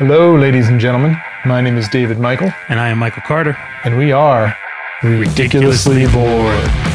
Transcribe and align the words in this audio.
Hello, 0.00 0.34
ladies 0.34 0.68
and 0.70 0.80
gentlemen. 0.80 1.14
My 1.44 1.60
name 1.60 1.76
is 1.76 1.86
David 1.86 2.18
Michael, 2.18 2.50
And 2.70 2.80
I 2.80 2.88
am 2.88 2.96
Michael 2.96 3.20
Carter. 3.20 3.54
and 3.84 3.98
we 3.98 4.12
are 4.12 4.56
ridiculously 5.02 6.06
bored. 6.06 6.89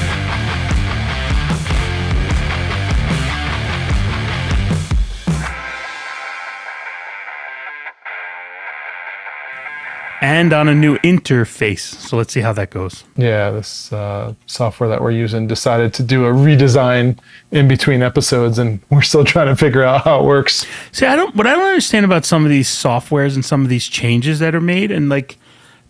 And 10.25 10.53
on 10.53 10.67
a 10.67 10.73
new 10.73 10.97
interface. 10.99 11.81
So 11.81 12.17
let's 12.17 12.33
see 12.33 12.41
how 12.41 12.51
that 12.53 12.71
goes. 12.71 13.03
Yeah, 13.15 13.51
this 13.51 13.93
uh, 13.93 14.33
software 14.47 14.89
that 14.89 14.99
we're 14.99 15.11
using 15.11 15.45
decided 15.45 15.93
to 15.93 16.03
do 16.03 16.25
a 16.25 16.31
redesign 16.31 17.19
in 17.51 17.67
between 17.67 18.01
episodes, 18.01 18.57
and 18.57 18.79
we're 18.89 19.03
still 19.03 19.23
trying 19.23 19.49
to 19.49 19.55
figure 19.55 19.83
out 19.83 20.03
how 20.03 20.21
it 20.21 20.25
works. 20.25 20.65
See, 20.91 21.05
I 21.05 21.15
don't 21.15 21.35
what 21.35 21.45
I 21.45 21.51
don't 21.51 21.67
understand 21.67 22.05
about 22.05 22.25
some 22.25 22.43
of 22.43 22.49
these 22.49 22.67
softwares 22.67 23.35
and 23.35 23.45
some 23.45 23.61
of 23.61 23.69
these 23.69 23.87
changes 23.87 24.39
that 24.39 24.55
are 24.55 24.61
made, 24.61 24.89
and 24.89 25.09
like 25.09 25.37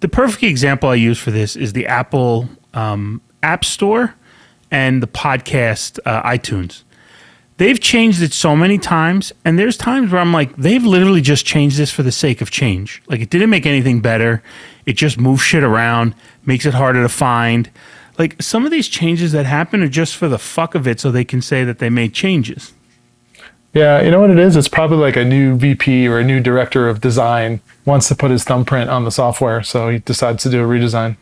the 0.01 0.09
perfect 0.09 0.43
example 0.43 0.89
I 0.89 0.95
use 0.95 1.17
for 1.17 1.31
this 1.31 1.55
is 1.55 1.71
the 1.71 1.87
Apple 1.87 2.49
um, 2.73 3.21
App 3.41 3.63
Store 3.63 4.15
and 4.69 5.01
the 5.01 5.07
podcast 5.07 5.97
uh, 6.05 6.21
iTunes. 6.23 6.83
They've 7.57 7.79
changed 7.79 8.21
it 8.21 8.33
so 8.33 8.55
many 8.55 8.77
times, 8.77 9.31
and 9.45 9.57
there's 9.57 9.77
times 9.77 10.11
where 10.11 10.19
I'm 10.19 10.33
like, 10.33 10.55
they've 10.57 10.83
literally 10.83 11.21
just 11.21 11.45
changed 11.45 11.77
this 11.77 11.89
for 11.89 12.03
the 12.03 12.11
sake 12.11 12.41
of 12.41 12.51
change. 12.51 13.01
Like 13.07 13.21
it 13.21 13.29
didn't 13.29 13.49
make 13.49 13.65
anything 13.65 14.01
better. 14.01 14.43
It 14.85 14.93
just 14.93 15.17
moves 15.17 15.41
shit 15.41 15.63
around, 15.63 16.15
makes 16.45 16.65
it 16.65 16.73
harder 16.73 17.01
to 17.01 17.09
find. 17.09 17.69
Like 18.17 18.41
some 18.41 18.65
of 18.65 18.71
these 18.71 18.89
changes 18.89 19.31
that 19.31 19.45
happen 19.45 19.81
are 19.81 19.87
just 19.87 20.15
for 20.15 20.27
the 20.27 20.37
fuck 20.37 20.75
of 20.75 20.85
it, 20.85 20.99
so 20.99 21.11
they 21.11 21.23
can 21.23 21.41
say 21.41 21.63
that 21.63 21.79
they 21.79 21.89
made 21.89 22.13
changes. 22.13 22.73
Yeah, 23.73 24.01
you 24.01 24.11
know 24.11 24.21
what 24.21 24.29
it 24.29 24.39
is? 24.39 24.55
It's 24.55 24.69
probably 24.69 24.97
like 24.97 25.17
a 25.17 25.25
new 25.25 25.57
VP 25.57 26.07
or 26.07 26.19
a 26.19 26.23
new 26.23 26.39
director 26.39 26.87
of 26.87 27.01
design 27.01 27.59
wants 27.83 28.07
to 28.07 28.15
put 28.15 28.31
his 28.31 28.43
thumbprint 28.45 28.89
on 28.89 29.03
the 29.03 29.11
software, 29.11 29.63
so 29.63 29.89
he 29.89 29.99
decides 29.99 30.43
to 30.43 30.49
do 30.49 30.63
a 30.63 30.67
redesign. 30.67 31.17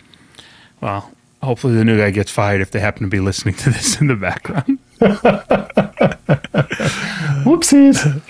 Well, 0.79 1.11
hopefully 1.43 1.75
the 1.75 1.83
new 1.85 1.97
guy 1.97 2.09
gets 2.11 2.31
fired 2.31 2.61
if 2.61 2.71
they 2.71 2.79
happen 2.79 3.03
to 3.03 3.09
be 3.09 3.19
listening 3.19 3.55
to 3.55 3.69
this 3.69 3.99
in 4.01 4.07
the 4.07 4.15
background. 4.15 4.79
Whoopsies. 7.43 8.21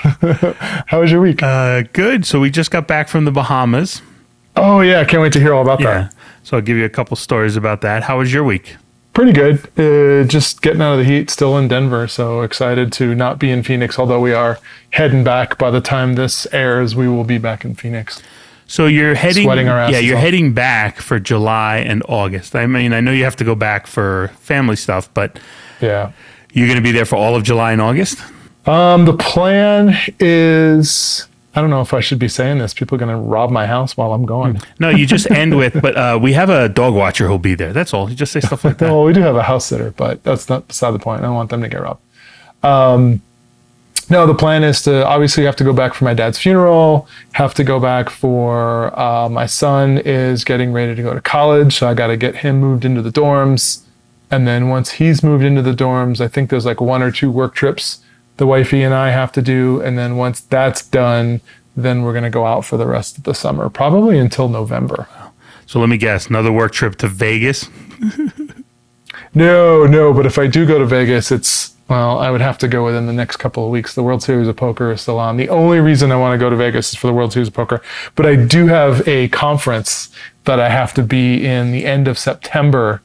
how 0.88 1.02
was 1.02 1.12
your 1.12 1.22
week? 1.22 1.42
Uh, 1.44 1.84
good. 1.94 2.26
So 2.26 2.40
we 2.40 2.50
just 2.50 2.72
got 2.72 2.88
back 2.88 3.08
from 3.08 3.26
the 3.26 3.32
Bahamas. 3.32 4.02
oh, 4.56 4.82
yeah, 4.82 5.00
I 5.00 5.06
can't 5.06 5.22
wait 5.22 5.34
to 5.34 5.40
hear 5.40 5.54
all 5.54 5.62
about 5.62 5.80
Yeah. 5.80 5.94
that. 5.94 6.16
So 6.44 6.58
I'll 6.58 6.64
give 6.64 6.78
you 6.78 6.86
a 6.86 6.90
couple 6.90 7.16
stories 7.16 7.56
about 7.56 7.82
that. 7.82 8.04
How 8.04 8.20
was 8.20 8.34
your 8.34 8.44
week? 8.44 8.76
Pretty 9.14 9.32
good. 9.32 9.60
Uh, 9.80 10.28
just 10.28 10.62
getting 10.62 10.82
out 10.82 10.94
of 10.94 11.00
the 11.00 11.06
heat, 11.06 11.30
still 11.30 11.58
in 11.58 11.68
Denver, 11.68 12.08
so 12.08 12.42
excited 12.42 12.92
to 12.94 13.14
not 13.16 13.38
be 13.40 13.50
in 13.52 13.62
Phoenix, 13.64 13.98
although 14.00 14.20
we 14.20 14.34
are 14.34 14.58
heading 14.90 15.24
back. 15.24 15.58
By 15.58 15.70
the 15.72 15.82
time 15.82 16.16
this 16.16 16.48
airs, 16.52 16.96
we 16.96 17.08
will 17.08 17.24
be 17.24 17.38
back 17.38 17.64
in 17.64 17.76
Phoenix. 17.76 18.22
So 18.74 18.88
you're 18.88 19.14
heading, 19.14 19.44
Sweating 19.44 19.68
our 19.68 19.92
yeah, 19.92 20.00
you're 20.00 20.18
off. 20.18 20.24
heading 20.24 20.52
back 20.54 20.98
for 21.00 21.20
July 21.20 21.78
and 21.78 22.02
August. 22.10 22.56
I 22.56 22.66
mean, 22.66 22.92
I 22.92 23.02
know 23.02 23.12
you 23.12 23.24
have 23.24 23.36
to 23.36 23.44
go 23.44 23.54
back 23.54 23.86
for 23.86 24.32
family 24.40 24.76
stuff, 24.76 25.14
but 25.14 25.38
Yeah. 25.80 26.12
you're 26.54 26.66
going 26.66 26.78
to 26.80 26.82
be 26.84 26.92
there 26.92 27.06
for 27.06 27.16
all 27.16 27.36
of 27.36 27.44
July 27.44 27.72
and 27.74 27.80
August. 27.80 28.18
Um, 28.66 29.06
the 29.06 29.14
plan 29.14 29.96
is 30.20 31.28
I 31.54 31.62
don't 31.62 31.70
know 31.70 31.82
if 31.82 31.94
I 31.94 32.00
should 32.00 32.18
be 32.18 32.28
saying 32.28 32.58
this. 32.58 32.74
People 32.74 32.96
are 32.96 32.98
going 33.06 33.12
to 33.16 33.16
rob 33.16 33.52
my 33.52 33.68
house 33.68 33.96
while 33.96 34.12
I'm 34.12 34.26
going. 34.26 34.60
No, 34.80 34.90
you 34.90 35.06
just 35.06 35.30
end 35.30 35.56
with, 35.56 35.80
but 35.80 35.96
uh, 35.96 36.18
we 36.20 36.34
have 36.34 36.50
a 36.50 36.68
dog 36.68 36.96
watcher 36.96 37.28
who'll 37.28 37.38
be 37.38 37.54
there. 37.54 37.74
That's 37.74 37.94
all. 37.94 38.10
You 38.10 38.16
just 38.16 38.32
say 38.32 38.40
stuff 38.40 38.66
like 38.66 38.78
that. 38.80 38.90
Well, 38.90 39.04
we 39.04 39.14
do 39.14 39.22
have 39.22 39.36
a 39.36 39.44
house 39.44 39.66
sitter, 39.68 39.92
but 39.92 40.24
that's 40.24 40.50
not 40.50 40.68
beside 40.68 40.92
the 40.96 41.00
point. 41.00 41.22
I 41.22 41.26
don't 41.26 41.36
want 41.36 41.52
them 41.52 41.62
to 41.62 41.70
get 41.70 41.80
robbed. 41.80 42.02
Um, 42.64 43.22
no, 44.14 44.28
the 44.28 44.36
plan 44.36 44.64
is 44.64 44.84
to 44.84 45.06
obviously 45.06 45.44
have 45.44 45.56
to 45.56 45.64
go 45.64 45.74
back 45.74 45.96
for 45.96 46.06
my 46.06 46.14
dad's 46.14 46.38
funeral. 46.38 47.08
Have 47.34 47.56
to 47.56 47.64
go 47.64 47.80
back 47.80 48.10
for 48.12 48.98
uh, 48.98 49.28
my 49.28 49.48
son 49.48 49.98
is 49.98 50.44
getting 50.44 50.72
ready 50.72 50.94
to 50.94 51.02
go 51.02 51.14
to 51.14 51.22
college, 51.22 51.76
so 51.76 51.88
I 51.88 51.96
got 51.96 52.08
to 52.08 52.18
get 52.18 52.36
him 52.38 52.60
moved 52.60 52.86
into 52.86 53.02
the 53.02 53.10
dorms. 53.10 53.82
And 54.30 54.48
then 54.48 54.70
once 54.70 54.92
he's 54.92 55.24
moved 55.24 55.44
into 55.44 55.64
the 55.64 55.74
dorms, 55.74 56.22
I 56.22 56.28
think 56.28 56.50
there's 56.50 56.66
like 56.66 56.80
one 56.80 57.02
or 57.02 57.12
two 57.12 57.32
work 57.32 57.56
trips 57.56 58.00
the 58.38 58.48
wifey 58.48 58.82
and 58.82 58.96
I 58.96 59.12
have 59.12 59.32
to 59.34 59.42
do. 59.42 59.82
And 59.82 59.98
then 59.98 60.18
once 60.18 60.42
that's 60.42 60.84
done, 60.88 61.42
then 61.76 62.02
we're 62.02 62.14
going 62.14 62.24
to 62.24 62.32
go 62.32 62.46
out 62.48 62.66
for 62.66 62.78
the 62.78 62.88
rest 62.88 63.18
of 63.18 63.24
the 63.26 63.34
summer, 63.34 63.70
probably 63.70 64.18
until 64.18 64.48
November. 64.48 65.08
So 65.66 65.80
let 65.80 65.90
me 65.90 65.98
guess, 65.98 66.28
another 66.28 66.52
work 66.52 66.72
trip 66.72 66.96
to 66.98 67.08
Vegas. 67.08 67.70
No, 69.36 69.86
no, 69.86 70.14
but 70.14 70.26
if 70.26 70.38
I 70.38 70.48
do 70.48 70.66
go 70.66 70.78
to 70.78 70.86
Vegas, 70.86 71.32
it's 71.32 71.73
well, 71.90 72.20
I 72.20 72.32
would 72.32 72.42
have 72.42 72.58
to 72.60 72.68
go 72.68 72.86
within 72.86 73.08
the 73.08 73.14
next 73.14 73.38
couple 73.38 73.66
of 73.66 73.72
weeks. 73.72 73.96
The 73.96 74.04
World 74.04 74.24
Series 74.24 74.48
of 74.48 74.56
Poker 74.56 74.92
is 74.92 75.02
still 75.02 75.20
on. 75.20 75.38
The 75.38 75.50
only 75.50 75.80
reason 75.80 76.12
I 76.12 76.16
want 76.16 76.34
to 76.34 76.44
go 76.44 76.50
to 76.50 76.56
Vegas 76.56 76.92
is 76.92 76.96
for 76.96 77.08
the 77.08 77.14
World 77.14 77.34
Series 77.34 77.50
of 77.50 77.54
Poker. 77.54 77.82
But 78.16 78.26
I 78.26 78.36
do 78.36 78.68
have 78.68 79.08
a 79.08 79.28
conference 79.30 80.10
that 80.46 80.60
I 80.60 80.70
have 80.70 80.94
to 80.96 81.04
be 81.04 81.46
in 81.46 81.72
the 81.72 81.86
end 81.86 82.08
of 82.08 82.18
September 82.18 83.02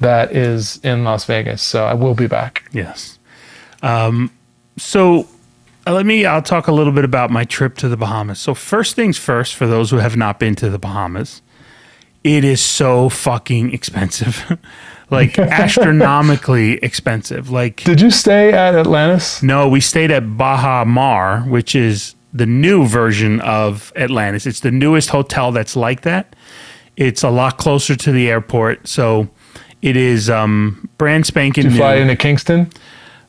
that 0.00 0.34
is 0.34 0.78
in 0.84 1.04
Las 1.04 1.24
Vegas. 1.24 1.62
So 1.62 1.84
I 1.84 1.94
will 1.94 2.14
be 2.14 2.26
back. 2.26 2.64
Yes. 2.72 3.18
Um, 3.82 4.32
so 4.76 5.28
uh, 5.86 5.92
let 5.94 6.04
me, 6.04 6.26
I'll 6.26 6.42
talk 6.42 6.68
a 6.68 6.72
little 6.72 6.92
bit 6.92 7.04
about 7.04 7.30
my 7.30 7.44
trip 7.44 7.76
to 7.78 7.88
the 7.88 7.96
Bahamas. 7.96 8.38
So, 8.38 8.52
first 8.52 8.94
things 8.94 9.16
first, 9.16 9.54
for 9.54 9.66
those 9.66 9.90
who 9.90 9.96
have 9.96 10.16
not 10.16 10.38
been 10.38 10.54
to 10.56 10.68
the 10.68 10.78
Bahamas, 10.78 11.40
it 12.22 12.44
is 12.44 12.60
so 12.60 13.08
fucking 13.08 13.72
expensive. 13.72 14.58
like 15.10 15.38
astronomically 15.38 16.74
expensive. 16.78 17.50
Like, 17.50 17.82
Did 17.84 18.00
you 18.00 18.10
stay 18.10 18.52
at 18.52 18.74
Atlantis? 18.74 19.42
no, 19.42 19.68
we 19.68 19.80
stayed 19.80 20.10
at 20.10 20.36
Baha 20.36 20.84
Mar, 20.84 21.40
which 21.42 21.74
is 21.74 22.14
the 22.32 22.46
new 22.46 22.86
version 22.86 23.40
of 23.40 23.92
Atlantis. 23.96 24.46
It's 24.46 24.60
the 24.60 24.70
newest 24.70 25.10
hotel 25.10 25.50
that's 25.52 25.74
like 25.76 26.02
that. 26.02 26.34
It's 26.96 27.22
a 27.22 27.30
lot 27.30 27.58
closer 27.58 27.94
to 27.96 28.12
the 28.12 28.28
airport. 28.28 28.86
So, 28.88 29.28
it 29.80 29.96
is 29.96 30.28
um, 30.28 30.88
brand 30.98 31.24
spanking 31.26 31.62
Did 31.62 31.72
you 31.72 31.78
new. 31.78 31.82
fly 31.84 31.94
into 31.96 32.16
Kingston? 32.16 32.70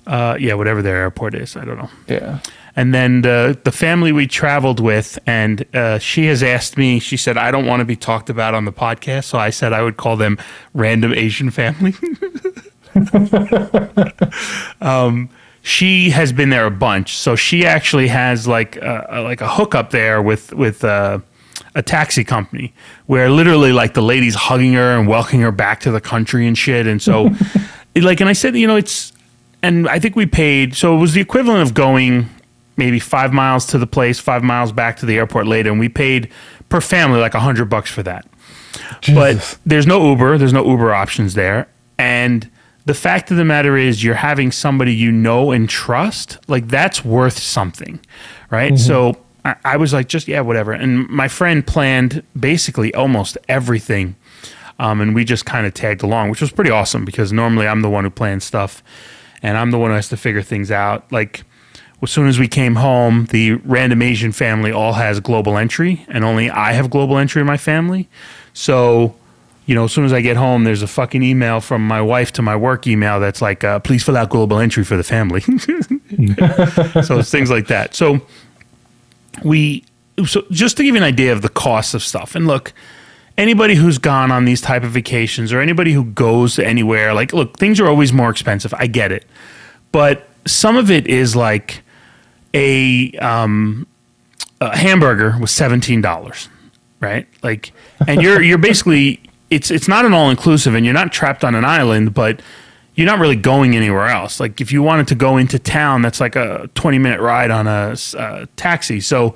Uh, 0.08 0.36
yeah, 0.40 0.56
whatever 0.56 0.82
their 0.82 0.98
airport 0.98 1.36
is. 1.36 1.56
I 1.56 1.64
don't 1.66 1.78
know. 1.78 1.90
Yeah. 2.08 2.40
And 2.76 2.94
then 2.94 3.22
the 3.22 3.60
the 3.64 3.72
family 3.72 4.12
we 4.12 4.28
traveled 4.28 4.80
with, 4.80 5.20
and 5.26 5.66
uh, 5.76 6.00
she 6.00 6.26
has 6.26 6.44
asked 6.44 6.78
me. 6.78 7.00
She 7.00 7.18
said, 7.18 7.38
"I 7.38 7.52
don't 7.52 7.66
want 7.66 7.82
to 7.82 7.86
be 7.86 7.96
talked 7.96 8.30
about 8.30 8.54
on 8.54 8.66
the 8.66 8.72
podcast," 8.72 9.26
so 9.26 9.38
I 9.38 9.50
said 9.50 9.74
I 9.74 9.82
would 9.82 9.98
call 9.98 10.16
them 10.16 10.38
random 10.74 11.14
Asian 11.14 11.52
family. 11.52 11.94
um, 14.82 15.30
she 15.62 16.10
has 16.12 16.32
been 16.32 16.50
there 16.50 16.66
a 16.66 16.72
bunch, 16.72 17.16
so 17.16 17.36
she 17.36 17.66
actually 17.66 18.08
has 18.08 18.48
like 18.48 18.78
a, 18.78 19.22
like 19.24 19.42
a 19.42 19.48
hookup 19.48 19.92
there 19.92 20.22
with 20.22 20.54
with 20.54 20.84
uh, 20.84 21.20
a 21.76 21.82
taxi 21.82 22.24
company 22.24 22.74
where 23.06 23.30
literally 23.30 23.72
like 23.72 23.94
the 23.94 24.02
lady's 24.02 24.36
hugging 24.36 24.74
her 24.74 24.98
and 24.98 25.08
welcoming 25.08 25.42
her 25.42 25.52
back 25.52 25.80
to 25.82 25.92
the 25.92 26.02
country 26.02 26.48
and 26.48 26.58
shit. 26.58 26.88
And 26.88 27.02
so, 27.02 27.30
like, 27.96 28.20
and 28.20 28.30
I 28.30 28.34
said, 28.34 28.56
you 28.56 28.68
know, 28.68 28.76
it's 28.76 29.14
and 29.62 29.88
I 29.88 30.00
think 30.00 30.16
we 30.16 30.26
paid. 30.26 30.76
So 30.76 30.96
it 30.96 31.00
was 31.00 31.14
the 31.14 31.22
equivalent 31.22 31.62
of 31.62 31.74
going 31.74 32.30
maybe 32.80 33.00
five 33.00 33.32
miles 33.32 33.68
to 33.68 33.78
the 33.78 33.86
place, 33.86 34.18
five 34.20 34.44
miles 34.44 34.72
back 34.72 34.98
to 34.98 35.06
the 35.06 35.18
airport 35.18 35.46
later, 35.46 35.70
and 35.70 35.80
we 35.80 35.88
paid 35.90 36.30
per 36.70 36.82
family 36.82 37.20
like 37.20 37.36
a 37.36 37.40
hundred 37.40 37.66
bucks 37.70 37.92
for 37.92 38.02
that. 38.04 38.26
Jesus. 39.02 39.14
But 39.16 39.60
there's 39.66 39.86
no 39.86 40.10
Uber. 40.10 40.40
There's 40.40 40.54
no 40.54 40.66
Uber 40.66 40.94
options 40.94 41.36
there, 41.36 41.68
and 42.00 42.50
the 42.86 42.94
fact 42.96 43.30
of 43.30 43.38
the 43.38 43.46
matter 43.46 43.78
is, 43.78 44.04
you're 44.04 44.16
having 44.16 44.52
somebody 44.52 44.96
you 44.96 45.12
know 45.12 45.52
and 45.52 45.70
trust. 45.70 46.40
Like 46.48 46.68
that's 46.70 47.06
worth 47.06 47.38
something, 47.38 48.00
right? 48.50 48.80
So. 48.80 49.12
I- 49.12 49.56
I 49.64 49.78
was 49.78 49.94
like, 49.94 50.10
just 50.10 50.28
yeah, 50.28 50.42
whatever. 50.42 50.74
And 50.74 51.08
my 51.08 51.30
friend 51.30 51.66
planned 51.66 52.24
basically 52.38 52.94
almost 52.94 53.38
everything 53.48 54.16
um, 54.80 55.02
and 55.02 55.14
we 55.14 55.24
just 55.26 55.46
kind 55.46 55.66
of 55.68 55.74
tagged 55.74 56.04
along, 56.04 56.30
which 56.30 56.42
was 56.42 56.52
pretty 56.52 56.72
awesome 56.72 57.06
because 57.06 57.32
normally 57.32 57.68
I'm 57.68 57.82
the 57.82 57.90
one 57.90 58.04
who 58.06 58.10
plans 58.10 58.44
stuff, 58.46 58.82
and 59.44 59.58
I'm 59.58 59.72
the 59.72 59.78
one 59.78 59.92
who 59.92 59.96
has 59.96 60.10
to 60.10 60.18
figure 60.18 60.42
things 60.42 60.72
out. 60.72 61.10
Like 61.12 61.44
as 62.02 62.12
soon 62.12 62.28
as 62.28 62.40
we 62.40 62.48
came 62.48 62.76
home, 62.76 63.26
the 63.26 63.54
random 63.54 64.02
Asian 64.02 64.32
family 64.32 64.72
all 64.72 64.94
has 64.94 65.20
global 65.20 65.58
entry, 65.58 66.06
and 66.08 66.24
only 66.24 66.50
I 66.50 66.74
have 66.74 66.90
global 66.90 67.18
entry 67.18 67.42
in 67.42 67.48
my 67.48 67.58
family. 67.58 68.08
So, 68.54 69.16
you 69.66 69.76
know, 69.76 69.84
as 69.86 69.92
soon 69.92 70.06
as 70.06 70.14
I 70.14 70.22
get 70.22 70.38
home, 70.38 70.64
there's 70.64 70.82
a 70.82 70.88
fucking 70.88 71.22
email 71.24 71.60
from 71.60 71.86
my 71.86 72.02
wife 72.02 72.32
to 72.34 72.42
my 72.42 72.56
work 72.56 72.88
email 72.88 73.20
that's 73.20 73.42
like, 73.42 73.64
uh, 73.64 73.80
"Please 73.80 74.04
fill 74.04 74.16
out 74.16 74.30
global 74.30 74.60
entry 74.60 74.84
for 74.84 74.96
the 74.96 75.04
family." 75.04 75.42
so 77.04 77.20
it's 77.20 77.30
things 77.30 77.50
like 77.52 77.68
that. 77.68 77.96
So 77.96 78.22
we 79.44 79.84
so 80.26 80.44
just 80.52 80.78
to 80.78 80.84
give 80.84 80.96
you 80.96 81.02
an 81.02 81.08
idea 81.08 81.32
of 81.32 81.42
the 81.42 81.50
cost 81.50 81.94
of 81.94 82.04
stuff 82.04 82.36
and 82.36 82.48
look 82.48 82.74
anybody 83.38 83.76
who's 83.76 83.98
gone 83.98 84.32
on 84.32 84.46
these 84.46 84.60
type 84.62 84.84
of 84.84 84.92
vacations 84.92 85.54
or 85.54 85.62
anybody 85.62 85.94
who 85.94 86.04
goes 86.04 86.60
anywhere 86.60 87.14
like 87.14 87.32
look 87.32 87.58
things 87.58 87.80
are 87.80 87.88
always 87.88 88.12
more 88.12 88.30
expensive 88.30 88.74
i 88.74 88.88
get 88.88 89.12
it 89.12 89.26
but 89.92 90.28
some 90.46 90.76
of 90.76 90.92
it 90.92 91.08
is 91.08 91.36
like 91.36 91.82
a 92.54 93.12
um 93.20 93.88
a 94.62 94.76
hamburger 94.76 95.38
was 95.40 95.52
$17 95.52 96.50
right? 97.00 97.28
Like 97.44 97.72
and 98.08 98.22
you're 98.22 98.42
you're 98.42 98.58
basically 98.58 99.22
it's 99.50 99.72
it's 99.72 99.88
not 99.88 100.06
an 100.06 100.14
all 100.14 100.30
inclusive 100.30 100.76
and 100.76 100.86
you're 100.86 100.94
not 100.94 101.12
trapped 101.12 101.44
on 101.44 101.56
an 101.56 101.66
island 101.66 102.14
but 102.14 102.42
you're 102.96 103.06
not 103.06 103.20
really 103.20 103.36
going 103.38 103.76
anywhere 103.76 104.08
else. 104.08 104.40
Like 104.40 104.60
if 104.60 104.72
you 104.72 104.84
wanted 104.84 105.08
to 105.08 105.16
go 105.16 105.38
into 105.38 105.58
town 105.60 106.02
that's 106.02 106.20
like 106.20 106.36
a 106.36 106.70
20 106.76 107.00
minute 107.00 107.22
ride 107.22 107.52
on 107.52 107.68
a 107.68 107.96
uh, 108.18 108.46
taxi. 108.58 109.00
So 109.00 109.36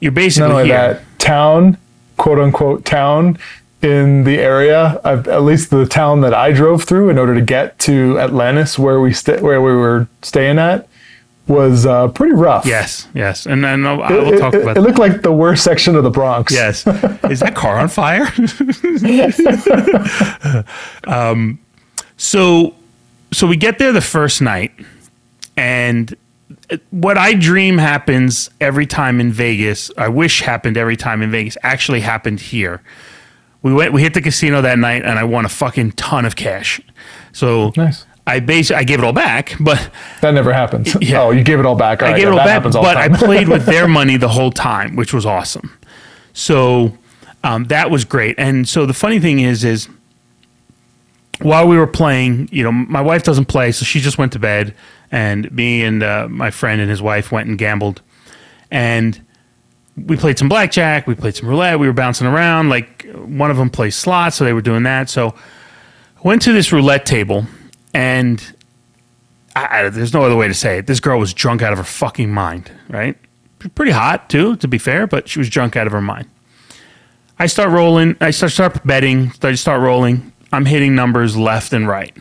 you're 0.00 0.10
Not 0.10 0.16
basically 0.16 0.50
only 0.50 0.64
here. 0.66 0.76
that, 0.76 1.18
town, 1.18 1.78
quote 2.16 2.38
unquote 2.38 2.84
town 2.84 3.38
in 3.82 4.24
the 4.24 4.38
area, 4.38 5.00
at 5.04 5.42
least 5.42 5.70
the 5.70 5.86
town 5.86 6.22
that 6.22 6.32
I 6.34 6.52
drove 6.52 6.84
through 6.84 7.10
in 7.10 7.18
order 7.18 7.34
to 7.34 7.42
get 7.42 7.78
to 7.80 8.18
Atlantis, 8.18 8.78
where 8.78 9.00
we 9.00 9.12
sta 9.12 9.38
where 9.40 9.60
we 9.60 9.72
were 9.72 10.08
staying 10.22 10.58
at, 10.58 10.88
was 11.46 11.84
uh, 11.84 12.08
pretty 12.08 12.34
rough. 12.34 12.64
Yes, 12.66 13.06
yes, 13.14 13.46
and 13.46 13.62
then 13.62 13.86
I'll- 13.86 14.02
It, 14.32 14.38
talk 14.38 14.54
it- 14.54 14.62
about 14.62 14.76
it 14.76 14.80
looked 14.80 14.98
like 14.98 15.22
the 15.22 15.32
worst 15.32 15.62
section 15.64 15.94
of 15.96 16.02
the 16.04 16.10
Bronx. 16.10 16.52
Yes. 16.52 16.86
Is 17.30 17.40
that 17.40 17.54
car 17.54 17.78
on 17.78 17.88
fire? 17.88 18.26
um, 21.06 21.58
so, 22.16 22.74
so 23.32 23.46
we 23.46 23.56
get 23.56 23.78
there 23.78 23.92
the 23.92 24.00
first 24.00 24.40
night, 24.40 24.72
and 25.56 26.14
what 26.90 27.18
I 27.18 27.34
dream 27.34 27.78
happens 27.78 28.50
every 28.60 28.86
time 28.86 29.20
in 29.20 29.32
Vegas. 29.32 29.90
I 29.98 30.08
wish 30.08 30.40
happened 30.40 30.76
every 30.76 30.96
time 30.96 31.22
in 31.22 31.30
Vegas. 31.30 31.56
Actually 31.62 32.00
happened 32.00 32.40
here. 32.40 32.82
We 33.62 33.72
went. 33.72 33.92
We 33.92 34.02
hit 34.02 34.14
the 34.14 34.20
casino 34.22 34.60
that 34.62 34.78
night, 34.78 35.04
and 35.04 35.18
I 35.18 35.24
won 35.24 35.44
a 35.44 35.48
fucking 35.48 35.92
ton 35.92 36.24
of 36.24 36.36
cash. 36.36 36.80
So 37.32 37.72
Nice. 37.76 38.04
I 38.26 38.40
basically 38.40 38.80
I 38.80 38.84
gave 38.84 38.98
it 39.00 39.04
all 39.04 39.12
back, 39.12 39.54
but 39.60 39.90
That 40.22 40.32
never 40.32 40.52
happens. 40.52 40.96
Yeah. 41.00 41.22
Oh, 41.22 41.30
you 41.30 41.44
gave 41.44 41.60
it 41.60 41.66
all 41.66 41.74
back. 41.74 42.02
All 42.02 42.08
I 42.08 42.12
right, 42.12 42.16
gave 42.16 42.24
yeah, 42.28 42.34
it 42.34 42.38
all 42.38 42.46
back, 42.46 42.64
all 42.64 42.82
but 42.82 42.96
I 42.96 43.08
played 43.16 43.48
with 43.48 43.66
their 43.66 43.86
money 43.86 44.16
the 44.16 44.28
whole 44.28 44.50
time, 44.50 44.96
which 44.96 45.12
was 45.12 45.26
awesome. 45.26 45.76
So 46.32 46.96
um, 47.42 47.64
that 47.64 47.90
was 47.90 48.04
great. 48.04 48.36
And 48.38 48.66
so 48.68 48.86
the 48.86 48.94
funny 48.94 49.20
thing 49.20 49.40
is, 49.40 49.62
is 49.64 49.88
while 51.40 51.68
we 51.68 51.76
were 51.76 51.86
playing, 51.86 52.48
you 52.50 52.62
know, 52.62 52.72
my 52.72 53.00
wife 53.02 53.22
doesn't 53.24 53.46
play, 53.46 53.72
so 53.72 53.84
she 53.84 54.00
just 54.00 54.16
went 54.18 54.32
to 54.32 54.38
bed, 54.38 54.74
and 55.12 55.50
me 55.52 55.82
and 55.82 56.02
uh, 56.02 56.28
my 56.30 56.50
friend 56.50 56.80
and 56.80 56.88
his 56.88 57.02
wife 57.02 57.30
went 57.30 57.48
and 57.48 57.58
gambled, 57.58 58.00
and 58.70 59.20
we 59.96 60.16
played 60.16 60.38
some 60.38 60.48
blackjack, 60.48 61.06
we 61.06 61.14
played 61.14 61.36
some 61.36 61.48
roulette, 61.48 61.78
we 61.78 61.86
were 61.86 61.92
bouncing 61.92 62.26
around. 62.26 62.68
Like 62.68 63.04
one 63.12 63.50
of 63.50 63.56
them 63.56 63.70
plays 63.70 63.94
slots, 63.94 64.36
so 64.36 64.44
they 64.44 64.52
were 64.52 64.62
doing 64.62 64.84
that. 64.84 65.08
So 65.10 65.28
I 66.16 66.20
went 66.22 66.42
to 66.42 66.52
this 66.52 66.72
roulette 66.72 67.04
table, 67.06 67.44
and 67.94 68.54
I, 69.56 69.84
I, 69.84 69.88
there's 69.88 70.12
no 70.12 70.22
other 70.22 70.36
way 70.36 70.48
to 70.48 70.54
say 70.54 70.78
it. 70.78 70.86
This 70.86 71.00
girl 71.00 71.18
was 71.18 71.32
drunk 71.32 71.62
out 71.62 71.72
of 71.72 71.78
her 71.78 71.84
fucking 71.84 72.30
mind, 72.30 72.70
right? 72.88 73.16
Pretty 73.74 73.92
hot 73.92 74.28
too, 74.28 74.56
to 74.56 74.68
be 74.68 74.76
fair, 74.76 75.06
but 75.06 75.28
she 75.28 75.38
was 75.38 75.48
drunk 75.48 75.76
out 75.76 75.86
of 75.86 75.92
her 75.92 76.02
mind. 76.02 76.28
I 77.38 77.46
start 77.46 77.70
rolling. 77.70 78.16
I 78.20 78.30
start 78.30 78.52
start 78.52 78.86
betting. 78.86 79.32
I 79.42 79.54
start 79.54 79.80
rolling. 79.80 80.32
I'm 80.52 80.66
hitting 80.66 80.94
numbers 80.94 81.36
left 81.36 81.72
and 81.72 81.88
right. 81.88 82.16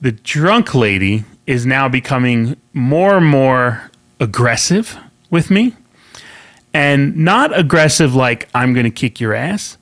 The 0.00 0.12
drunk 0.12 0.74
lady 0.74 1.24
is 1.46 1.64
now 1.64 1.88
becoming 1.88 2.56
more 2.72 3.16
and 3.16 3.26
more 3.26 3.90
aggressive 4.20 4.98
with 5.30 5.50
me, 5.50 5.74
and 6.74 7.16
not 7.16 7.56
aggressive 7.58 8.14
like 8.14 8.48
I'm 8.54 8.72
going 8.74 8.84
to 8.84 8.90
kick 8.90 9.18
your 9.18 9.34
ass, 9.34 9.78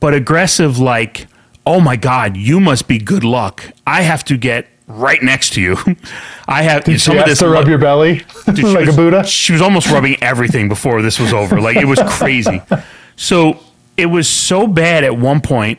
but 0.00 0.14
aggressive 0.14 0.78
like, 0.78 1.26
oh 1.66 1.80
my 1.80 1.96
god, 1.96 2.36
you 2.36 2.60
must 2.60 2.88
be 2.88 2.98
good 2.98 3.24
luck. 3.24 3.64
I 3.86 4.02
have 4.02 4.24
to 4.26 4.36
get 4.36 4.66
right 4.86 5.22
next 5.22 5.54
to 5.54 5.62
you. 5.62 5.76
I 6.48 6.62
have 6.62 6.84
Did 6.84 7.00
she 7.00 7.16
ask 7.18 7.38
to 7.40 7.48
rub 7.48 7.68
your 7.68 7.78
belly 7.78 8.22
Dude, 8.52 8.58
like 8.64 8.86
was- 8.86 8.94
a 8.94 8.96
Buddha? 8.96 9.24
She 9.24 9.52
was 9.52 9.62
almost 9.62 9.90
rubbing 9.90 10.22
everything 10.22 10.68
before 10.68 11.00
this 11.02 11.18
was 11.18 11.32
over. 11.32 11.60
Like 11.60 11.76
it 11.76 11.86
was 11.86 12.00
crazy. 12.06 12.60
So 13.16 13.60
it 13.96 14.06
was 14.06 14.28
so 14.28 14.66
bad 14.66 15.04
at 15.04 15.16
one 15.16 15.40
point. 15.40 15.78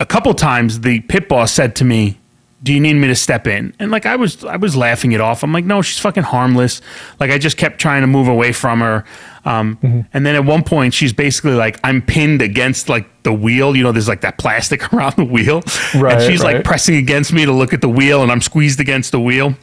A 0.00 0.04
couple 0.04 0.34
times 0.34 0.80
the 0.80 0.98
pit 0.98 1.28
boss 1.28 1.52
said 1.52 1.76
to 1.76 1.84
me, 1.84 2.18
"Do 2.62 2.72
you 2.72 2.80
need 2.80 2.94
me 2.94 3.08
to 3.08 3.14
step 3.14 3.46
in?" 3.46 3.74
And 3.78 3.90
like 3.90 4.06
I 4.06 4.16
was, 4.16 4.44
I 4.44 4.56
was 4.56 4.76
laughing 4.76 5.12
it 5.12 5.20
off. 5.20 5.42
I'm 5.42 5.52
like, 5.52 5.64
"No, 5.64 5.82
she's 5.82 5.98
fucking 5.98 6.22
harmless." 6.22 6.80
Like 7.20 7.30
I 7.30 7.38
just 7.38 7.56
kept 7.56 7.80
trying 7.80 8.02
to 8.02 8.06
move 8.06 8.28
away 8.28 8.52
from 8.52 8.80
her. 8.80 9.04
Um, 9.44 9.76
Mm-hmm. 9.82 10.00
And 10.12 10.24
then 10.24 10.34
at 10.36 10.44
one 10.44 10.62
point, 10.62 10.94
she's 10.94 11.12
basically 11.12 11.54
like, 11.54 11.80
"I'm 11.82 12.00
pinned 12.02 12.42
against 12.42 12.88
like 12.88 13.06
the 13.24 13.32
wheel. 13.32 13.74
You 13.76 13.82
know, 13.82 13.92
there's 13.92 14.08
like 14.08 14.20
that 14.20 14.38
plastic 14.38 14.92
around 14.94 15.16
the 15.16 15.24
wheel, 15.24 15.62
Right, 15.94 16.14
and 16.14 16.22
she's 16.22 16.42
like 16.42 16.62
pressing 16.64 16.96
against 16.96 17.32
me 17.32 17.44
to 17.44 17.52
look 17.52 17.72
at 17.72 17.80
the 17.80 17.88
wheel, 17.88 18.22
and 18.22 18.30
I'm 18.30 18.40
squeezed 18.40 18.80
against 18.80 19.12
the 19.12 19.20
wheel." 19.20 19.54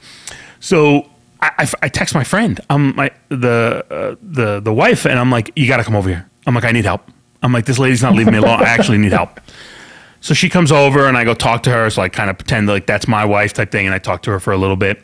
So 0.59 1.09
I, 1.41 1.51
I, 1.59 1.71
I 1.83 1.87
text 1.89 2.13
my 2.13 2.23
friend, 2.23 2.59
um, 2.69 2.93
my 2.95 3.11
the 3.29 3.85
uh, 3.89 4.15
the 4.21 4.59
the 4.59 4.73
wife, 4.73 5.05
and 5.05 5.17
I'm 5.17 5.31
like, 5.31 5.51
you 5.55 5.67
got 5.67 5.77
to 5.77 5.83
come 5.83 5.95
over 5.95 6.09
here. 6.09 6.29
I'm 6.45 6.53
like, 6.55 6.65
I 6.65 6.71
need 6.71 6.85
help. 6.85 7.01
I'm 7.41 7.53
like, 7.53 7.65
this 7.65 7.79
lady's 7.79 8.01
not 8.03 8.13
leaving 8.15 8.33
me 8.33 8.39
alone. 8.39 8.59
I 8.59 8.63
actually 8.65 8.97
need 8.97 9.13
help. 9.13 9.39
So 10.21 10.33
she 10.33 10.49
comes 10.49 10.71
over, 10.71 11.07
and 11.07 11.15
I 11.17 11.23
go 11.23 11.33
talk 11.33 11.63
to 11.63 11.69
her. 11.71 11.89
So 11.89 12.01
I 12.01 12.09
kind 12.09 12.29
of 12.29 12.37
pretend 12.37 12.67
like 12.67 12.85
that's 12.85 13.07
my 13.07 13.25
wife 13.25 13.53
type 13.53 13.71
thing, 13.71 13.85
and 13.85 13.95
I 13.95 13.99
talk 13.99 14.21
to 14.23 14.31
her 14.31 14.39
for 14.39 14.51
a 14.53 14.57
little 14.57 14.75
bit. 14.75 15.01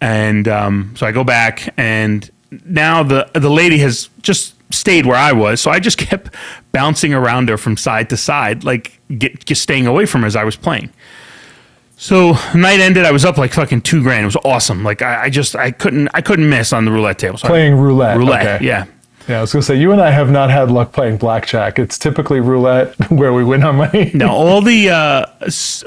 And 0.00 0.48
um, 0.48 0.94
so 0.96 1.06
I 1.06 1.12
go 1.12 1.24
back, 1.24 1.72
and 1.76 2.28
now 2.64 3.02
the 3.02 3.30
the 3.34 3.50
lady 3.50 3.78
has 3.78 4.08
just 4.22 4.54
stayed 4.72 5.06
where 5.06 5.16
I 5.16 5.32
was. 5.32 5.60
So 5.60 5.70
I 5.70 5.78
just 5.78 5.98
kept 6.10 6.34
bouncing 6.72 7.14
around 7.14 7.48
her 7.48 7.56
from 7.58 7.76
side 7.76 8.08
to 8.10 8.16
side, 8.16 8.64
like 8.64 8.98
get, 9.18 9.44
just 9.44 9.62
staying 9.62 9.86
away 9.86 10.06
from 10.06 10.22
her 10.22 10.26
as 10.26 10.36
I 10.36 10.44
was 10.44 10.56
playing. 10.56 10.90
So 11.96 12.32
night 12.54 12.80
ended. 12.80 13.04
I 13.04 13.12
was 13.12 13.24
up 13.24 13.38
like 13.38 13.52
fucking 13.52 13.82
two 13.82 14.02
grand. 14.02 14.22
It 14.22 14.26
was 14.26 14.36
awesome. 14.44 14.82
Like 14.82 15.00
I, 15.00 15.24
I 15.24 15.30
just 15.30 15.54
I 15.54 15.70
couldn't 15.70 16.08
I 16.12 16.20
couldn't 16.22 16.48
miss 16.48 16.72
on 16.72 16.84
the 16.84 16.90
roulette 16.90 17.18
table. 17.18 17.38
So 17.38 17.46
I- 17.46 17.50
Playing 17.50 17.76
roulette. 17.76 18.16
roulette. 18.18 18.56
Okay. 18.56 18.64
Yeah. 18.66 18.86
Yeah, 19.28 19.38
I 19.38 19.40
was 19.40 19.52
gonna 19.52 19.62
say 19.62 19.76
you 19.76 19.90
and 19.92 20.02
I 20.02 20.10
have 20.10 20.30
not 20.30 20.50
had 20.50 20.70
luck 20.70 20.92
playing 20.92 21.16
blackjack. 21.16 21.78
It's 21.78 21.98
typically 21.98 22.40
roulette 22.40 22.94
where 23.10 23.32
we 23.32 23.42
win 23.42 23.62
our 23.62 23.72
money. 23.72 24.10
No, 24.12 24.28
all 24.30 24.60
the 24.60 24.90
uh, 24.90 25.26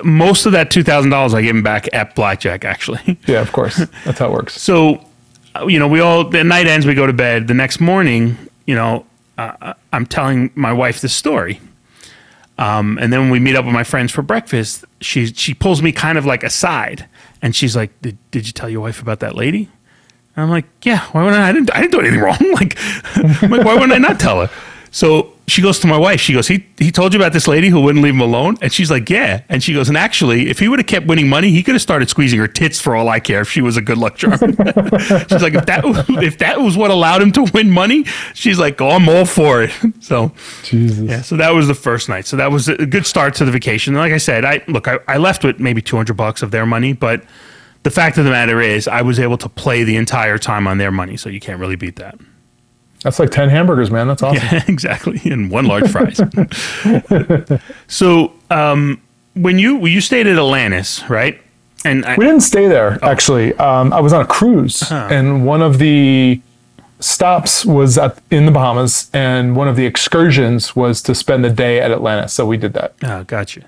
most 0.03 0.45
of 0.45 0.53
that 0.53 0.71
two 0.71 0.83
thousand 0.83 1.11
dollars 1.11 1.33
I 1.33 1.41
gave 1.41 1.55
him 1.55 1.63
back 1.63 1.87
at 1.93 2.15
blackjack 2.15 2.65
actually. 2.65 3.19
yeah, 3.27 3.41
of 3.41 3.51
course. 3.51 3.77
That's 4.05 4.19
how 4.19 4.27
it 4.27 4.31
works. 4.31 4.59
So, 4.59 5.03
uh, 5.55 5.67
you 5.67 5.77
know, 5.77 5.87
we 5.87 5.99
all 5.99 6.27
the 6.27 6.43
night 6.43 6.65
ends. 6.65 6.85
We 6.85 6.95
go 6.95 7.05
to 7.05 7.13
bed. 7.13 7.47
The 7.47 7.53
next 7.53 7.79
morning, 7.79 8.37
you 8.65 8.73
know, 8.73 9.05
uh, 9.37 9.73
I'm 9.93 10.07
telling 10.07 10.49
my 10.55 10.73
wife 10.73 11.01
this 11.01 11.13
story. 11.13 11.61
Um, 12.59 12.97
and 12.99 13.13
then 13.13 13.19
when 13.19 13.29
we 13.29 13.39
meet 13.39 13.55
up 13.55 13.65
with 13.65 13.73
my 13.73 13.83
friends 13.83 14.11
for 14.11 14.23
breakfast, 14.23 14.83
she 14.99 15.27
she 15.27 15.53
pulls 15.53 15.83
me 15.83 15.91
kind 15.91 16.17
of 16.17 16.25
like 16.25 16.43
aside, 16.43 17.07
and 17.39 17.55
she's 17.55 17.75
like, 17.75 17.91
"Did, 18.01 18.17
did 18.31 18.47
you 18.47 18.53
tell 18.53 18.67
your 18.67 18.81
wife 18.81 18.99
about 18.99 19.19
that 19.19 19.35
lady?" 19.35 19.69
And 20.37 20.43
I'm 20.43 20.51
like, 20.51 20.65
"Yeah, 20.83 20.99
why 21.11 21.23
wouldn't 21.23 21.41
I? 21.41 21.49
I 21.49 21.51
didn't 21.51 21.75
I 21.75 21.81
didn't 21.81 21.91
do 21.91 21.99
anything 21.99 22.19
wrong. 22.21 22.37
like, 22.53 22.77
like, 23.41 23.65
why 23.65 23.73
wouldn't 23.73 23.91
I 23.91 23.97
not 23.97 24.19
tell 24.19 24.45
her?" 24.45 24.49
So 24.91 25.33
she 25.47 25.61
goes 25.61 25.79
to 25.79 25.87
my 25.87 25.97
wife. 25.97 26.21
She 26.21 26.33
goes, 26.33 26.47
"He 26.47 26.65
he 26.77 26.91
told 26.91 27.13
you 27.13 27.19
about 27.19 27.33
this 27.33 27.47
lady 27.47 27.69
who 27.69 27.81
wouldn't 27.81 28.03
leave 28.03 28.13
him 28.13 28.21
alone?" 28.21 28.55
And 28.61 28.71
she's 28.71 28.91
like, 28.91 29.09
"Yeah." 29.09 29.41
And 29.49 29.63
she 29.63 29.73
goes, 29.73 29.89
"And 29.89 29.97
actually, 29.97 30.49
if 30.49 30.59
he 30.59 30.67
would 30.67 30.77
have 30.77 30.85
kept 30.85 31.07
winning 31.07 31.27
money, 31.27 31.49
he 31.49 31.63
could 31.63 31.73
have 31.73 31.81
started 31.81 32.07
squeezing 32.09 32.39
her 32.39 32.47
tits 32.47 32.79
for 32.79 32.95
all 32.95 33.09
I 33.09 33.19
care. 33.19 33.41
If 33.41 33.49
she 33.49 33.61
was 33.61 33.77
a 33.77 33.81
good 33.81 33.97
luck 33.97 34.17
charm." 34.17 34.37
she's 34.39 35.41
like, 35.41 35.55
"If 35.55 35.65
that 35.65 36.05
if 36.21 36.37
that 36.37 36.61
was 36.61 36.77
what 36.77 36.91
allowed 36.91 37.23
him 37.23 37.31
to 37.31 37.43
win 37.53 37.71
money, 37.71 38.05
she's 38.35 38.59
like, 38.59 38.79
oh, 38.79 38.89
I'm 38.89 39.09
all 39.09 39.25
for 39.25 39.63
it." 39.63 39.71
So. 40.01 40.31
Jesus. 40.63 40.99
Yeah, 40.99 41.21
so 41.21 41.35
that 41.37 41.49
was 41.49 41.67
the 41.67 41.75
first 41.75 42.09
night. 42.09 42.27
So 42.27 42.37
that 42.37 42.51
was 42.51 42.69
a 42.69 42.85
good 42.85 43.05
start 43.05 43.33
to 43.35 43.45
the 43.45 43.51
vacation. 43.51 43.95
And 43.95 44.01
like 44.01 44.13
I 44.13 44.17
said, 44.19 44.45
I 44.45 44.63
look, 44.67 44.87
I, 44.87 44.99
I 45.07 45.17
left 45.17 45.43
with 45.43 45.59
maybe 45.59 45.81
200 45.81 46.15
bucks 46.15 46.43
of 46.43 46.51
their 46.51 46.65
money, 46.65 46.93
but 46.93 47.23
the 47.87 47.91
fact 47.91 48.17
of 48.17 48.25
the 48.25 48.31
matter 48.31 48.59
is 48.59 48.85
I 48.85 49.01
was 49.01 49.17
able 49.17 49.37
to 49.37 49.47
play 49.47 49.85
the 49.85 49.95
entire 49.95 50.37
time 50.37 50.67
on 50.67 50.77
their 50.77 50.91
money, 50.91 51.15
so 51.15 51.29
you 51.29 51.39
can't 51.39 51.57
really 51.57 51.77
beat 51.77 51.95
that. 51.95 52.19
That's 53.01 53.17
like 53.17 53.31
ten 53.31 53.47
hamburgers, 53.47 53.89
man. 53.89 54.09
That's 54.09 54.21
awesome. 54.21 54.43
Yeah, 54.43 54.61
exactly. 54.67 55.21
And 55.23 55.49
one 55.49 55.67
large 55.67 55.89
fries. 55.89 56.19
so, 57.87 58.33
um, 58.51 59.01
when 59.35 59.57
you 59.57 59.85
you 59.85 60.01
stayed 60.01 60.27
at 60.27 60.37
Atlantis, 60.37 61.01
right? 61.09 61.39
And 61.85 62.03
I, 62.05 62.17
We 62.17 62.25
didn't 62.25 62.41
stay 62.41 62.67
there 62.67 62.99
actually. 63.01 63.53
Um, 63.53 63.93
I 63.93 64.01
was 64.01 64.11
on 64.11 64.21
a 64.21 64.27
cruise, 64.27 64.91
and 64.91 65.45
one 65.45 65.61
of 65.61 65.77
the 65.77 66.41
stops 66.99 67.65
was 67.65 67.97
at, 67.97 68.21
in 68.31 68.47
the 68.47 68.51
Bahamas, 68.51 69.09
and 69.13 69.55
one 69.55 69.69
of 69.69 69.77
the 69.77 69.85
excursions 69.85 70.75
was 70.75 71.01
to 71.03 71.15
spend 71.15 71.45
the 71.45 71.49
day 71.49 71.79
at 71.79 71.89
Atlantis. 71.91 72.33
So 72.33 72.45
we 72.45 72.57
did 72.57 72.73
that. 72.73 72.95
oh, 73.05 73.23
gotcha. 73.23 73.61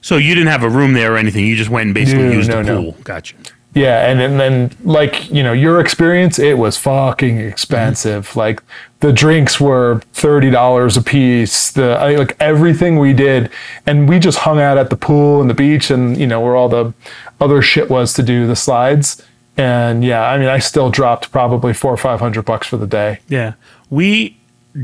So 0.00 0.16
you 0.16 0.34
didn't 0.34 0.48
have 0.48 0.62
a 0.62 0.70
room 0.70 0.92
there 0.94 1.14
or 1.14 1.16
anything. 1.16 1.46
You 1.46 1.56
just 1.56 1.70
went 1.70 1.86
and 1.86 1.94
basically 1.94 2.24
No, 2.24 2.32
used 2.32 2.48
no, 2.48 2.62
the 2.62 2.62
no. 2.62 2.82
pool. 2.82 2.96
Gotcha. 3.04 3.36
Yeah, 3.72 4.10
and, 4.10 4.20
and 4.20 4.40
then 4.40 4.76
like 4.82 5.30
you 5.30 5.44
know 5.44 5.52
your 5.52 5.78
experience, 5.78 6.40
it 6.40 6.58
was 6.58 6.76
fucking 6.76 7.36
mm-hmm. 7.36 7.48
expensive. 7.48 8.34
Like 8.34 8.62
the 8.98 9.12
drinks 9.12 9.60
were 9.60 10.00
thirty 10.12 10.50
dollars 10.50 10.96
a 10.96 11.02
piece. 11.02 11.70
The 11.70 11.92
I, 11.92 12.16
like 12.16 12.36
everything 12.40 12.98
we 12.98 13.12
did, 13.12 13.48
and 13.86 14.08
we 14.08 14.18
just 14.18 14.38
hung 14.38 14.60
out 14.60 14.76
at 14.76 14.90
the 14.90 14.96
pool 14.96 15.40
and 15.40 15.48
the 15.48 15.54
beach, 15.54 15.90
and 15.90 16.18
you 16.18 16.26
know 16.26 16.40
where 16.40 16.56
all 16.56 16.68
the 16.68 16.92
other 17.40 17.62
shit 17.62 17.88
was 17.88 18.12
to 18.14 18.24
do 18.24 18.48
the 18.48 18.56
slides. 18.56 19.22
And 19.56 20.02
yeah, 20.04 20.22
I 20.22 20.38
mean, 20.38 20.48
I 20.48 20.58
still 20.58 20.90
dropped 20.90 21.30
probably 21.30 21.72
four 21.72 21.92
or 21.92 21.96
five 21.96 22.18
hundred 22.18 22.46
bucks 22.46 22.66
for 22.66 22.76
the 22.76 22.88
day. 22.88 23.20
Yeah. 23.28 23.54
We 23.88 24.36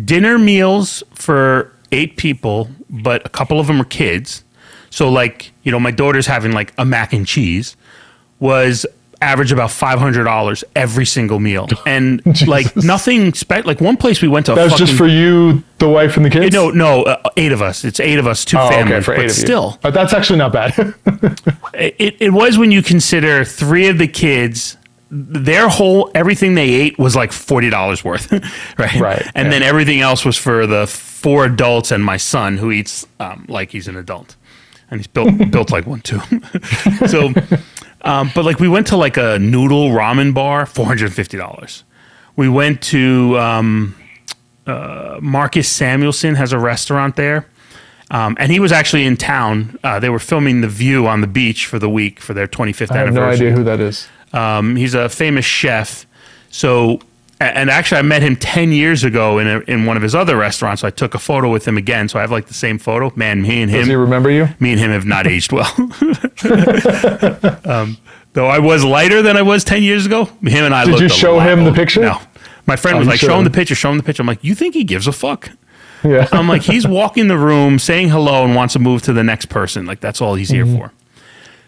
dinner 0.05 0.39
meals 0.39 1.03
for 1.15 1.73
eight 1.91 2.17
people, 2.17 2.69
but 2.89 3.25
a 3.27 3.31
couple 3.31 3.59
of 3.59 3.67
them 3.67 3.81
are 3.81 3.85
kids. 3.85 4.45
So 4.97 5.11
like, 5.11 5.53
you 5.62 5.71
know, 5.73 5.79
my 5.79 5.91
daughter's 5.91 6.26
having 6.26 6.53
like 6.53 6.73
a 6.79 6.85
mac 6.87 7.12
and 7.12 7.26
cheese 7.26 7.76
was 8.41 8.87
average 9.21 9.53
about 9.53 9.69
$500 9.71 10.65
every 10.75 11.05
single 11.05 11.38
meal. 11.38 11.69
And 11.87 12.23
like 12.49 12.75
nothing 12.76 13.35
spe- 13.35 13.67
like 13.67 13.81
one 13.83 13.99
place 13.99 14.23
we 14.23 14.29
went 14.29 14.47
to 14.47 14.53
a 14.53 14.55
That 14.55 14.65
was 14.65 14.73
fucking, 14.73 14.87
just 14.87 14.97
for 14.99 15.07
you, 15.07 15.62
the 15.79 15.88
wife, 15.88 16.17
and 16.17 16.25
the 16.25 16.31
kids. 16.31 16.55
no, 16.55 16.71
no, 16.71 17.03
uh, 17.03 17.29
eight 17.37 17.53
of 17.53 17.61
us. 17.61 17.85
It's 17.85 18.00
eight 18.00 18.19
of 18.19 18.26
us, 18.26 18.45
two 18.47 18.57
Oh, 18.59 18.69
families, 18.71 18.93
okay, 18.95 19.03
for 19.03 19.12
but 19.17 19.21
eight 19.25 19.31
of 19.31 19.37
you. 19.37 19.43
still, 19.45 19.79
But 19.83 19.93
that's 19.93 20.15
actually 20.15 20.38
not 20.38 20.53
bad. 20.55 20.73
it, 21.75 22.17
it 22.21 22.33
was 22.33 22.57
when 22.57 22.71
you 22.73 22.83
consider 22.83 23.45
three 23.45 23.88
of 23.88 23.99
the 23.99 24.09
kids 24.09 24.76
their 25.11 25.69
whole 25.69 26.11
everything 26.15 26.55
they 26.55 26.69
ate 26.69 26.99
was 26.99 27.15
like 27.15 27.33
forty 27.33 27.71
dollars 27.71 28.03
worth, 28.03 28.33
right? 28.79 28.95
Right, 29.00 29.23
And 29.35 29.47
yeah. 29.47 29.50
then 29.50 29.62
everything 29.62 30.00
else 30.00 30.25
was 30.25 30.37
for 30.37 30.67
the 30.67 30.87
four 30.87 31.45
adults 31.45 31.93
and 31.93 32.03
my 32.05 32.17
son 32.17 32.57
who 32.57 32.71
eats 32.73 33.07
um, 33.21 33.45
like 33.49 33.71
he's 33.71 33.87
an 33.88 33.97
adult, 33.97 34.35
and 34.90 35.00
he's 35.00 35.07
built 35.07 35.37
built 35.50 35.71
like 35.71 35.87
one 35.87 36.00
too. 36.00 36.21
so, 37.07 37.33
um, 38.02 38.31
but 38.35 38.45
like 38.45 38.61
we 38.61 38.69
went 38.69 38.87
to 38.88 38.97
like 38.97 39.16
a 39.16 39.38
noodle 39.38 39.90
ramen 39.90 40.35
bar, 40.35 40.66
four 40.66 40.87
hundred 40.87 41.07
and 41.07 41.14
fifty 41.14 41.37
dollars. 41.37 41.85
We 42.37 42.49
went 42.49 42.83
to 42.83 43.38
um, 43.38 43.97
uh, 44.66 45.19
Marcus 45.23 45.69
Samuelsson 45.69 46.35
has 46.37 46.52
a 46.52 46.59
restaurant 46.59 47.16
there. 47.16 47.47
Um, 48.11 48.37
and 48.38 48.52
he 48.52 48.61
was 48.61 48.71
actually 48.71 49.05
in 49.05 49.16
town. 49.16 49.78
Uh, 49.83 49.99
they 49.99 50.09
were 50.09 50.21
filming 50.21 50.61
The 50.61 50.69
View 50.69 51.09
on 51.09 51.23
the 51.23 51.26
beach 51.26 51.66
for 51.66 51.78
the 51.78 51.90
week 51.90 52.21
for 52.21 52.35
their 52.35 52.47
25th 52.47 52.93
anniversary. 52.93 52.97
I 52.97 53.05
have 53.05 53.14
no 53.14 53.28
idea 53.31 53.50
who 53.52 53.64
that 53.64 53.81
is. 53.81 54.09
Um, 54.33 54.76
he's 54.76 54.95
a 54.95 55.09
famous 55.09 55.45
chef. 55.45 56.07
So, 56.50 57.00
and 57.40 57.71
actually, 57.71 57.99
I 57.99 58.02
met 58.02 58.23
him 58.23 58.37
10 58.37 58.73
years 58.73 59.05
ago 59.05 59.38
in, 59.38 59.47
a, 59.47 59.59
in 59.61 59.85
one 59.85 59.97
of 59.97 60.02
his 60.02 60.14
other 60.14 60.37
restaurants. 60.37 60.81
So 60.81 60.88
I 60.88 60.90
took 60.90 61.14
a 61.14 61.19
photo 61.19 61.50
with 61.50 61.66
him 61.66 61.76
again. 61.76 62.09
So 62.09 62.19
I 62.19 62.23
have 62.23 62.31
like 62.31 62.47
the 62.47 62.55
same 62.55 62.78
photo. 62.78 63.12
Man, 63.14 63.43
me 63.43 63.62
and 63.62 63.71
him. 63.71 63.81
Does 63.81 63.88
he 63.88 63.95
remember 63.95 64.31
you? 64.31 64.49
me 64.59 64.73
and 64.73 64.81
him 64.81 64.90
have 64.90 65.05
not 65.05 65.26
aged 65.26 65.52
well. 65.52 65.71
um, 67.64 67.99
though 68.33 68.47
I 68.47 68.59
was 68.59 68.85
lighter 68.85 69.23
than 69.23 69.37
I 69.37 69.43
was 69.43 69.64
10 69.64 69.83
years 69.83 70.07
ago, 70.07 70.25
him 70.25 70.64
and 70.64 70.75
I 70.75 70.85
Did 70.85 71.00
you 71.00 71.09
show 71.09 71.38
him 71.40 71.64
the 71.64 71.73
picture? 71.73 72.00
No. 72.02 72.21
My 72.66 72.76
friend 72.76 72.97
Oh, 72.97 72.99
was 73.00 73.09
like, 73.09 73.21
show 73.21 73.37
him 73.38 73.45
the 73.45 73.50
picture, 73.50 73.75
show 73.75 73.90
him 73.90 73.97
the 73.97 74.02
picture. 74.02 74.23
I'm 74.23 74.26
like, 74.26 74.43
you 74.43 74.55
think 74.55 74.75
he 74.75 74.83
gives 74.85 75.07
a 75.07 75.12
fuck? 75.12 75.50
Yeah. 76.02 76.28
I'm 76.33 76.49
like, 76.49 76.62
he's 76.62 76.87
walking 76.87 77.28
the 77.28 77.38
room, 77.38 77.78
saying 77.78 78.09
hello, 78.09 78.45
and 78.45 78.55
wants 78.55 78.73
to 78.73 78.78
move 78.78 79.02
to 79.02 79.12
the 79.12 79.23
next 79.25 79.47
person. 79.47 79.87
Like 79.87 80.00
that's 80.00 80.21
all 80.21 80.35
he's 80.35 80.50
here 80.50 80.66
for. 80.66 80.93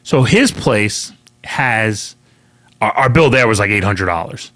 So 0.03 0.23
his 0.23 0.51
place 0.51 1.13
has 1.45 2.17
our, 2.81 2.93
our 2.93 3.09
bill 3.09 3.31
there 3.31 3.47
was 3.47 3.59
like 3.59 3.71
eight 3.71 3.85
hundred 3.85 4.07
dollars, 4.07 4.51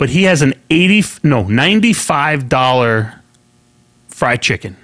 but 0.00 0.08
he 0.08 0.22
has 0.22 0.40
an 0.40 0.54
eighty 0.70 1.04
no 1.22 1.42
ninety 1.42 1.92
five 1.92 2.48
dollar 2.48 3.20
fried 4.08 4.40
chicken. 4.40 4.74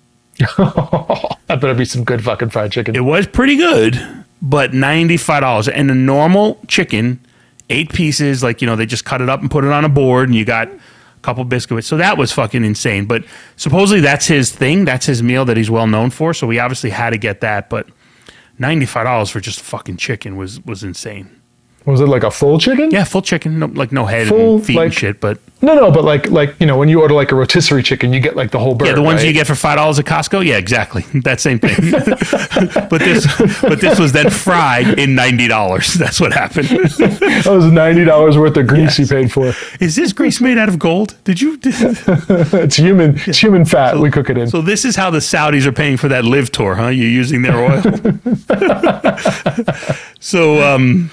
that 0.38 1.36
better 1.46 1.74
be 1.74 1.84
some 1.84 2.02
good 2.02 2.24
fucking 2.24 2.48
fried 2.48 2.72
chicken. 2.72 2.96
It 2.96 3.04
was 3.04 3.26
pretty 3.26 3.56
good, 3.56 4.24
but 4.40 4.72
ninety 4.72 5.18
five 5.18 5.42
dollars. 5.42 5.68
And 5.68 5.90
a 5.90 5.94
normal 5.94 6.58
chicken, 6.66 7.20
eight 7.68 7.92
pieces, 7.92 8.42
like 8.42 8.62
you 8.62 8.66
know, 8.66 8.74
they 8.74 8.86
just 8.86 9.04
cut 9.04 9.20
it 9.20 9.28
up 9.28 9.42
and 9.42 9.50
put 9.50 9.64
it 9.64 9.70
on 9.70 9.84
a 9.84 9.90
board, 9.90 10.30
and 10.30 10.34
you 10.34 10.46
got 10.46 10.68
a 10.68 10.80
couple 11.20 11.44
biscuits. 11.44 11.86
So 11.86 11.98
that 11.98 12.16
was 12.16 12.32
fucking 12.32 12.64
insane. 12.64 13.04
But 13.04 13.26
supposedly 13.56 14.00
that's 14.00 14.26
his 14.28 14.50
thing. 14.50 14.86
That's 14.86 15.04
his 15.04 15.22
meal 15.22 15.44
that 15.44 15.58
he's 15.58 15.70
well 15.70 15.86
known 15.86 16.08
for. 16.08 16.32
So 16.32 16.46
we 16.46 16.58
obviously 16.58 16.88
had 16.88 17.10
to 17.10 17.18
get 17.18 17.42
that. 17.42 17.68
But 17.68 17.86
ninety 18.58 18.86
five 18.86 19.04
dollars 19.04 19.28
for 19.28 19.40
just 19.40 19.60
fucking 19.60 19.98
chicken 19.98 20.36
was 20.38 20.58
was 20.64 20.82
insane. 20.82 21.42
Was 21.86 22.00
it 22.00 22.06
like 22.08 22.22
a 22.24 22.30
full 22.30 22.58
chicken? 22.58 22.90
Yeah, 22.90 23.04
full 23.04 23.20
chicken, 23.22 23.58
no, 23.58 23.66
like 23.66 23.92
no 23.92 24.06
head 24.06 24.28
Full, 24.28 24.56
and 24.56 24.64
feet 24.66 24.76
like- 24.76 24.84
and 24.86 24.94
shit. 24.94 25.20
But 25.20 25.38
No, 25.60 25.74
no, 25.74 25.90
but 25.90 26.02
like 26.04 26.30
like 26.30 26.54
you 26.58 26.66
know 26.66 26.78
when 26.78 26.88
you 26.88 27.00
order 27.02 27.12
like 27.14 27.30
a 27.30 27.34
rotisserie 27.34 27.82
chicken, 27.82 28.12
you 28.12 28.20
get 28.20 28.36
like 28.36 28.50
the 28.52 28.58
whole 28.58 28.74
bird. 28.74 28.88
yeah, 28.88 28.94
the 28.94 29.02
ones 29.02 29.20
right? 29.20 29.26
you 29.28 29.32
get 29.34 29.46
for 29.46 29.54
five 29.54 29.76
dollars 29.76 29.98
at 29.98 30.06
Costco. 30.06 30.44
Yeah, 30.46 30.56
exactly 30.56 31.02
that 31.24 31.40
same 31.40 31.58
thing. 31.58 31.90
but 32.90 33.00
this 33.00 33.26
but 33.60 33.80
this 33.82 33.98
was 33.98 34.12
then 34.12 34.30
fried 34.30 34.98
in 34.98 35.14
ninety 35.14 35.46
dollars. 35.46 35.92
That's 36.04 36.20
what 36.20 36.32
happened. 36.32 36.68
That 36.68 37.46
was 37.50 37.66
ninety 37.66 38.04
dollars 38.04 38.38
worth 38.38 38.56
of 38.56 38.66
grease 38.66 38.98
Yes. 38.98 38.98
you 38.98 39.06
paid 39.06 39.30
for. 39.32 39.52
Is 39.80 39.94
this 39.96 40.12
grease 40.14 40.40
made 40.40 40.56
out 40.58 40.68
of 40.70 40.78
gold? 40.78 41.16
Did 41.24 41.40
you? 41.42 41.58
It's 41.62 42.76
human. 42.76 43.20
It's 43.26 43.38
human 43.38 43.64
fat. 43.66 43.98
we 43.98 44.10
cook 44.10 44.30
it 44.30 44.38
in. 44.38 44.48
So 44.48 44.62
this 44.62 44.84
is 44.86 44.96
how 44.96 45.10
the 45.10 45.18
Saudis 45.20 45.66
are 45.66 45.72
paying 45.72 45.96
for 45.98 46.08
that 46.08 46.24
live 46.24 46.50
tour, 46.50 46.74
huh? 46.76 46.88
You're 46.88 47.08
using 47.08 47.42
their 47.42 47.56
oil. 47.58 47.82
so 50.20 50.62
um, 50.62 51.10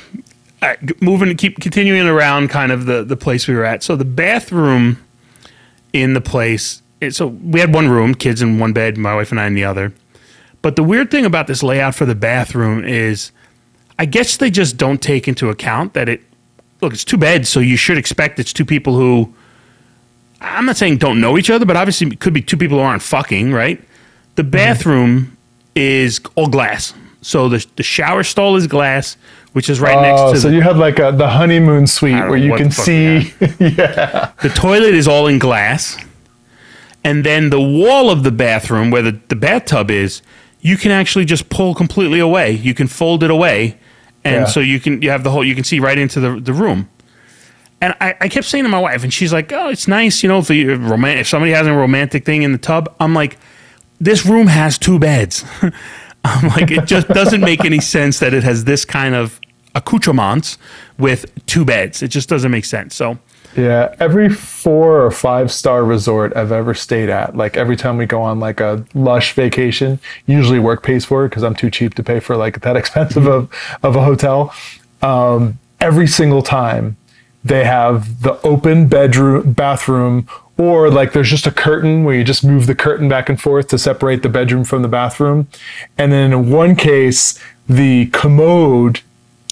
right, 0.69 1.01
moving, 1.01 1.35
keep 1.37 1.59
continuing 1.59 2.07
around, 2.07 2.49
kind 2.49 2.71
of 2.71 2.85
the 2.85 3.03
the 3.03 3.17
place 3.17 3.47
we 3.47 3.55
were 3.55 3.65
at. 3.65 3.83
So 3.83 3.95
the 3.95 4.05
bathroom 4.05 5.03
in 5.93 6.13
the 6.13 6.21
place. 6.21 6.81
It, 6.99 7.15
so 7.15 7.27
we 7.27 7.59
had 7.59 7.73
one 7.73 7.89
room, 7.89 8.13
kids 8.13 8.41
in 8.41 8.59
one 8.59 8.73
bed, 8.73 8.97
my 8.97 9.15
wife 9.15 9.31
and 9.31 9.39
I 9.39 9.47
in 9.47 9.55
the 9.55 9.65
other. 9.65 9.91
But 10.61 10.75
the 10.75 10.83
weird 10.83 11.09
thing 11.09 11.25
about 11.25 11.47
this 11.47 11.63
layout 11.63 11.95
for 11.95 12.05
the 12.05 12.13
bathroom 12.13 12.85
is, 12.85 13.31
I 13.97 14.05
guess 14.05 14.37
they 14.37 14.51
just 14.51 14.77
don't 14.77 15.01
take 15.01 15.27
into 15.27 15.49
account 15.49 15.93
that 15.93 16.07
it. 16.07 16.21
Look, 16.81 16.93
it's 16.93 17.05
two 17.05 17.17
beds, 17.17 17.47
so 17.47 17.59
you 17.59 17.77
should 17.77 17.97
expect 17.97 18.39
it's 18.39 18.53
two 18.53 18.65
people 18.65 18.95
who 18.95 19.33
I'm 20.41 20.65
not 20.65 20.77
saying 20.77 20.97
don't 20.97 21.21
know 21.21 21.37
each 21.37 21.49
other, 21.49 21.65
but 21.65 21.77
obviously 21.77 22.07
it 22.07 22.19
could 22.19 22.33
be 22.33 22.41
two 22.41 22.57
people 22.57 22.79
who 22.79 22.83
aren't 22.83 23.03
fucking, 23.03 23.53
right? 23.53 23.81
The 24.35 24.41
mm-hmm. 24.41 24.51
bathroom 24.51 25.37
is 25.75 26.19
all 26.35 26.47
glass. 26.47 26.93
So 27.21 27.47
the, 27.47 27.65
the 27.75 27.83
shower 27.83 28.23
stall 28.23 28.55
is 28.55 28.65
glass, 28.65 29.15
which 29.53 29.69
is 29.69 29.79
right 29.81 30.01
next 30.01 30.21
Oh, 30.21 30.33
to 30.33 30.39
so 30.39 30.49
the, 30.49 30.55
you 30.55 30.61
have 30.61 30.77
like 30.77 30.99
a, 30.99 31.11
the 31.11 31.27
honeymoon 31.29 31.87
suite 31.87 32.13
where 32.27 32.37
you 32.37 32.55
can 32.55 32.71
see. 32.71 33.19
the 33.39 34.51
toilet 34.55 34.93
is 34.93 35.07
all 35.07 35.27
in 35.27 35.39
glass. 35.39 35.97
And 37.03 37.23
then 37.25 37.49
the 37.49 37.59
wall 37.59 38.09
of 38.09 38.23
the 38.23 38.31
bathroom 38.31 38.91
where 38.91 39.01
the, 39.01 39.19
the 39.27 39.35
bathtub 39.35 39.89
is, 39.89 40.21
you 40.61 40.77
can 40.77 40.91
actually 40.91 41.25
just 41.25 41.49
pull 41.49 41.73
completely 41.73 42.19
away. 42.19 42.51
You 42.51 42.73
can 42.73 42.87
fold 42.87 43.23
it 43.23 43.31
away. 43.31 43.77
And 44.23 44.41
Yeah. 44.41 44.45
so 44.45 44.59
you 44.59 44.79
can 44.79 45.01
you 45.01 45.09
have 45.09 45.23
the 45.23 45.31
whole 45.31 45.43
you 45.43 45.55
can 45.55 45.63
see 45.63 45.79
right 45.79 45.97
into 45.97 46.19
the, 46.19 46.39
the 46.39 46.53
room. 46.53 46.89
And 47.83 47.95
I, 47.99 48.15
I 48.21 48.27
kept 48.29 48.45
saying 48.45 48.65
to 48.65 48.69
my 48.69 48.77
wife, 48.79 49.03
and 49.03 49.11
she's 49.11 49.33
like, 49.33 49.51
"Oh, 49.51 49.69
it's 49.69 49.87
nice, 49.87 50.21
you 50.21 50.29
know, 50.29 50.37
if 50.37 50.51
you 50.51 50.71
if 50.71 51.27
somebody 51.27 51.51
has 51.53 51.65
a 51.65 51.73
romantic 51.73 52.23
thing 52.23 52.43
in 52.43 52.51
the 52.51 52.59
tub." 52.59 52.93
I'm 52.99 53.15
like, 53.15 53.39
"This 53.99 54.23
room 54.23 54.45
has 54.45 54.77
two 54.77 54.99
beds." 54.99 55.43
I'm 56.23 56.49
like, 56.49 56.71
it 56.71 56.85
just 56.85 57.07
doesn't 57.07 57.41
make 57.41 57.65
any 57.65 57.79
sense 57.79 58.19
that 58.19 58.33
it 58.33 58.43
has 58.43 58.65
this 58.65 58.85
kind 58.85 59.15
of 59.15 59.39
accoutrements 59.75 60.57
with 60.97 61.25
two 61.45 61.65
beds. 61.65 62.03
It 62.03 62.09
just 62.09 62.29
doesn't 62.29 62.51
make 62.51 62.65
sense. 62.65 62.95
So, 62.95 63.17
Yeah, 63.55 63.95
every 63.99 64.29
four 64.29 65.03
or 65.05 65.11
five 65.11 65.51
star 65.51 65.83
resort 65.83 66.35
I've 66.35 66.51
ever 66.51 66.73
stayed 66.73 67.09
at, 67.09 67.35
like 67.35 67.57
every 67.57 67.75
time 67.75 67.97
we 67.97 68.05
go 68.05 68.21
on 68.21 68.39
like 68.39 68.59
a 68.59 68.85
lush 68.93 69.33
vacation, 69.33 69.99
usually 70.25 70.59
work 70.59 70.83
pays 70.83 71.05
for 71.05 71.25
it 71.25 71.29
because 71.29 71.43
I'm 71.43 71.55
too 71.55 71.69
cheap 71.69 71.95
to 71.95 72.03
pay 72.03 72.19
for 72.19 72.37
like 72.37 72.61
that 72.61 72.75
expensive 72.81 73.27
of, 73.27 73.49
of 73.83 73.95
a 73.95 74.03
hotel. 74.03 74.53
Um, 75.01 75.57
every 75.79 76.07
single 76.07 76.43
time 76.43 76.95
they 77.43 77.65
have 77.65 78.21
the 78.21 78.39
open 78.41 78.87
bedroom, 78.87 79.53
bathroom, 79.53 80.27
or 80.57 80.89
like 80.91 81.13
there's 81.13 81.29
just 81.29 81.47
a 81.47 81.51
curtain 81.51 82.03
where 82.03 82.15
you 82.15 82.23
just 82.23 82.43
move 82.43 82.67
the 82.67 82.75
curtain 82.75 83.09
back 83.09 83.29
and 83.29 83.41
forth 83.41 83.69
to 83.69 83.79
separate 83.79 84.21
the 84.21 84.29
bedroom 84.29 84.63
from 84.63 84.83
the 84.83 84.87
bathroom. 84.87 85.47
And 85.97 86.11
then 86.11 86.31
in 86.31 86.51
one 86.51 86.75
case, 86.75 87.39
the 87.67 88.07
commode 88.07 89.01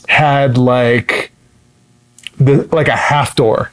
had 0.08 0.58
like 0.58 1.32
the 2.38 2.68
like 2.72 2.88
a 2.88 2.96
half 2.96 3.36
door. 3.36 3.72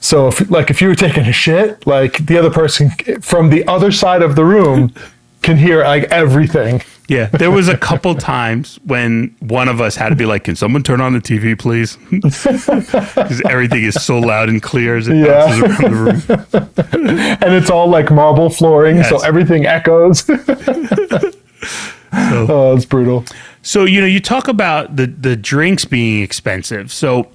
So 0.00 0.28
if 0.28 0.50
like 0.50 0.68
if 0.68 0.82
you 0.82 0.88
were 0.88 0.96
taking 0.96 1.24
a 1.24 1.32
shit, 1.32 1.86
like 1.86 2.26
the 2.26 2.36
other 2.36 2.50
person 2.50 2.90
from 3.20 3.50
the 3.50 3.66
other 3.68 3.92
side 3.92 4.22
of 4.22 4.34
the 4.34 4.44
room 4.44 4.92
can 5.42 5.56
hear 5.56 5.84
like 5.84 6.04
everything. 6.04 6.82
Yeah, 7.08 7.26
there 7.26 7.50
was 7.50 7.68
a 7.68 7.76
couple 7.76 8.14
times 8.14 8.78
when 8.84 9.34
one 9.40 9.68
of 9.68 9.80
us 9.80 9.96
had 9.96 10.08
to 10.10 10.16
be 10.16 10.24
like, 10.26 10.44
"Can 10.44 10.56
someone 10.56 10.82
turn 10.82 11.00
on 11.00 11.12
the 11.12 11.20
TV, 11.20 11.58
please?" 11.58 11.96
Because 12.10 13.42
everything 13.48 13.84
is 13.84 13.94
so 14.02 14.18
loud 14.18 14.48
and 14.48 14.62
clear 14.62 14.96
as 14.96 15.08
it 15.08 15.16
Yeah. 15.16 15.46
bounces 15.46 15.62
around 15.62 15.82
the 15.82 15.90
room. 15.90 17.38
And 17.42 17.54
it's 17.54 17.70
all 17.70 17.88
like 17.88 18.10
marble 18.10 18.48
flooring, 18.50 19.02
so 19.04 19.18
everything 19.24 19.66
echoes. 19.66 20.24
oh, 22.12 22.74
it's 22.76 22.84
brutal. 22.84 23.24
So 23.62 23.84
you 23.84 24.00
know, 24.00 24.06
you 24.06 24.20
talk 24.20 24.48
about 24.48 24.96
the 24.96 25.06
the 25.06 25.36
drinks 25.36 25.84
being 25.84 26.22
expensive. 26.22 26.92
So 26.92 27.28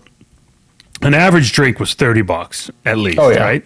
an 1.01 1.13
average 1.13 1.51
drink 1.53 1.79
was 1.79 1.93
thirty 1.93 2.21
bucks 2.21 2.69
at 2.85 2.97
least, 2.97 3.19
Oh, 3.19 3.29
yeah. 3.29 3.43
right? 3.43 3.65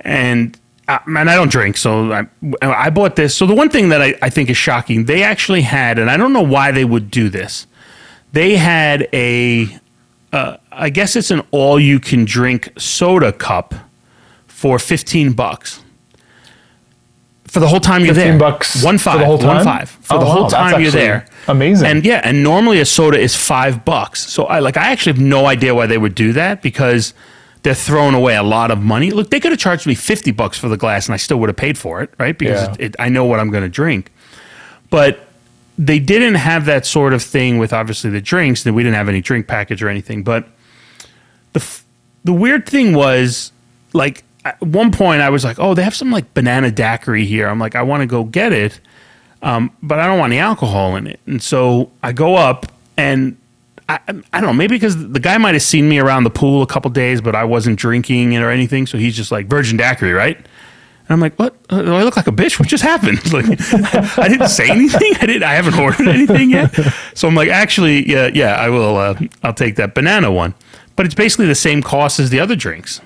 And 0.00 0.58
uh, 0.88 0.98
man, 1.06 1.28
I 1.28 1.34
don't 1.34 1.50
drink, 1.50 1.76
so 1.76 2.12
I, 2.12 2.26
I 2.62 2.90
bought 2.90 3.16
this. 3.16 3.34
So 3.34 3.46
the 3.46 3.54
one 3.54 3.68
thing 3.70 3.88
that 3.88 4.02
I, 4.02 4.14
I 4.22 4.30
think 4.30 4.50
is 4.50 4.56
shocking, 4.56 5.04
they 5.06 5.22
actually 5.22 5.62
had, 5.62 5.98
and 5.98 6.10
I 6.10 6.16
don't 6.16 6.32
know 6.32 6.42
why 6.42 6.72
they 6.72 6.84
would 6.84 7.10
do 7.10 7.28
this. 7.28 7.66
They 8.32 8.56
had 8.56 9.08
a, 9.12 9.68
uh, 10.32 10.56
I 10.72 10.90
guess 10.90 11.16
it's 11.16 11.30
an 11.30 11.42
all-you-can-drink 11.52 12.72
soda 12.78 13.32
cup 13.32 13.74
for 14.46 14.78
fifteen 14.78 15.32
bucks. 15.32 15.80
For 17.46 17.60
the 17.60 17.68
whole 17.68 17.78
time 17.80 18.04
you're 18.04 18.14
15 18.14 18.30
there, 18.32 18.38
bucks 18.50 18.82
one 18.82 18.98
five 18.98 19.12
for 19.14 19.18
the 19.20 19.26
whole 19.26 19.38
time. 19.38 19.56
one 19.56 19.64
five 19.64 19.88
for 19.90 20.14
Oh, 20.16 20.18
the 20.18 20.24
whole 20.26 20.42
that's 20.48 20.54
time 20.54 20.80
you're 20.82 20.90
there. 20.90 21.26
amazing. 21.46 21.86
And 21.86 22.04
yeah, 22.04 22.20
and 22.24 22.42
normally 22.42 22.80
a 22.80 22.84
soda 22.84 23.16
is 23.16 23.36
five 23.36 23.84
bucks. 23.84 24.28
So 24.28 24.44
I 24.46 24.58
like 24.58 24.76
I 24.76 24.90
actually 24.90 25.12
have 25.12 25.22
no 25.22 25.46
idea 25.46 25.72
why 25.74 25.86
they 25.86 25.98
would 25.98 26.16
do 26.16 26.32
that 26.32 26.62
because 26.62 27.14
they're 27.64 27.74
throwing 27.74 28.14
away 28.14 28.36
a 28.36 28.42
lot 28.44 28.70
of 28.70 28.80
money. 28.80 29.10
Look, 29.10 29.30
they 29.30 29.40
could 29.40 29.50
have 29.50 29.58
charged 29.58 29.86
me 29.86 29.94
fifty 29.96 30.30
bucks 30.30 30.56
for 30.58 30.68
the 30.68 30.76
glass, 30.76 31.06
and 31.06 31.14
I 31.14 31.16
still 31.16 31.38
would 31.40 31.48
have 31.48 31.56
paid 31.56 31.76
for 31.76 32.00
it, 32.02 32.10
right? 32.18 32.38
Because 32.38 32.62
Yeah. 32.62 32.74
it, 32.74 32.80
it, 32.80 32.96
I 33.00 33.08
know 33.08 33.24
what 33.24 33.40
I'm 33.40 33.50
going 33.50 33.64
to 33.64 33.68
drink. 33.68 34.12
But 34.90 35.26
they 35.76 35.98
didn't 35.98 36.36
have 36.36 36.66
that 36.66 36.86
sort 36.86 37.12
of 37.12 37.22
thing 37.22 37.58
with 37.58 37.72
obviously 37.72 38.10
the 38.10 38.20
drinks. 38.20 38.62
That 38.62 38.72
we 38.74 38.82
didn't 38.84 38.94
have 38.94 39.08
any 39.08 39.20
drink 39.20 39.48
package 39.48 39.82
or 39.82 39.88
anything. 39.88 40.22
But 40.22 40.46
the 41.52 41.60
f- 41.60 41.84
the 42.22 42.32
weird 42.32 42.68
thing 42.68 42.94
was 42.94 43.50
like 43.92 44.22
at 44.44 44.60
one 44.62 44.92
point 44.92 45.22
I 45.22 45.30
was 45.30 45.42
like, 45.42 45.58
oh, 45.58 45.74
they 45.74 45.82
have 45.82 45.94
some 45.94 46.10
like 46.10 46.32
banana 46.34 46.70
daiquiri 46.70 47.24
here. 47.24 47.48
I'm 47.48 47.58
like, 47.58 47.74
I 47.74 47.82
want 47.82 48.02
to 48.02 48.06
go 48.06 48.24
get 48.24 48.52
it, 48.52 48.78
um, 49.42 49.70
but 49.82 49.98
I 49.98 50.06
don't 50.06 50.18
want 50.18 50.32
any 50.32 50.40
alcohol 50.40 50.96
in 50.96 51.06
it. 51.06 51.18
And 51.26 51.42
so 51.42 51.90
I 52.02 52.12
go 52.12 52.36
up 52.36 52.66
and 52.98 53.36
I, 53.88 54.00
I 54.32 54.40
don't 54.40 54.48
know, 54.48 54.52
maybe 54.54 54.76
because 54.76 55.10
the 55.12 55.20
guy 55.20 55.36
might 55.38 55.54
have 55.54 55.62
seen 55.62 55.88
me 55.88 55.98
around 55.98 56.24
the 56.24 56.30
pool 56.30 56.62
a 56.62 56.66
couple 56.66 56.90
days, 56.90 57.20
but 57.20 57.34
I 57.34 57.44
wasn't 57.44 57.78
drinking 57.78 58.32
it 58.32 58.40
or 58.40 58.50
anything. 58.50 58.86
So 58.86 58.96
he's 58.96 59.14
just 59.14 59.30
like, 59.30 59.46
Virgin 59.46 59.76
Daiquiri, 59.76 60.12
right? 60.12 60.36
And 60.36 61.10
I'm 61.10 61.20
like, 61.20 61.34
what? 61.38 61.54
Uh, 61.68 61.82
do 61.82 61.94
I 61.94 62.02
look 62.02 62.16
like 62.16 62.26
a 62.26 62.32
bitch? 62.32 62.58
What 62.58 62.68
just 62.68 62.82
happened? 62.82 63.20
Like, 63.32 63.46
I 64.18 64.28
didn't 64.28 64.48
say 64.48 64.70
anything. 64.70 65.14
I 65.20 65.26
didn't. 65.26 65.42
I 65.42 65.54
haven't 65.54 65.78
ordered 65.78 66.08
anything 66.08 66.50
yet. 66.50 66.72
So 67.14 67.28
I'm 67.28 67.34
like, 67.34 67.48
actually, 67.48 68.08
yeah, 68.08 68.30
yeah, 68.32 68.54
I 68.54 68.70
will. 68.70 68.96
Uh, 68.96 69.18
I'll 69.42 69.52
take 69.52 69.76
that 69.76 69.94
banana 69.94 70.30
one. 70.32 70.54
But 70.96 71.04
it's 71.06 71.14
basically 71.14 71.46
the 71.46 71.54
same 71.54 71.82
cost 71.82 72.20
as 72.20 72.30
the 72.30 72.40
other 72.40 72.54
drinks 72.56 73.00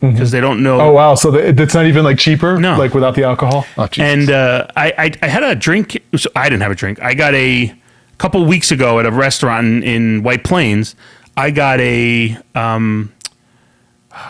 because 0.00 0.30
they 0.30 0.40
don't 0.40 0.62
know. 0.62 0.80
Oh 0.80 0.92
wow! 0.92 1.14
So 1.14 1.30
the, 1.30 1.48
it's 1.60 1.74
not 1.74 1.86
even 1.86 2.04
like 2.04 2.18
cheaper. 2.18 2.58
No. 2.58 2.76
like 2.76 2.94
without 2.94 3.14
the 3.14 3.24
alcohol. 3.24 3.66
Oh, 3.76 3.86
Jesus. 3.86 4.12
And 4.12 4.30
uh, 4.30 4.66
I, 4.76 4.92
I 4.96 5.12
I 5.22 5.26
had 5.28 5.42
a 5.42 5.54
drink. 5.54 6.00
So 6.16 6.30
I 6.36 6.48
didn't 6.48 6.62
have 6.62 6.72
a 6.72 6.76
drink. 6.76 7.02
I 7.02 7.14
got 7.14 7.34
a 7.34 7.74
couple 8.22 8.44
weeks 8.44 8.70
ago 8.70 9.00
at 9.00 9.04
a 9.04 9.10
restaurant 9.10 9.66
in, 9.66 9.82
in 9.82 10.22
White 10.22 10.44
Plains. 10.44 10.94
I 11.36 11.50
got 11.50 11.80
a 11.80 12.38
um, 12.54 13.12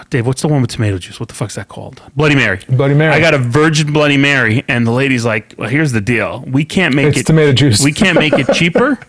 Dave. 0.09 0.27
What's 0.27 0.41
the 0.41 0.49
one 0.49 0.63
with 0.63 0.71
tomato 0.71 0.97
juice? 0.97 1.21
What 1.21 1.29
the 1.29 1.35
fuck's 1.35 1.57
that 1.57 1.69
called? 1.69 2.01
Bloody 2.17 2.35
Mary. 2.35 2.61
Bloody 2.71 2.95
Mary. 2.95 3.13
I 3.13 3.21
got 3.21 3.35
a 3.35 3.39
Virgin 3.39 3.93
Bloody 3.93 4.17
Mary, 4.17 4.65
and 4.67 4.87
the 4.87 4.93
lady's 4.93 5.27
like, 5.27 5.55
"Well, 5.59 5.69
here's 5.69 5.93
the 5.93 6.01
deal. 6.01 6.43
We 6.47 6.65
can't 6.65 6.95
make 6.95 7.09
It's 7.09 7.21
it 7.21 7.27
tomato 7.27 7.53
juice. 7.53 7.85
We 7.85 7.93
can't 7.93 8.19
make 8.19 8.33
it 8.35 8.53
cheaper." 8.55 8.99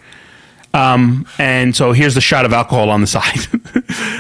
Um, 0.76 1.28
and 1.38 1.76
so 1.76 1.92
here's 1.92 2.16
the 2.16 2.22
shot 2.22 2.46
of 2.46 2.52
alcohol 2.52 2.90
on 2.90 3.00
the 3.00 3.06
side. 3.06 3.46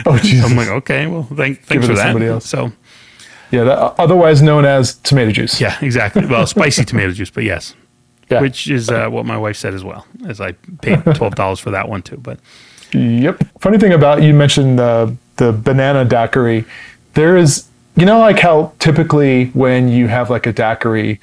oh 0.05 0.20
Jesus! 0.22 0.46
I'm 0.46 0.55
like, 0.55 0.67
okay, 0.67 1.08
well, 1.08 1.24
thank, 1.24 1.63
thanks 1.63 1.88
for 1.88 1.96
that. 1.96 2.03
somebody 2.03 2.27
else. 2.27 2.46
So, 2.46 2.72
yeah, 3.50 3.63
that, 3.63 3.96
otherwise 3.98 4.43
known 4.43 4.63
as 4.63 4.93
tomato 4.93 5.32
juice. 5.32 5.60
yeah, 5.60 5.79
exactly. 5.82 6.27
Well, 6.27 6.46
spicy 6.46 6.86
tomato 6.86 7.12
juice, 7.12 7.32
but 7.32 7.43
yes. 7.43 7.74
Yeah. 8.29 8.41
which 8.41 8.69
is 8.69 8.89
uh, 8.89 9.09
what 9.09 9.25
my 9.25 9.37
wife 9.37 9.57
said 9.57 9.73
as 9.73 9.83
well. 9.83 10.05
As 10.27 10.39
I 10.41 10.53
paid 10.81 11.03
twelve 11.15 11.35
dollars 11.35 11.59
for 11.59 11.71
that 11.71 11.87
one 11.89 12.01
too. 12.01 12.17
But 12.17 12.39
Yep. 12.93 13.43
Funny 13.59 13.77
thing 13.79 13.91
about 13.93 14.21
you 14.23 14.33
mentioned 14.33 14.77
the 14.79 15.15
the 15.37 15.51
banana 15.51 16.05
daiquiri. 16.05 16.63
There 17.15 17.37
is, 17.37 17.67
you 17.95 18.05
know, 18.05 18.19
like 18.19 18.39
how 18.39 18.71
typically 18.79 19.45
when 19.53 19.89
you 19.89 20.07
have 20.07 20.29
like 20.29 20.45
a 20.45 20.53
daiquiri, 20.53 21.19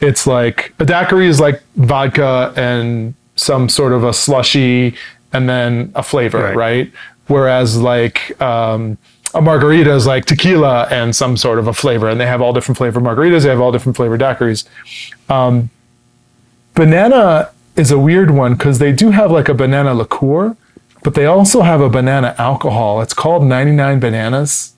it's 0.00 0.26
like 0.26 0.74
a 0.78 0.84
daiquiri 0.84 1.26
is 1.26 1.40
like 1.40 1.62
vodka 1.76 2.52
and 2.56 3.14
some 3.36 3.68
sort 3.68 3.92
of 3.92 4.04
a 4.04 4.12
slushy 4.12 4.94
and 5.32 5.48
then 5.48 5.90
a 5.94 6.02
flavor, 6.02 6.38
Right. 6.38 6.56
right? 6.56 6.92
Whereas 7.26 7.78
like 7.78 8.40
um, 8.40 8.96
a 9.34 9.40
margarita 9.40 9.92
is 9.94 10.06
like 10.06 10.26
tequila 10.26 10.86
and 10.90 11.16
some 11.16 11.36
sort 11.38 11.58
of 11.58 11.66
a 11.66 11.72
flavor, 11.72 12.08
and 12.08 12.20
they 12.20 12.26
have 12.26 12.40
all 12.42 12.52
different 12.52 12.76
flavor 12.78 13.00
margaritas. 13.00 13.42
They 13.44 13.48
have 13.48 13.60
all 13.60 13.72
different 13.72 13.96
flavor 13.96 14.16
daiquiris. 14.18 14.64
Um, 15.30 15.70
banana 16.74 17.50
is 17.76 17.90
a 17.90 17.98
weird 17.98 18.30
one 18.30 18.54
because 18.54 18.78
they 18.78 18.92
do 18.92 19.10
have 19.10 19.30
like 19.30 19.48
a 19.48 19.54
banana 19.54 19.94
liqueur, 19.94 20.56
but 21.02 21.14
they 21.14 21.26
also 21.26 21.62
have 21.62 21.80
a 21.80 21.88
banana 21.88 22.34
alcohol. 22.38 23.00
It's 23.00 23.14
called 23.14 23.44
99 23.44 24.00
Bananas. 24.00 24.74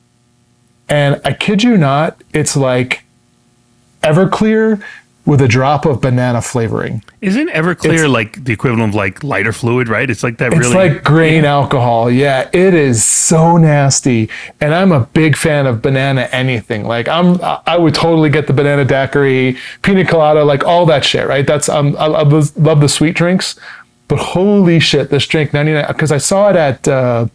And 0.88 1.20
I 1.24 1.32
kid 1.32 1.62
you 1.62 1.76
not, 1.76 2.22
it's 2.32 2.56
like 2.56 3.04
Everclear 4.02 4.82
with 5.26 5.40
a 5.42 5.48
drop 5.48 5.84
of 5.84 6.00
banana 6.00 6.40
flavoring. 6.40 7.02
isn't 7.20 7.50
Everclear 7.50 7.94
It's- 7.94 8.08
like 8.08 8.44
the 8.44 8.52
equivalent 8.52 8.90
of 8.90 8.94
like 8.94 9.22
lighter 9.24 9.52
fluid? 9.52 9.88
Right? 9.88 10.08
It's 10.08 10.22
like 10.22 10.38
that. 10.38 10.52
It's 10.52 10.60
really. 10.68 10.74
like 10.90 11.04
grain 11.04 11.44
alcohol. 11.44 12.10
Yeah, 12.10 12.48
it 12.52 12.72
is 12.74 13.04
so 13.04 13.56
nasty. 13.56 14.30
And 14.60 14.72
I'm 14.74 14.92
a 14.92 15.00
big 15.00 15.36
fan 15.36 15.66
of 15.66 15.82
banana 15.82 16.28
anything. 16.32 16.84
Like 16.86 17.08
I'm 17.08 17.38
I 17.66 17.76
would 17.76 17.94
totally 17.94 18.30
get 18.30 18.46
the 18.46 18.52
banana 18.52 18.84
daiquiri, 18.84 19.56
pina 19.82 20.04
colada, 20.06 20.44
like 20.44 20.64
all 20.64 20.86
that 20.86 21.04
shit, 21.04 21.26
right? 21.26 21.46
That's 21.46 21.68
um 21.68 21.96
I, 21.98 22.04
I 22.06 22.22
love 22.22 22.56
love 22.56 22.80
the 22.80 22.88
sweet 22.88 23.16
drinks. 23.16 23.58
But 24.08 24.20
holy 24.20 24.78
shit, 24.78 25.10
this 25.10 25.26
drink 25.26 25.52
99 25.52 25.84
because 25.88 26.12
I 26.12 26.18
saw 26.18 26.50
it 26.50 26.56
at 26.56 26.86
uh 26.86 27.26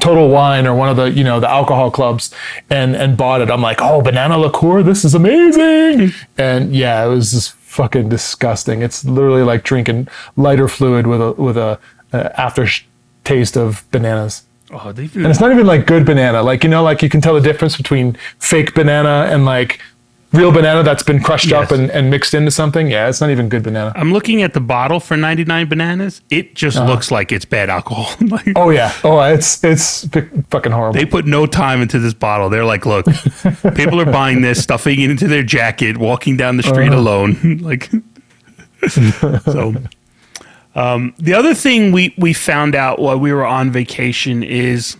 Total 0.00 0.28
Wine 0.28 0.66
or 0.66 0.74
one 0.74 0.88
of 0.88 0.96
the 0.96 1.10
you 1.10 1.24
know 1.24 1.40
the 1.40 1.50
alcohol 1.50 1.90
clubs 1.90 2.32
and 2.70 2.94
and 2.94 3.16
bought 3.16 3.40
it. 3.40 3.50
I'm 3.50 3.62
like, 3.62 3.80
oh, 3.80 4.02
banana 4.02 4.38
liqueur, 4.38 4.82
this 4.82 5.04
is 5.04 5.14
amazing. 5.14 6.12
And 6.36 6.74
yeah, 6.74 7.04
it 7.04 7.08
was 7.08 7.32
just 7.32 7.52
fucking 7.52 8.08
disgusting. 8.08 8.82
It's 8.82 9.04
literally 9.04 9.42
like 9.42 9.62
drinking 9.62 10.08
lighter 10.36 10.68
fluid 10.68 11.06
with 11.06 11.20
a 11.20 11.32
with 11.32 11.56
a, 11.56 11.78
a 12.12 12.40
after 12.40 12.66
taste 13.24 13.56
of 13.56 13.84
bananas. 13.90 14.44
oh, 14.70 14.92
they 14.92 15.04
And 15.04 15.26
it's 15.26 15.40
not 15.40 15.50
even 15.50 15.66
like 15.66 15.86
good 15.86 16.06
banana. 16.06 16.42
Like 16.42 16.62
you 16.62 16.70
know, 16.70 16.82
like 16.82 17.02
you 17.02 17.08
can 17.08 17.20
tell 17.20 17.34
the 17.34 17.40
difference 17.40 17.76
between 17.76 18.16
fake 18.38 18.74
banana 18.74 19.26
and 19.30 19.44
like 19.44 19.80
real 20.36 20.52
banana 20.52 20.82
that's 20.82 21.02
been 21.02 21.20
crushed 21.22 21.52
up 21.52 21.70
and, 21.70 21.90
and 21.90 22.10
mixed 22.10 22.34
into 22.34 22.50
something. 22.50 22.90
Yeah, 22.90 23.08
it's 23.08 23.20
not 23.20 23.30
even 23.30 23.48
good 23.48 23.62
banana. 23.62 23.92
I'm 23.96 24.12
looking 24.12 24.42
at 24.42 24.52
the 24.54 24.60
bottle 24.60 25.00
for 25.00 25.16
99 25.16 25.68
bananas. 25.68 26.20
It 26.30 26.54
just 26.54 26.76
looks 26.78 27.10
like 27.10 27.32
it's 27.32 27.44
bad 27.44 27.70
alcohol. 27.70 28.14
Like, 28.28 28.48
Oh 28.56 28.70
yeah. 28.70 28.92
Oh, 29.04 29.20
it's 29.22 29.62
it's 29.64 30.06
fucking 30.50 30.72
horrible. 30.72 30.92
They 30.94 31.06
put 31.06 31.26
no 31.26 31.46
time 31.46 31.80
into 31.82 31.98
this 31.98 32.12
bottle. 32.14 32.48
They're 32.50 32.64
like, 32.64 32.84
look, 32.86 33.06
people 33.74 34.00
are 34.00 34.04
buying 34.12 34.42
this, 34.42 34.62
stuffing 34.62 35.00
it 35.00 35.10
into 35.10 35.26
their 35.28 35.42
jacket, 35.42 35.96
walking 35.96 36.36
down 36.36 36.56
the 36.56 36.62
street 36.62 36.88
Uh-huh. 36.92 36.98
alone. 37.00 37.58
like, 37.62 37.90
so. 38.88 39.74
Um, 40.74 41.14
the 41.18 41.32
other 41.32 41.54
thing 41.54 41.90
we 41.92 42.14
we 42.18 42.32
found 42.34 42.74
out 42.74 42.98
while 42.98 43.18
we 43.18 43.32
were 43.32 43.46
on 43.46 43.70
vacation 43.70 44.42
is 44.42 44.96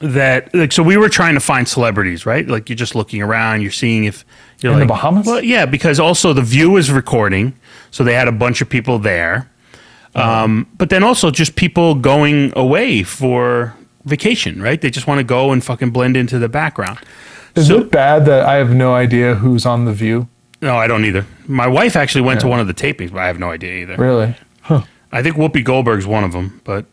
that 0.00 0.54
like 0.54 0.72
so 0.72 0.82
we 0.82 0.96
were 0.96 1.08
trying 1.08 1.34
to 1.34 1.40
find 1.40 1.66
celebrities, 1.68 2.24
right? 2.24 2.46
Like 2.46 2.68
you're 2.68 2.76
just 2.76 2.94
looking 2.94 3.22
around, 3.22 3.62
you're 3.62 3.70
seeing 3.70 4.04
if 4.04 4.24
you're 4.60 4.72
In 4.72 4.78
the 4.78 4.84
like 4.84 4.88
Bahamas? 4.88 5.26
Well, 5.26 5.42
yeah, 5.42 5.66
because 5.66 5.98
also 6.00 6.32
the 6.32 6.42
View 6.42 6.76
is 6.76 6.90
recording, 6.90 7.54
so 7.90 8.04
they 8.04 8.14
had 8.14 8.28
a 8.28 8.32
bunch 8.32 8.60
of 8.60 8.68
people 8.68 8.98
there. 8.98 9.50
Um, 10.14 10.66
but 10.76 10.90
then 10.90 11.04
also 11.04 11.30
just 11.30 11.54
people 11.54 11.94
going 11.94 12.52
away 12.56 13.02
for 13.02 13.74
vacation, 14.04 14.60
right? 14.60 14.80
They 14.80 14.90
just 14.90 15.06
want 15.06 15.18
to 15.18 15.24
go 15.24 15.52
and 15.52 15.62
fucking 15.62 15.90
blend 15.90 16.16
into 16.16 16.38
the 16.38 16.48
background. 16.48 16.98
Is 17.54 17.68
so- 17.68 17.80
it 17.80 17.90
bad 17.90 18.24
that 18.26 18.44
I 18.44 18.54
have 18.54 18.70
no 18.70 18.94
idea 18.94 19.34
who's 19.36 19.66
on 19.66 19.84
the 19.84 19.92
View? 19.92 20.28
No, 20.60 20.76
I 20.76 20.88
don't 20.88 21.04
either. 21.04 21.24
My 21.46 21.68
wife 21.68 21.94
actually 21.94 22.22
went 22.22 22.40
to 22.40 22.48
one 22.48 22.58
of 22.58 22.66
the 22.66 22.74
tapings, 22.74 23.12
but 23.12 23.20
I 23.20 23.28
have 23.28 23.38
no 23.38 23.50
idea 23.50 23.82
either. 23.82 23.96
Really? 23.96 24.34
Huh. 24.62 24.82
I 25.12 25.22
think 25.22 25.36
Whoopi 25.36 25.62
Goldberg's 25.62 26.06
one 26.06 26.24
of 26.24 26.32
them, 26.32 26.60
but 26.64 26.84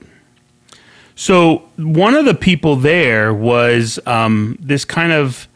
so 1.16 1.64
one 1.78 2.14
of 2.14 2.26
the 2.26 2.34
people 2.34 2.76
there 2.76 3.34
was 3.34 4.00
um, 4.06 4.58
this 4.60 4.84
kind 4.84 5.14
of 5.14 5.48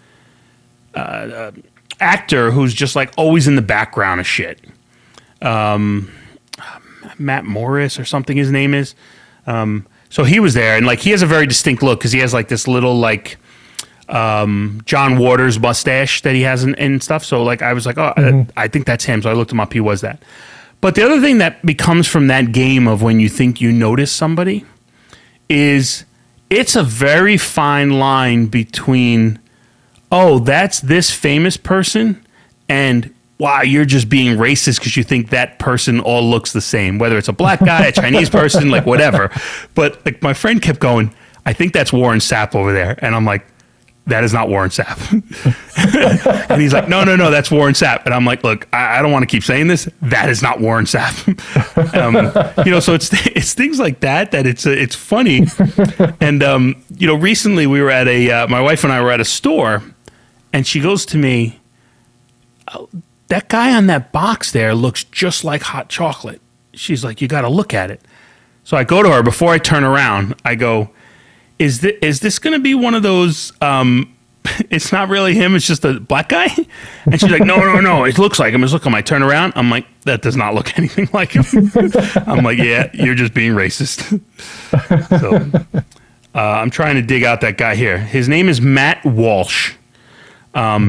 uh, 0.95 0.99
uh, 0.99 1.51
actor 1.99 2.51
who's 2.51 2.73
just 2.73 2.95
like 2.95 3.13
always 3.17 3.47
in 3.47 3.55
the 3.55 3.61
background 3.61 4.21
of 4.21 4.27
shit. 4.27 4.61
Um, 5.41 6.11
Matt 7.17 7.43
Morris 7.45 7.99
or 7.99 8.05
something 8.05 8.37
his 8.37 8.51
name 8.51 8.73
is. 8.73 8.95
Um, 9.45 9.85
so 10.09 10.23
he 10.23 10.39
was 10.39 10.53
there, 10.53 10.77
and 10.77 10.85
like 10.85 10.99
he 10.99 11.11
has 11.11 11.21
a 11.21 11.27
very 11.27 11.45
distinct 11.45 11.83
look 11.83 11.99
because 11.99 12.11
he 12.11 12.19
has 12.19 12.33
like 12.33 12.47
this 12.47 12.67
little 12.67 12.97
like 12.97 13.37
um, 14.07 14.81
John 14.85 15.17
Waters 15.19 15.59
mustache 15.59 16.21
that 16.21 16.33
he 16.33 16.41
has 16.41 16.63
and, 16.63 16.77
and 16.79 17.03
stuff. 17.03 17.23
So 17.23 17.43
like 17.43 17.61
I 17.61 17.73
was 17.73 17.85
like, 17.85 17.97
oh, 17.97 18.13
I, 18.15 18.47
I 18.55 18.67
think 18.69 18.85
that's 18.85 19.03
him. 19.03 19.21
So 19.21 19.29
I 19.29 19.33
looked 19.33 19.51
him 19.51 19.59
up. 19.59 19.73
He 19.73 19.81
was 19.81 20.01
that. 20.01 20.23
But 20.81 20.95
the 20.95 21.03
other 21.03 21.19
thing 21.19 21.39
that 21.39 21.63
becomes 21.65 22.07
from 22.07 22.27
that 22.27 22.53
game 22.53 22.87
of 22.87 23.01
when 23.01 23.19
you 23.19 23.27
think 23.27 23.59
you 23.59 23.71
notice 23.71 24.11
somebody 24.11 24.65
is 25.49 26.05
it's 26.49 26.75
a 26.75 26.83
very 26.83 27.37
fine 27.37 27.91
line 27.99 28.45
between 28.45 29.39
oh 30.11 30.39
that's 30.39 30.79
this 30.79 31.11
famous 31.11 31.57
person 31.57 32.25
and 32.67 33.13
wow 33.39 33.61
you're 33.61 33.85
just 33.85 34.09
being 34.09 34.37
racist 34.37 34.77
because 34.79 34.95
you 34.95 35.03
think 35.03 35.29
that 35.29 35.59
person 35.59 35.99
all 35.99 36.23
looks 36.23 36.53
the 36.53 36.61
same 36.61 36.99
whether 36.99 37.17
it's 37.17 37.27
a 37.27 37.33
black 37.33 37.59
guy 37.59 37.87
a 37.87 37.91
chinese 37.91 38.29
person 38.29 38.69
like 38.69 38.85
whatever. 38.85 39.29
But 39.75 40.05
like 40.05 40.21
my 40.21 40.33
friend 40.33 40.61
kept 40.61 40.79
going 40.79 41.13
i 41.45 41.53
think 41.53 41.73
that's 41.73 41.91
warren 41.91 42.19
sapp 42.19 42.55
over 42.55 42.71
there. 42.71 42.97
And 43.03 43.15
i'm 43.15 43.25
like 43.25 43.45
that 44.09 44.23
is 44.23 44.33
not 44.33 44.49
Warren 44.49 44.69
Sapp. 44.69 44.99
and 46.49 46.61
he's 46.61 46.73
like, 46.73 46.89
no, 46.89 47.03
no, 47.03 47.15
no, 47.15 47.31
that's 47.31 47.49
Warren 47.49 47.73
Sapp. 47.73 48.05
And 48.05 48.13
I'm 48.13 48.25
like, 48.25 48.43
look, 48.43 48.67
I, 48.73 48.99
I 48.99 49.01
don't 49.01 49.11
want 49.11 49.23
to 49.23 49.27
keep 49.27 49.43
saying 49.43 49.67
this. 49.67 49.87
That 50.01 50.29
is 50.29 50.41
not 50.41 50.59
Warren 50.59 50.85
Sapp. 50.85 51.15
um, 51.95 52.65
you 52.65 52.71
know, 52.71 52.79
so 52.79 52.93
it's 52.93 53.09
it's 53.27 53.53
things 53.53 53.79
like 53.79 54.01
that 54.01 54.31
that 54.31 54.45
it's 54.45 54.65
uh, 54.65 54.71
it's 54.71 54.95
funny. 54.95 55.47
and 56.19 56.43
um, 56.43 56.83
you 56.97 57.07
know, 57.07 57.15
recently 57.15 57.67
we 57.67 57.81
were 57.81 57.91
at 57.91 58.07
a 58.07 58.29
uh, 58.29 58.47
my 58.47 58.61
wife 58.61 58.83
and 58.83 58.93
I 58.93 59.01
were 59.01 59.11
at 59.11 59.19
a 59.19 59.25
store, 59.25 59.83
and 60.53 60.67
she 60.67 60.79
goes 60.79 61.05
to 61.07 61.17
me, 61.17 61.59
"Oh, 62.73 62.89
that 63.29 63.47
guy 63.47 63.73
on 63.75 63.87
that 63.87 64.11
box 64.11 64.51
there 64.51 64.75
looks 64.75 65.03
just 65.05 65.43
like 65.43 65.61
hot 65.61 65.87
chocolate. 65.87 66.41
She's 66.73 67.03
like, 67.03 67.21
you 67.21 67.27
got 67.27 67.41
to 67.41 67.49
look 67.49 67.73
at 67.73 67.89
it. 67.89 68.01
So 68.63 68.75
I 68.75 68.83
go 68.83 69.01
to 69.01 69.09
her 69.09 69.23
before 69.23 69.51
I 69.51 69.57
turn 69.57 69.83
around. 69.83 70.35
I 70.43 70.55
go, 70.55 70.89
is 71.59 71.81
this, 71.81 71.93
is 72.01 72.19
this 72.21 72.39
going 72.39 72.53
to 72.53 72.59
be 72.59 72.73
one 72.73 72.95
of 72.95 73.03
those? 73.03 73.53
Um, 73.61 74.15
it's 74.69 74.91
not 74.91 75.09
really 75.09 75.35
him. 75.35 75.55
It's 75.55 75.67
just 75.67 75.85
a 75.85 75.99
black 75.99 76.29
guy. 76.29 76.47
And 77.05 77.19
she's 77.19 77.29
like, 77.29 77.43
no, 77.43 77.57
no, 77.57 77.79
no. 77.79 78.05
It 78.05 78.17
looks 78.17 78.39
like 78.39 78.53
him. 78.53 78.63
It's 78.63 78.73
look 78.73 78.85
him. 78.85 78.95
I 78.95 79.01
turn 79.01 79.21
around. 79.21 79.53
I'm 79.55 79.69
like, 79.69 79.85
that 80.03 80.21
does 80.21 80.35
not 80.35 80.53
look 80.53 80.77
anything 80.77 81.09
like 81.13 81.31
him. 81.31 81.43
I'm 82.25 82.43
like, 82.43 82.57
yeah, 82.57 82.89
you're 82.93 83.15
just 83.15 83.33
being 83.33 83.53
racist. 83.53 84.21
so 85.19 85.83
uh, 86.35 86.39
I'm 86.39 86.69
trying 86.69 86.95
to 86.95 87.01
dig 87.01 87.23
out 87.23 87.41
that 87.41 87.57
guy 87.57 87.75
here. 87.75 87.97
His 87.97 88.29
name 88.29 88.49
is 88.49 88.61
Matt 88.61 89.03
Walsh. 89.05 89.73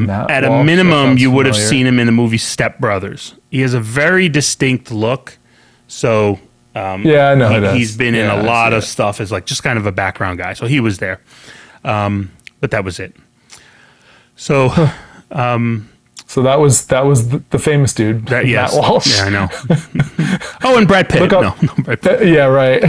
Matt 0.07 0.31
At 0.31 0.45
a 0.45 0.49
Walsh, 0.49 0.61
that 0.61 0.65
minimum, 0.65 1.19
you 1.19 1.31
would 1.31 1.47
have 1.47 1.57
seen 1.57 1.87
him 1.87 1.99
in 1.99 2.07
the 2.07 2.13
movie 2.13 2.39
Step 2.39 2.79
Brothers. 2.79 3.35
He 3.51 3.61
has 3.61 3.75
a 3.75 3.81
very 3.81 4.29
distinct 4.29 4.91
look. 4.91 5.39
So 5.87 6.39
yeah, 6.75 7.31
I 7.31 7.35
know. 7.35 7.73
He, 7.73 7.81
has 7.81 7.97
been 7.97 8.15
in 8.15 8.29
a 8.31 8.43
lot 8.43 8.73
of 8.73 8.85
stuff 8.85 9.21
as 9.21 9.33
like 9.33 9.47
just 9.47 9.63
kind 9.63 9.79
of 9.79 9.87
a 9.87 9.93
background 9.93 10.39
guy. 10.39 10.53
So 10.55 10.67
he 10.67 10.81
was 10.81 10.99
there. 10.99 11.21
Um, 11.85 12.31
but 12.61 12.71
that 12.73 12.85
was 12.85 13.01
it. 13.01 13.17
So 14.37 14.69
So 16.27 16.43
that 16.43 16.61
was 16.61 16.87
that 16.87 17.05
was 17.07 17.29
the, 17.31 17.43
the 17.51 17.59
famous 17.59 17.93
dude, 17.93 18.27
that 18.27 18.47
yes. 18.47 18.73
Matt 18.73 18.83
Walsh. 18.83 19.19
Yeah, 19.19 19.25
I 19.25 19.31
know. 19.31 19.49
oh, 20.63 20.79
and 20.79 20.87
Brad 20.87 21.09
Pitt. 21.09 21.23
Look 21.23 21.33
No, 21.33 21.41
up- 21.49 21.61
no, 21.63 21.75
Brad 21.83 22.01
Pitt. 22.01 22.23
Uh, 22.23 22.25
yeah, 22.25 22.45
right. 22.47 22.85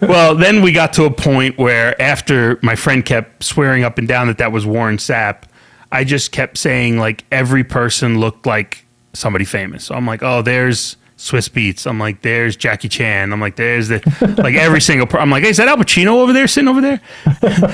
Well, 0.00 0.34
then 0.34 0.62
we 0.62 0.72
got 0.72 0.92
to 0.94 1.04
a 1.04 1.10
point 1.10 1.58
where 1.58 2.00
after 2.02 2.58
my 2.62 2.74
friend 2.74 3.04
kept 3.04 3.44
swearing 3.44 3.84
up 3.84 3.98
and 3.98 4.08
down 4.08 4.26
that 4.26 4.38
that 4.38 4.50
was 4.50 4.66
Warren 4.66 4.96
Sapp, 4.96 5.44
I 5.92 6.02
just 6.02 6.32
kept 6.32 6.58
saying 6.58 6.98
like 6.98 7.24
every 7.30 7.62
person 7.62 8.18
looked 8.18 8.46
like 8.46 8.84
somebody 9.12 9.44
famous. 9.44 9.84
So 9.84 9.94
I'm 9.94 10.06
like, 10.06 10.22
oh, 10.24 10.42
there's 10.42 10.96
Swizz 11.16 11.48
Beatz. 11.50 11.86
I'm 11.86 11.98
like, 11.98 12.20
there's 12.20 12.56
Jackie 12.56 12.88
Chan. 12.90 13.32
I'm 13.32 13.40
like, 13.40 13.56
there's 13.56 13.88
the 13.88 14.00
like 14.38 14.54
every 14.54 14.80
single. 14.82 15.06
Per- 15.06 15.18
I'm 15.18 15.30
like, 15.30 15.44
hey, 15.44 15.48
is 15.50 15.56
that 15.56 15.66
Al 15.66 15.78
Pacino 15.78 16.20
over 16.20 16.32
there 16.34 16.46
sitting 16.46 16.68
over 16.68 16.82
there? 16.82 17.00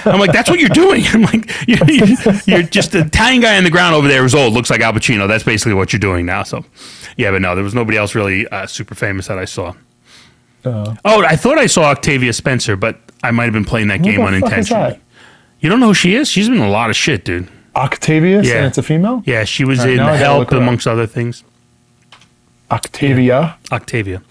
I'm 0.06 0.20
like, 0.20 0.32
that's 0.32 0.48
what 0.48 0.60
you're 0.60 0.68
doing. 0.68 1.02
I'm 1.08 1.22
like, 1.22 1.50
you're, 1.66 1.78
you're, 2.46 2.62
just 2.62 2.92
the 2.92 3.00
Italian 3.00 3.40
guy 3.42 3.56
on 3.58 3.64
the 3.64 3.70
ground 3.70 3.96
over 3.96 4.06
there 4.06 4.22
who's 4.22 4.34
old, 4.34 4.52
looks 4.52 4.70
like 4.70 4.80
Al 4.80 4.92
Pacino. 4.92 5.26
That's 5.26 5.42
basically 5.42 5.74
what 5.74 5.92
you're 5.92 5.98
doing 6.00 6.24
now. 6.24 6.44
So, 6.44 6.64
yeah, 7.16 7.32
but 7.32 7.42
no, 7.42 7.54
there 7.56 7.64
was 7.64 7.74
nobody 7.74 7.98
else 7.98 8.14
really 8.14 8.46
uh, 8.48 8.66
super 8.66 8.94
famous 8.94 9.26
that 9.26 9.38
I 9.38 9.44
saw. 9.44 9.74
Uh, 10.64 10.94
Oh, 11.04 11.24
I 11.24 11.34
thought 11.34 11.58
I 11.58 11.66
saw 11.66 11.82
Octavia 11.90 12.32
Spencer, 12.32 12.76
but 12.76 13.00
I 13.24 13.32
might 13.32 13.44
have 13.44 13.52
been 13.52 13.64
playing 13.64 13.88
that 13.88 14.02
game 14.02 14.20
is 14.20 14.26
unintentionally. 14.28 14.90
that? 14.92 15.00
You 15.58 15.68
don't 15.68 15.80
know 15.80 15.88
who 15.88 15.94
she 15.94 16.14
is? 16.14 16.28
She's 16.28 16.48
been 16.48 16.58
in 16.58 16.64
a 16.64 16.70
lot 16.70 16.90
of 16.90 16.96
shit, 16.96 17.24
dude. 17.24 17.48
Octavia, 17.74 18.42
Yeah. 18.42 18.58
and 18.58 18.66
it's 18.66 18.78
a 18.78 18.82
female. 18.84 19.22
Yeah, 19.26 19.42
she 19.44 19.64
was 19.64 19.80
right, 19.80 19.90
in 19.90 19.98
Help, 19.98 20.38
look 20.40 20.50
her 20.50 20.56
up. 20.58 20.62
amongst 20.62 20.86
other 20.86 21.06
things. 21.08 21.42
Octavia. 22.72 23.56
Octavia. 23.70 24.22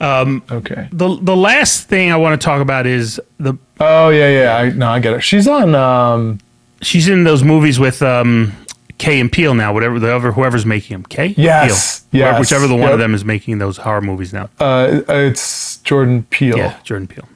Okay. 0.00 0.88
The 0.92 1.18
the 1.20 1.36
last 1.36 1.88
thing 1.88 2.10
I 2.10 2.16
want 2.16 2.40
to 2.40 2.44
talk 2.44 2.60
about 2.62 2.86
is 2.86 3.20
the 3.38 3.54
Oh 3.78 4.08
yeah, 4.10 4.28
yeah. 4.30 4.56
I 4.56 4.70
no, 4.70 4.88
I 4.88 4.98
get 5.00 5.12
it. 5.14 5.20
She's 5.22 5.46
on. 5.46 5.74
Um, 5.74 6.38
she's 6.80 7.08
in 7.08 7.24
those 7.24 7.42
movies 7.44 7.78
with 7.78 8.00
um 8.02 8.52
Kay 8.98 9.20
and 9.20 9.30
Peele 9.30 9.54
now, 9.54 9.72
whatever 9.74 9.98
the 9.98 10.14
other 10.14 10.32
whoever's 10.32 10.64
making 10.64 10.94
them. 10.94 11.02
Kay? 11.04 11.34
Yes, 11.36 12.00
Peele. 12.10 12.22
Whoever- 12.22 12.32
yes, 12.38 12.40
Whichever 12.40 12.66
the 12.66 12.74
one 12.74 12.84
yep. 12.84 12.92
of 12.94 12.98
them 12.98 13.14
is 13.14 13.24
making 13.24 13.58
those 13.58 13.76
horror 13.78 14.00
movies 14.00 14.32
now. 14.32 14.48
uh, 14.58 15.00
it's 15.08 15.78
Jordan 15.78 16.24
Peele. 16.30 16.56
Yeah, 16.56 16.76
Jordan 16.82 17.06
Peele. 17.08 17.28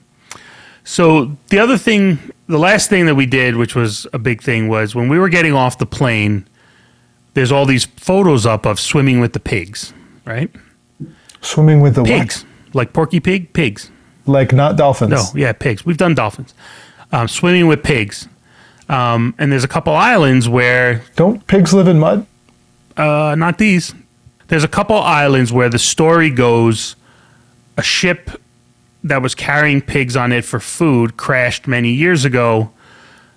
So 0.85 1.37
the 1.49 1.59
other 1.59 1.79
thing, 1.79 2.19
the 2.47 2.59
last 2.59 2.91
thing 2.91 3.07
that 3.07 3.15
we 3.15 3.25
did, 3.25 3.57
which 3.57 3.75
was 3.75 4.07
a 4.13 4.19
big 4.19 4.43
thing, 4.43 4.69
was 4.69 4.95
when 4.95 5.09
we 5.09 5.19
were 5.19 5.29
getting 5.31 5.53
off 5.55 5.79
the 5.79 5.87
plane. 5.87 6.47
There's 7.33 7.51
all 7.51 7.67
these 7.67 7.85
photos 7.85 8.47
up 8.47 8.65
of 8.65 8.79
swimming 8.79 9.19
with 9.19 9.33
the 9.33 9.41
pigs, 9.41 9.93
right? 10.25 10.51
Swimming 11.41 11.81
with 11.81 11.95
the 11.95 12.05
Pigs, 12.05 12.45
like 12.73 12.93
Porky 12.93 13.21
Pig, 13.21 13.53
pigs. 13.53 13.91
Like 14.27 14.53
not 14.53 14.77
dolphins. 14.77 15.11
No, 15.11 15.25
yeah, 15.35 15.53
pigs. 15.53 15.85
We've 15.85 15.97
done 15.99 16.15
dolphins. 16.15 16.55
Um, 17.13 17.29
swimming 17.29 17.67
with 17.67 17.83
pigs. 17.83 18.29
Um, 18.89 19.35
and 19.39 19.51
there's 19.51 19.65
a 19.65 19.69
couple 19.69 19.95
islands 19.95 20.49
where 20.49 21.03
Don't 21.17 21.47
pigs 21.47 21.73
live 21.73 21.89
in 21.89 21.99
mud? 21.99 22.27
Uh, 22.97 23.35
not 23.37 23.59
these. 23.59 23.95
There's 24.49 24.65
a 24.65 24.69
couple 24.69 24.97
islands 24.97 25.53
where 25.53 25.69
the 25.69 25.79
story 25.79 26.31
goes 26.31 26.97
a 27.77 27.83
ship 27.83 28.31
that 29.03 29.23
was 29.23 29.35
carrying 29.35 29.81
pigs 29.81 30.17
on 30.17 30.33
it 30.33 30.45
for 30.45 30.61
food 30.61 31.17
crashed 31.17 31.67
many 31.67 31.93
years 31.93 32.25
ago. 32.25 32.71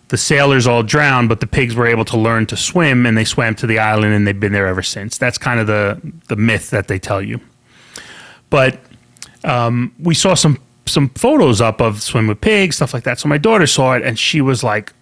The 0.09 0.17
sailors 0.17 0.67
all 0.67 0.83
drowned, 0.83 1.27
but 1.29 1.41
the 1.41 1.47
pigs 1.47 1.75
were 1.75 1.85
able 1.85 2.05
to 2.05 2.17
learn 2.17 2.45
to 2.47 2.57
swim 2.57 3.05
and 3.05 3.17
they 3.17 3.25
swam 3.25 3.55
to 3.55 3.67
the 3.67 3.79
island 3.79 4.13
and 4.13 4.25
they've 4.25 4.39
been 4.39 4.53
there 4.53 4.67
ever 4.67 4.81
since. 4.81 5.17
That's 5.17 5.37
kind 5.37 5.59
of 5.59 5.67
the, 5.67 5.99
the 6.27 6.37
myth 6.37 6.69
that 6.69 6.87
they 6.87 6.97
tell 6.97 7.21
you. 7.21 7.41
But 8.49 8.79
um, 9.43 9.93
we 9.99 10.13
saw 10.13 10.33
some 10.33 10.59
some 10.85 11.09
photos 11.09 11.59
up 11.59 11.81
of 11.81 12.01
swim 12.01 12.27
with 12.27 12.39
pigs, 12.39 12.77
stuff 12.77 12.93
like 12.93 13.03
that. 13.03 13.19
So 13.19 13.27
my 13.27 13.37
daughter 13.37 13.67
saw 13.67 13.93
it 13.93 14.03
and 14.03 14.17
she 14.17 14.41
was 14.41 14.63
like 14.63 14.93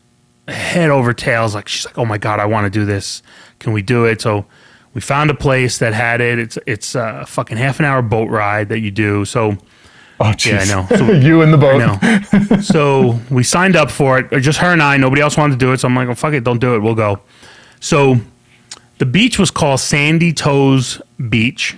head 0.47 0.89
over 0.89 1.13
tails. 1.13 1.55
Like 1.55 1.67
she's 1.67 1.85
like, 1.85 1.97
"Oh 1.97 2.05
my 2.05 2.17
god, 2.17 2.39
I 2.39 2.45
want 2.45 2.65
to 2.65 2.69
do 2.69 2.85
this. 2.85 3.21
Can 3.59 3.73
we 3.73 3.81
do 3.81 4.05
it?" 4.05 4.21
So 4.21 4.45
we 4.93 5.01
found 5.01 5.29
a 5.29 5.35
place 5.35 5.77
that 5.79 5.93
had 5.93 6.21
it. 6.21 6.39
It's 6.39 6.57
it's 6.65 6.95
a 6.95 7.25
fucking 7.27 7.57
half 7.57 7.79
an 7.79 7.85
hour 7.85 8.01
boat 8.01 8.29
ride 8.29 8.69
that 8.69 8.79
you 8.79 8.91
do. 8.91 9.25
So 9.25 9.57
Oh, 10.19 10.25
jeez. 10.25 10.51
Yeah, 10.51 10.61
I 10.61 10.65
know. 10.65 10.87
So- 10.97 11.11
you 11.11 11.41
in 11.41 11.51
the 11.51 11.57
boat. 11.57 11.79
no. 11.79 12.59
so 12.61 13.19
we 13.29 13.43
signed 13.43 13.75
up 13.75 13.91
for 13.91 14.19
it. 14.19 14.39
Just 14.41 14.59
her 14.59 14.71
and 14.71 14.81
I. 14.81 14.97
Nobody 14.97 15.21
else 15.21 15.35
wanted 15.37 15.59
to 15.59 15.65
do 15.65 15.73
it. 15.73 15.79
So 15.79 15.87
I'm 15.87 15.95
like, 15.95 16.07
"Oh 16.07 16.15
fuck 16.15 16.33
it, 16.33 16.43
don't 16.43 16.59
do 16.59 16.75
it. 16.75 16.79
We'll 16.79 16.95
go." 16.95 17.19
So 17.81 18.17
the 18.97 19.05
beach 19.05 19.37
was 19.37 19.51
called 19.51 19.79
Sandy 19.81 20.31
Toes 20.31 21.01
Beach, 21.29 21.75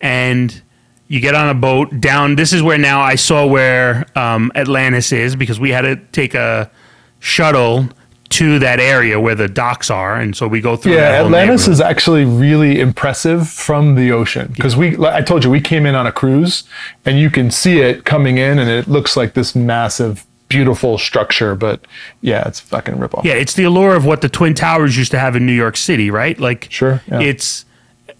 and 0.00 0.62
you 1.08 1.20
get 1.20 1.34
on 1.34 1.48
a 1.48 1.54
boat 1.54 2.00
down. 2.00 2.36
This 2.36 2.52
is 2.52 2.62
where 2.62 2.78
now 2.78 3.00
I 3.00 3.16
saw 3.16 3.46
where 3.46 4.06
um, 4.16 4.52
Atlantis 4.54 5.12
is 5.12 5.34
because 5.36 5.58
we 5.58 5.70
had 5.70 5.82
to 5.82 5.96
take 6.12 6.34
a 6.34 6.70
shuttle 7.18 7.88
to 8.30 8.58
that 8.58 8.80
area 8.80 9.20
where 9.20 9.34
the 9.34 9.48
docks 9.48 9.90
are, 9.90 10.16
and 10.16 10.36
so 10.36 10.48
we 10.48 10.60
go 10.60 10.76
through. 10.76 10.94
Yeah, 10.94 11.22
Atlantis 11.24 11.68
is 11.68 11.80
actually 11.80 12.24
really 12.24 12.80
impressive 12.80 13.48
from 13.48 13.94
the 13.94 14.12
ocean 14.12 14.52
because 14.54 14.76
we, 14.76 14.96
like 14.96 15.14
I 15.14 15.22
told 15.22 15.44
you, 15.44 15.50
we 15.50 15.60
came 15.60 15.86
in 15.86 15.94
on 15.94 16.06
a 16.06 16.12
cruise 16.12 16.64
and 17.04 17.18
you 17.18 17.30
can 17.30 17.50
see 17.50 17.80
it 17.80 18.04
coming 18.04 18.38
in 18.38 18.58
and 18.58 18.68
it 18.70 18.88
looks 18.88 19.16
like 19.16 19.34
this 19.34 19.54
massive, 19.54 20.26
beautiful 20.48 20.96
structure. 20.98 21.54
But 21.54 21.86
yeah, 22.22 22.48
it's 22.48 22.58
fucking 22.60 22.98
rip 22.98 23.14
off. 23.14 23.24
Yeah, 23.24 23.34
it's 23.34 23.54
the 23.54 23.64
allure 23.64 23.94
of 23.94 24.04
what 24.06 24.22
the 24.22 24.28
Twin 24.28 24.54
Towers 24.54 24.96
used 24.96 25.10
to 25.10 25.18
have 25.18 25.36
in 25.36 25.44
New 25.46 25.52
York 25.52 25.76
City, 25.76 26.10
right? 26.10 26.38
Like, 26.40 26.68
Sure, 26.70 27.02
yeah. 27.08 27.20
it's 27.20 27.65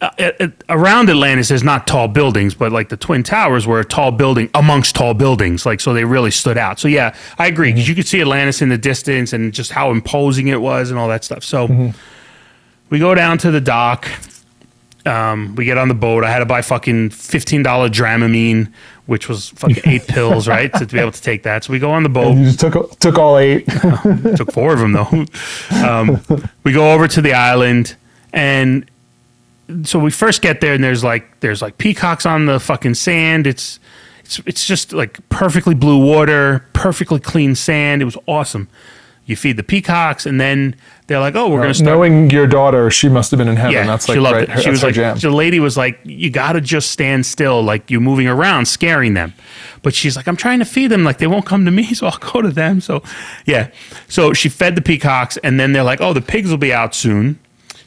uh, 0.01 0.49
around 0.69 1.09
Atlantis. 1.09 1.49
There's 1.49 1.63
not 1.63 1.87
tall 1.87 2.09
buildings, 2.09 2.55
but 2.55 2.71
like 2.73 2.89
the 2.91 2.97
Twin 2.97 3.23
Towers 3.23 3.67
were 3.67 3.81
a 3.81 3.85
tall 3.85 4.13
building 4.13 4.51
amongst 4.55 4.95
tall 4.95 5.15
buildings, 5.15 5.65
like 5.65 5.81
so 5.81 5.95
they 5.95 6.05
really 6.05 6.31
stood 6.31 6.59
out. 6.59 6.79
So 6.79 6.89
yeah, 6.89 7.15
I 7.39 7.47
agree 7.47 7.73
because 7.73 7.89
you 7.89 7.95
could 7.95 8.07
see 8.07 8.21
Atlantis 8.21 8.61
in 8.61 8.69
the 8.69 8.79
distance 8.79 9.33
and 9.33 9.53
just 9.53 9.73
how 9.73 9.91
imposing 9.91 10.49
it 10.49 10.61
was 10.61 10.91
and 10.91 10.99
all 10.99 11.09
that 11.09 11.25
stuff. 11.25 11.45
So 11.45 11.93
we 12.91 12.99
go 12.99 13.15
down 13.15 13.39
to 13.39 13.51
the 13.51 13.61
dock. 13.61 14.07
Um, 15.07 15.55
we 15.55 15.65
get 15.65 15.79
on 15.79 15.87
the 15.89 15.95
boat. 15.95 16.25
I 16.25 16.31
had 16.31 16.41
to 16.41 16.47
buy 16.47 16.63
fucking 16.63 17.11
fifteen 17.11 17.63
dollar 17.63 17.89
Dramamine, 17.89 18.73
which 19.07 19.29
was 19.29 19.51
fucking 19.51 19.83
eight 19.87 20.07
pills, 20.09 20.49
right, 20.49 20.73
to, 20.75 20.81
to 20.81 20.87
be 20.87 20.99
able 20.99 21.13
to 21.13 21.23
take 21.23 21.45
that. 21.45 21.63
So 21.65 21.73
we 21.73 21.79
go 21.79 21.93
on 21.93 22.03
the 22.03 22.09
boat 22.09 22.37
You 22.37 22.45
just 22.47 22.59
took 22.61 22.99
took 22.99 23.17
all 23.17 23.39
eight. 23.39 23.67
took 24.37 24.53
four 24.53 24.73
of 24.73 24.81
them 24.81 24.93
though. 24.93 25.25
Um, 25.87 26.21
we 26.65 26.73
go 26.73 26.93
over 26.93 27.07
to 27.07 27.23
the 27.23 27.35
island, 27.35 27.95
and 28.33 28.91
so 29.83 29.99
we 29.99 30.11
first 30.11 30.43
get 30.43 30.61
there, 30.61 30.75
and 30.75 30.83
there's 30.83 31.03
like 31.05 31.41
there's 31.41 31.63
like 31.63 31.79
peacocks 31.79 32.27
on 32.27 32.47
the 32.47 32.61
fucking 32.61 32.95
sand. 32.95 33.47
It's 33.47 33.81
it's 34.25 34.41
it's 34.47 34.67
just 34.67 34.93
like 34.93 35.27
perfectly 35.29 35.75
blue 35.75 36.05
water, 36.05 36.67
perfectly 36.73 37.21
clean 37.21 37.55
sand. 37.55 38.03
It 38.03 38.05
was 38.05 38.17
awesome. 38.27 38.69
You 39.25 39.35
feed 39.35 39.57
the 39.57 39.65
peacocks, 39.65 40.25
and 40.25 40.41
then 40.41 40.77
they're 41.09 41.19
like, 41.19 41.35
"Oh, 41.35 41.49
we're 41.49 41.61
gonna 41.61 41.75
start." 41.75 41.87
Knowing 41.87 42.31
your 42.31 42.47
daughter, 42.47 42.91
she 42.93 43.09
must 43.09 43.33
have 43.33 43.39
been 43.39 43.49
in 43.49 43.57
heaven. 43.57 43.73
Yeah, 43.73 43.85
that's 43.85 44.09
like 44.09 44.15
she 44.15 44.21
loved 44.21 44.35
right, 44.37 44.43
it. 44.45 44.51
her, 44.51 44.61
She 44.61 44.71
was 44.71 44.85
like, 44.85 44.95
jam. 44.95 45.19
the 45.19 45.31
lady 45.31 45.59
was 45.59 45.77
like, 45.77 45.99
you 46.05 46.31
got 46.31 46.53
to 46.53 46.61
just 46.61 46.93
stand 46.93 47.27
still, 47.27 47.61
like 47.61 47.91
you're 47.91 48.01
moving 48.01 48.29
around, 48.29 48.67
scaring 48.67 49.15
them. 49.15 49.35
But 49.83 49.95
she's 49.95 50.15
like, 50.15 50.29
I'm 50.29 50.37
trying 50.37 50.61
to 50.61 50.65
feed 50.65 50.89
them, 50.89 51.03
like 51.03 51.19
they 51.19 51.27
won't 51.27 51.45
come 51.45 51.65
to 51.65 51.73
me, 51.73 51.93
so 51.95 52.07
I'll 52.07 52.19
go 52.19 52.41
to 52.41 52.51
them. 52.51 52.81
So, 52.81 53.03
yeah. 53.47 53.73
So 54.07 54.33
she 54.33 54.49
fed 54.49 54.77
the 54.77 54.83
peacocks, 54.83 55.37
and 55.39 55.59
then 55.59 55.73
they're 55.73 55.83
like, 55.83 56.01
oh, 56.01 56.13
the 56.13 56.23
pigs 56.23 56.49
will 56.49 56.57
be 56.57 56.73
out 56.73 56.95
soon. 56.95 57.41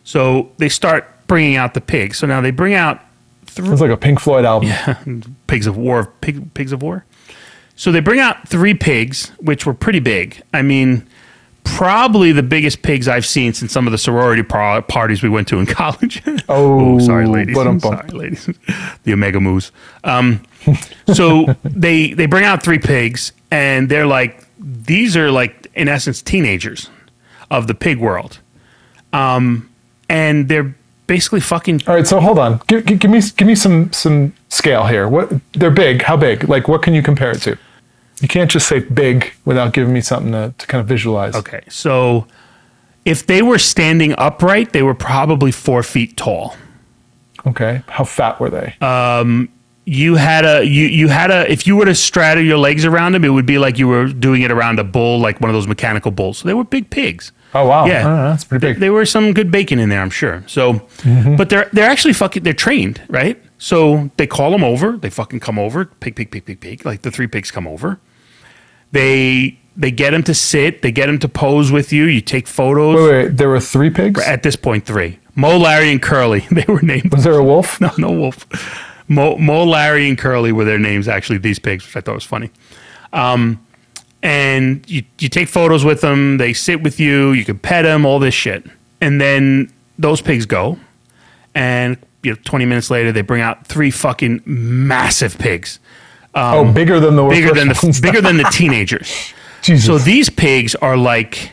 So 0.04 0.52
they 0.58 0.68
start 0.68 1.08
bringing 1.30 1.56
out 1.56 1.74
the 1.74 1.80
pigs. 1.82 2.18
So 2.18 2.28
now 2.28 2.42
they 2.42 2.52
bring 2.52 2.74
out 2.74 3.00
It's 3.48 3.58
like 3.82 3.90
a 3.92 3.96
Pink 3.98 4.20
Floyd 4.20 4.44
album. 4.44 4.68
Yeah, 4.68 4.98
pigs 5.48 5.66
of 5.68 5.78
war, 5.78 6.12
pig, 6.20 6.54
pigs 6.54 6.74
of 6.74 6.82
war. 6.82 7.06
So 7.78 7.94
they 7.94 8.02
bring 8.02 8.20
out 8.20 8.46
three 8.50 8.74
pigs, 8.74 9.30
which 9.40 9.66
were 9.66 9.74
pretty 9.74 10.00
big. 10.02 10.42
I 10.54 10.62
mean, 10.62 11.08
probably 11.64 12.34
the 12.34 12.44
biggest 12.44 12.82
pigs 12.82 13.08
I've 13.08 13.26
seen 13.26 13.54
since 13.54 13.72
some 13.72 13.88
of 13.88 13.92
the 13.92 13.98
sorority 13.98 14.44
par- 14.44 14.82
parties 14.82 15.24
we 15.24 15.30
went 15.30 15.48
to 15.50 15.60
in 15.60 15.66
college. 15.82 16.22
Oh, 16.50 17.00
sorry, 17.00 17.26
ladies. 17.26 17.56
ba-dum-bum. 17.56 17.94
Sorry, 17.98 18.10
ladies. 18.10 18.50
the 19.04 19.14
Omega 19.14 19.40
Moose. 19.40 19.72
Um, 20.04 20.44
so 21.14 21.56
they 21.64 22.12
they 22.14 22.26
bring 22.26 22.44
out 22.44 22.62
three 22.64 22.80
pigs, 22.80 23.32
and 23.50 23.88
they're 23.88 24.08
like, 24.08 24.44
these 24.60 25.16
are 25.16 25.32
like 25.32 25.68
in 25.74 25.88
essence 25.88 26.22
teenagers 26.22 26.90
of 27.50 27.68
the 27.68 27.74
pig 27.74 27.98
world, 28.00 28.40
um, 29.14 29.70
and 30.10 30.50
they're 30.50 30.76
basically 31.10 31.40
fucking 31.42 31.82
All 31.88 31.96
right, 31.96 32.08
so 32.08 32.20
hold 32.22 32.40
on. 32.40 32.62
Give, 32.68 32.86
give, 32.86 33.00
give 33.00 33.12
me 33.12 33.22
give 33.36 33.48
me 33.48 33.56
some 33.56 33.92
some 33.92 34.34
scale 34.48 34.86
here. 34.86 35.10
What 35.10 35.34
they're 35.54 35.72
big? 35.86 36.04
How 36.04 36.16
big? 36.16 36.48
Like 36.48 36.68
what 36.70 36.82
can 36.84 36.94
you 36.94 37.02
compare 37.04 37.32
it 37.32 37.42
to? 37.42 37.58
You 38.22 38.28
can't 38.28 38.52
just 38.52 38.68
say 38.68 38.80
big 38.80 39.34
without 39.44 39.74
giving 39.74 39.94
me 39.94 40.02
something 40.02 40.32
to, 40.34 40.54
to 40.58 40.68
kind 40.68 40.82
of 40.82 40.88
visualize. 40.88 41.36
Okay, 41.36 41.62
so 41.68 42.28
if 43.06 43.26
they 43.26 43.42
were 43.42 43.58
standing 43.58 44.14
upright, 44.18 44.72
they 44.72 44.84
were 44.84 44.94
probably 44.94 45.52
four 45.52 45.84
feet 45.84 46.16
tall. 46.16 46.56
Okay. 47.48 47.82
How 47.88 48.04
fat 48.04 48.40
were 48.40 48.50
they? 48.50 48.76
Um, 48.82 49.50
You 49.86 50.18
had 50.18 50.46
a 50.46 50.64
you 50.64 50.86
you 50.86 51.08
had 51.08 51.32
a 51.32 51.52
if 51.52 51.66
you 51.66 51.76
were 51.76 51.86
to 51.86 51.96
straddle 51.96 52.44
your 52.44 52.60
legs 52.60 52.86
around 52.86 53.14
them, 53.14 53.24
it 53.24 53.30
would 53.30 53.48
be 53.48 53.58
like 53.58 53.80
you 53.80 53.88
were 53.88 54.08
doing 54.08 54.44
it 54.44 54.52
around 54.52 54.78
a 54.80 54.84
bull, 54.84 55.20
like 55.20 55.42
one 55.42 55.50
of 55.50 55.56
those 55.56 55.68
mechanical 55.68 56.12
bulls. 56.12 56.38
So 56.38 56.48
they 56.48 56.54
were 56.54 56.66
big 56.66 56.90
pigs. 56.90 57.32
Oh 57.54 57.68
wow. 57.68 57.86
yeah. 57.86 58.08
Oh, 58.08 58.30
that's 58.30 58.44
pretty 58.44 58.68
big. 58.68 58.80
There 58.80 58.94
were 58.94 59.06
some 59.06 59.34
good 59.34 59.52
bacon 59.52 59.80
in 59.80 59.90
there, 59.90 60.02
I'm 60.02 60.10
sure. 60.10 60.44
So, 60.48 60.88
but 61.38 61.50
they're 61.50 61.70
they're 61.74 61.90
actually 61.90 62.14
fucking 62.14 62.44
they're 62.44 62.54
trained, 62.54 63.02
right? 63.10 63.42
So 63.58 64.12
they 64.18 64.28
call 64.28 64.52
them 64.52 64.64
over. 64.64 64.98
They 64.98 65.10
fucking 65.10 65.40
come 65.40 65.58
over. 65.60 65.86
Pig, 65.86 66.16
pig, 66.16 66.32
pig, 66.32 66.46
pig, 66.46 66.60
pig. 66.62 66.86
Like 66.86 67.02
the 67.02 67.12
three 67.12 67.28
pigs 67.28 67.52
come 67.52 67.68
over. 67.68 68.00
They 68.92 69.60
they 69.76 69.92
get 69.92 70.12
them 70.12 70.24
to 70.24 70.34
sit. 70.34 70.82
They 70.82 70.92
get 70.92 71.08
them 71.08 71.20
to 71.20 71.30
pose 71.30 71.72
with 71.72 71.92
you. 71.94 72.06
You 72.06 72.22
take 72.22 72.48
photos. 72.48 72.96
Wait, 72.96 73.26
wait, 73.26 73.38
there 73.38 73.50
were 73.50 73.60
three 73.60 73.90
pigs. 73.90 74.22
At 74.22 74.44
this 74.44 74.56
point. 74.56 74.86
point, 74.86 74.86
three. 74.86 75.20
Moe, 75.36 75.58
Larry, 75.58 75.92
and 75.92 76.02
Curly. 76.02 76.46
They 76.52 76.66
were 76.68 76.82
named. 76.82 77.14
Was 77.14 77.24
there 77.24 77.34
a 77.36 77.44
wolf? 77.44 77.80
No, 77.82 77.92
no 77.98 78.12
wolf. 78.12 78.46
Moe, 79.08 79.38
Moe, 79.38 79.64
Larry, 79.64 80.08
and 80.08 80.18
Curly 80.18 80.52
were 80.52 80.66
their 80.66 80.78
names. 80.78 81.08
Actually, 81.08 81.40
these 81.40 81.58
pigs, 81.60 81.86
which 81.86 81.96
I 81.96 82.02
thought 82.02 82.16
was 82.16 82.26
funny. 82.26 82.52
Um, 83.14 83.66
and 84.24 84.88
you 84.90 85.04
you 85.20 85.30
take 85.30 85.48
photos 85.48 85.86
with 85.86 86.02
them. 86.02 86.38
They 86.38 86.54
sit 86.54 86.82
with 86.82 87.00
you. 87.00 87.32
You 87.32 87.46
can 87.46 87.58
pet 87.60 87.84
them. 87.86 88.06
All 88.06 88.20
this 88.20 88.34
shit. 88.34 88.66
And 89.02 89.20
then 89.22 89.72
those 89.98 90.22
pigs 90.22 90.46
go, 90.46 90.78
and 91.56 91.98
you 92.24 92.32
know, 92.34 92.38
20 92.44 92.66
minutes 92.66 92.90
later, 92.92 93.12
they 93.12 93.22
bring 93.22 93.42
out 93.42 93.66
three 93.66 93.92
fucking 93.92 94.42
massive 94.46 95.38
pigs. 95.38 95.80
oh, 96.36 96.66
um, 96.66 96.74
bigger 96.74 97.00
than 97.00 97.16
the 97.16 97.26
bigger 97.28 97.54
than 97.54 97.70
the 97.70 97.80
ones. 97.82 98.02
bigger 98.02 98.22
than 98.22 98.38
the 98.38 98.44
teenagers. 98.52 99.34
Jesus. 99.62 99.86
So 99.86 99.98
these 99.98 100.30
pigs 100.30 100.76
are 100.76 100.98
like 100.98 101.52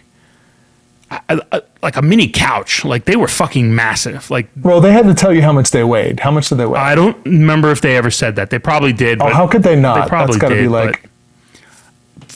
a- 1.29 1.41
a- 1.53 1.63
like 1.83 1.97
a 1.97 2.03
mini 2.03 2.27
couch. 2.29 2.85
Like 2.85 3.05
they 3.05 3.15
were 3.17 3.29
fucking 3.29 3.73
massive. 3.75 4.29
Like 4.31 4.49
well, 4.61 4.81
they 4.81 4.93
had 4.93 5.07
to 5.07 5.15
tell 5.15 5.33
you 5.33 5.43
how 5.43 5.53
much 5.53 5.71
they 5.71 5.85
weighed. 5.85 6.19
How 6.21 6.33
much 6.33 6.49
did 6.49 6.59
they 6.59 6.67
weigh? 6.67 6.81
I 6.81 6.95
don't 6.97 7.17
remember 7.25 7.71
if 7.71 7.81
they 7.81 7.97
ever 7.97 8.11
said 8.11 8.35
that. 8.37 8.51
They 8.51 8.59
probably 8.59 8.93
did. 8.93 9.21
oh, 9.21 9.27
but 9.27 9.35
how 9.35 9.47
could 9.47 9.63
they 9.63 9.77
not? 9.77 10.03
They 10.05 10.09
probably 10.09 10.33
That's 10.35 10.43
got 10.43 10.49
to 10.49 10.55
be 10.57 10.69
like. 10.69 11.09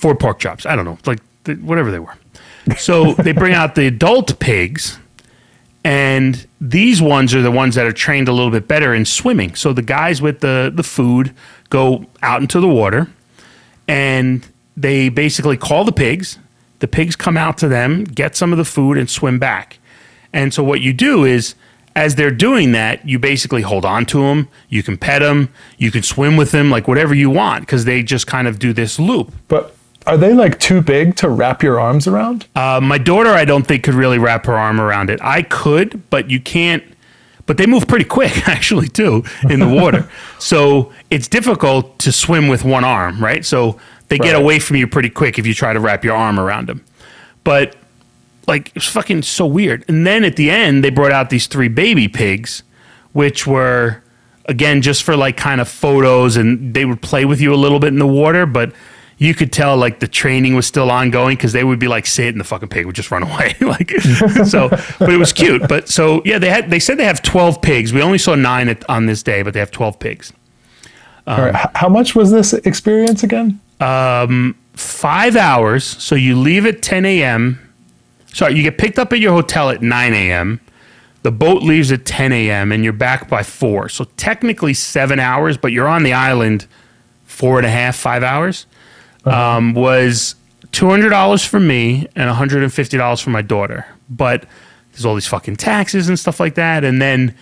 Four 0.01 0.15
pork 0.15 0.39
chops. 0.39 0.67
I 0.67 0.75
don't 0.75 0.85
know, 0.85 0.99
like 1.07 1.21
th- 1.45 1.59
whatever 1.59 1.91
they 1.91 1.99
were. 1.99 2.17
So 2.79 3.13
they 3.19 3.33
bring 3.33 3.55
out 3.55 3.75
the 3.75 3.87
adult 3.87 4.39
pigs, 4.39 4.99
and 5.85 6.47
these 6.61 7.03
ones 7.03 7.35
are 7.35 7.43
the 7.43 7.51
ones 7.51 7.75
that 7.75 7.87
are 7.87 7.93
trained 7.93 8.29
a 8.29 8.33
little 8.33 8.51
bit 8.51 8.67
better 8.67 8.95
in 8.95 9.05
swimming. 9.05 9.55
So 9.55 9.73
the 9.73 9.83
guys 9.83 10.23
with 10.23 10.41
the 10.41 10.73
the 10.75 10.83
food 10.83 11.35
go 11.69 12.07
out 12.23 12.41
into 12.41 12.61
the 12.61 12.69
water, 12.69 13.09
and 13.87 14.47
they 14.77 15.09
basically 15.09 15.57
call 15.57 15.85
the 15.85 15.93
pigs. 15.93 16.39
The 16.79 16.89
pigs 16.89 17.15
come 17.15 17.37
out 17.37 17.59
to 17.59 17.69
them, 17.69 18.05
get 18.05 18.35
some 18.35 18.53
of 18.53 18.59
the 18.59 18.65
food, 18.65 18.97
and 18.97 19.09
swim 19.09 19.39
back. 19.39 19.79
And 20.33 20.55
so 20.55 20.63
what 20.63 20.81
you 20.81 20.95
do 20.95 21.25
is, 21.25 21.55
as 21.95 22.15
they're 22.15 22.31
doing 22.31 22.73
that, 22.73 23.07
you 23.07 23.19
basically 23.19 23.61
hold 23.61 23.85
on 23.85 24.07
to 24.07 24.23
them. 24.23 24.49
You 24.71 24.83
can 24.83 24.97
pet 24.97 25.21
them. 25.21 25.53
You 25.77 25.91
can 25.91 26.03
swim 26.03 26.39
with 26.39 26.53
them, 26.53 26.71
like 26.71 26.89
whatever 26.89 27.15
you 27.15 27.29
want, 27.29 27.67
because 27.67 27.85
they 27.85 28.03
just 28.03 28.27
kind 28.27 28.49
of 28.49 28.59
do 28.59 28.73
this 28.73 28.99
loop. 28.99 29.35
But 29.49 29.77
are 30.07 30.17
they 30.17 30.35
like 30.35 30.59
too 30.59 30.81
big 30.81 31.17
to 31.17 31.29
wrap 31.29 31.63
your 31.63 31.79
arms 31.79 32.07
around? 32.07 32.47
Uh, 32.55 32.81
my 32.83 32.99
daughter, 32.99 33.31
I 33.31 33.45
don't 33.45 33.67
think 33.67 33.85
could 33.85 33.95
really 33.95 34.19
wrap 34.19 34.47
her 34.47 34.55
arm 34.55 34.81
around 34.81 35.11
it. 35.11 35.21
I 35.23 35.43
could, 35.43 36.09
but 36.11 36.31
you 36.31 36.41
can't. 36.41 36.83
But 37.47 37.57
they 37.57 37.67
move 37.67 37.89
pretty 37.89 38.05
quick, 38.05 38.49
actually, 38.49 38.89
too, 38.89 39.25
in 39.49 39.61
the 39.61 39.69
water. 39.69 40.09
so 40.39 40.93
it's 41.11 41.29
difficult 41.29 41.99
to 42.01 42.13
swim 42.13 42.49
with 42.49 42.65
one 42.65 42.85
arm, 42.85 43.23
right? 43.23 43.45
So 43.45 43.79
they 44.09 44.19
get 44.19 44.35
away 44.35 44.59
from 44.59 44.77
you 44.77 44.87
pretty 44.87 45.11
quick 45.11 45.39
if 45.39 45.47
you 45.47 45.55
try 45.55 45.73
to 45.73 45.81
wrap 45.81 46.05
your 46.05 46.17
arm 46.17 46.39
around 46.39 46.69
them. 46.69 46.85
But 47.45 47.77
like 48.47 48.69
it 48.69 48.75
was 48.75 48.87
fucking 48.87 49.23
so 49.23 49.47
weird. 49.47 49.85
And 49.89 50.07
then 50.07 50.25
at 50.25 50.37
the 50.37 50.51
end, 50.51 50.83
they 50.83 50.91
brought 50.91 51.13
out 51.13 51.31
these 51.31 51.47
three 51.47 51.69
baby 51.69 52.09
pigs, 52.09 52.63
which 53.13 53.47
were 53.47 54.03
again 54.47 54.83
just 54.83 55.05
for 55.05 55.17
like 55.17 55.37
kind 55.37 55.61
of 55.61 55.69
photos, 55.69 56.37
and 56.37 56.75
they 56.75 56.85
would 56.85 57.01
play 57.01 57.25
with 57.25 57.41
you 57.41 57.55
a 57.55 57.57
little 57.57 57.79
bit 57.79 57.89
in 57.89 57.99
the 57.99 58.07
water, 58.07 58.47
but 58.47 58.73
you 59.23 59.35
could 59.35 59.53
tell 59.53 59.77
like 59.77 60.01
the 60.01 60.09
training 60.09 60.55
was 60.55 60.67
still 60.67 60.91
ongoing 60.91 61.37
because 61.37 61.53
they 61.53 61.63
would 61.63 61.79
be 61.79 61.87
like 61.89 62.07
sit 62.07 62.29
and 62.29 62.41
the 62.41 62.45
fucking 62.45 62.69
pig 62.71 62.87
would 62.87 62.95
just 62.97 63.11
run 63.11 63.23
away 63.31 63.55
like 63.61 63.91
so 64.47 64.69
but 64.99 65.11
it 65.11 65.19
was 65.19 65.33
cute 65.33 65.69
but 65.69 65.89
so 65.89 66.23
yeah 66.25 66.39
they 66.39 66.49
had 66.49 66.71
they 66.71 66.79
said 66.81 66.99
they 66.99 67.05
have 67.05 67.21
12 67.23 67.61
pigs 67.63 67.93
we 67.93 68.01
only 68.03 68.17
saw 68.19 68.35
nine 68.35 68.69
at, 68.69 68.89
on 68.91 69.05
this 69.07 69.23
day 69.23 69.43
but 69.43 69.53
they 69.55 69.61
have 69.61 69.71
12 69.71 69.99
pigs 69.99 70.33
All 71.27 71.39
right. 71.39 71.55
h- 71.55 71.71
How 71.75 71.89
much 71.89 72.15
was 72.17 72.31
this 72.33 72.55
experience 72.55 73.23
again? 73.23 73.61
Um, 73.79 74.57
five 74.73 75.37
hours. 75.37 75.85
So 75.85 76.15
you 76.15 76.35
leave 76.37 76.67
at 76.67 76.83
10 76.83 77.05
a.m. 77.05 77.59
Sorry, 78.33 78.55
you 78.55 78.63
get 78.63 78.79
picked 78.79 78.99
up 78.99 79.13
at 79.13 79.21
your 79.21 79.33
hotel 79.33 79.71
at 79.71 79.81
9 79.83 80.13
a.m. 80.15 80.61
The 81.23 81.31
boat 81.31 81.63
leaves 81.63 81.93
at 81.93 82.05
10 82.07 82.33
a.m. 82.33 82.73
and 82.73 82.83
you're 82.85 82.93
back 82.95 83.29
by 83.29 83.43
four. 83.43 83.89
So 83.91 84.05
technically 84.17 84.73
seven 84.75 85.19
hours, 85.21 85.57
but 85.59 85.73
you're 85.73 85.89
on 85.89 86.03
the 86.03 86.13
island 86.15 86.67
four 87.25 87.59
and 87.59 87.67
a 87.67 87.71
half, 87.71 87.97
five 87.97 88.23
hours. 88.23 88.67
Um, 89.25 89.75
was 89.75 90.35
$200 90.73 91.47
for 91.47 91.61
me 91.61 92.07
and 92.17 92.31
$150 92.35 93.23
for 93.23 93.31
my 93.31 93.43
daughter. 93.43 93.87
But 94.09 94.45
there's 94.93 95.05
all 95.05 95.15
these 95.15 95.27
fucking 95.27 95.57
taxes 95.57 96.09
and 96.09 96.19
stuff 96.19 96.41
like 96.41 96.55
that. 96.55 96.85
And 96.85 97.01
then 97.03 97.35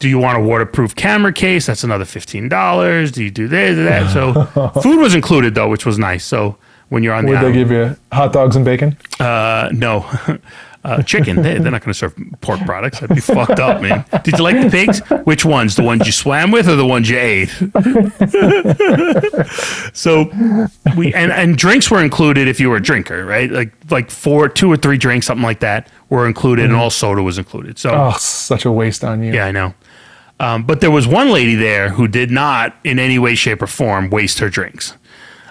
do 0.00 0.08
you 0.08 0.18
want 0.18 0.38
a 0.38 0.40
waterproof 0.40 0.94
camera 0.94 1.32
case? 1.32 1.66
That's 1.66 1.84
another 1.84 2.04
$15. 2.04 3.12
Do 3.12 3.24
you 3.24 3.30
do 3.30 3.48
this, 3.48 3.76
do 3.76 3.84
that? 3.84 4.12
So 4.12 4.70
food 4.82 4.98
was 5.00 5.14
included 5.14 5.54
though, 5.54 5.68
which 5.68 5.86
was 5.86 5.98
nice. 5.98 6.24
So 6.24 6.56
when 6.90 7.02
you're 7.02 7.14
on 7.14 7.24
Would 7.26 7.36
the 7.36 7.40
they 7.40 7.46
island, 7.46 7.54
give 7.54 7.70
you 7.70 7.96
hot 8.12 8.32
dogs 8.32 8.56
and 8.56 8.64
bacon? 8.64 8.96
uh, 9.20 9.70
no. 9.72 10.06
Uh, 10.84 11.02
chicken. 11.02 11.40
They, 11.40 11.56
they're 11.58 11.72
not 11.72 11.80
going 11.80 11.92
to 11.92 11.94
serve 11.94 12.14
pork 12.42 12.60
products. 12.66 13.00
That'd 13.00 13.16
be 13.16 13.22
fucked 13.22 13.58
up, 13.58 13.80
man. 13.80 14.04
Did 14.22 14.36
you 14.36 14.44
like 14.44 14.60
the 14.60 14.68
pigs? 14.70 15.00
Which 15.24 15.42
ones? 15.42 15.76
The 15.76 15.82
ones 15.82 16.04
you 16.04 16.12
swam 16.12 16.50
with 16.50 16.68
or 16.68 16.76
the 16.76 16.84
ones 16.84 17.08
you 17.08 17.16
ate? 17.18 17.48
so 19.94 20.24
we 20.96 21.14
and, 21.14 21.32
and 21.32 21.56
drinks 21.56 21.90
were 21.90 22.02
included 22.02 22.48
if 22.48 22.60
you 22.60 22.68
were 22.68 22.76
a 22.76 22.82
drinker, 22.82 23.24
right? 23.24 23.50
Like 23.50 23.72
like 23.90 24.10
four, 24.10 24.48
two 24.48 24.70
or 24.70 24.76
three 24.76 24.98
drinks, 24.98 25.26
something 25.26 25.42
like 25.42 25.60
that, 25.60 25.88
were 26.10 26.26
included, 26.26 26.66
and 26.66 26.74
all 26.74 26.90
soda 26.90 27.22
was 27.22 27.38
included. 27.38 27.78
So 27.78 27.90
Oh, 27.90 28.12
such 28.18 28.64
a 28.64 28.72
waste 28.72 29.04
on 29.04 29.22
you. 29.22 29.32
yeah, 29.32 29.46
I 29.46 29.52
know. 29.52 29.74
Um, 30.40 30.64
but 30.64 30.80
there 30.80 30.90
was 30.90 31.06
one 31.06 31.30
lady 31.30 31.54
there 31.54 31.90
who 31.90 32.08
did 32.08 32.30
not, 32.30 32.74
in 32.82 32.98
any 32.98 33.18
way, 33.18 33.36
shape, 33.36 33.62
or 33.62 33.68
form, 33.68 34.10
waste 34.10 34.40
her 34.40 34.50
drinks. 34.50 34.94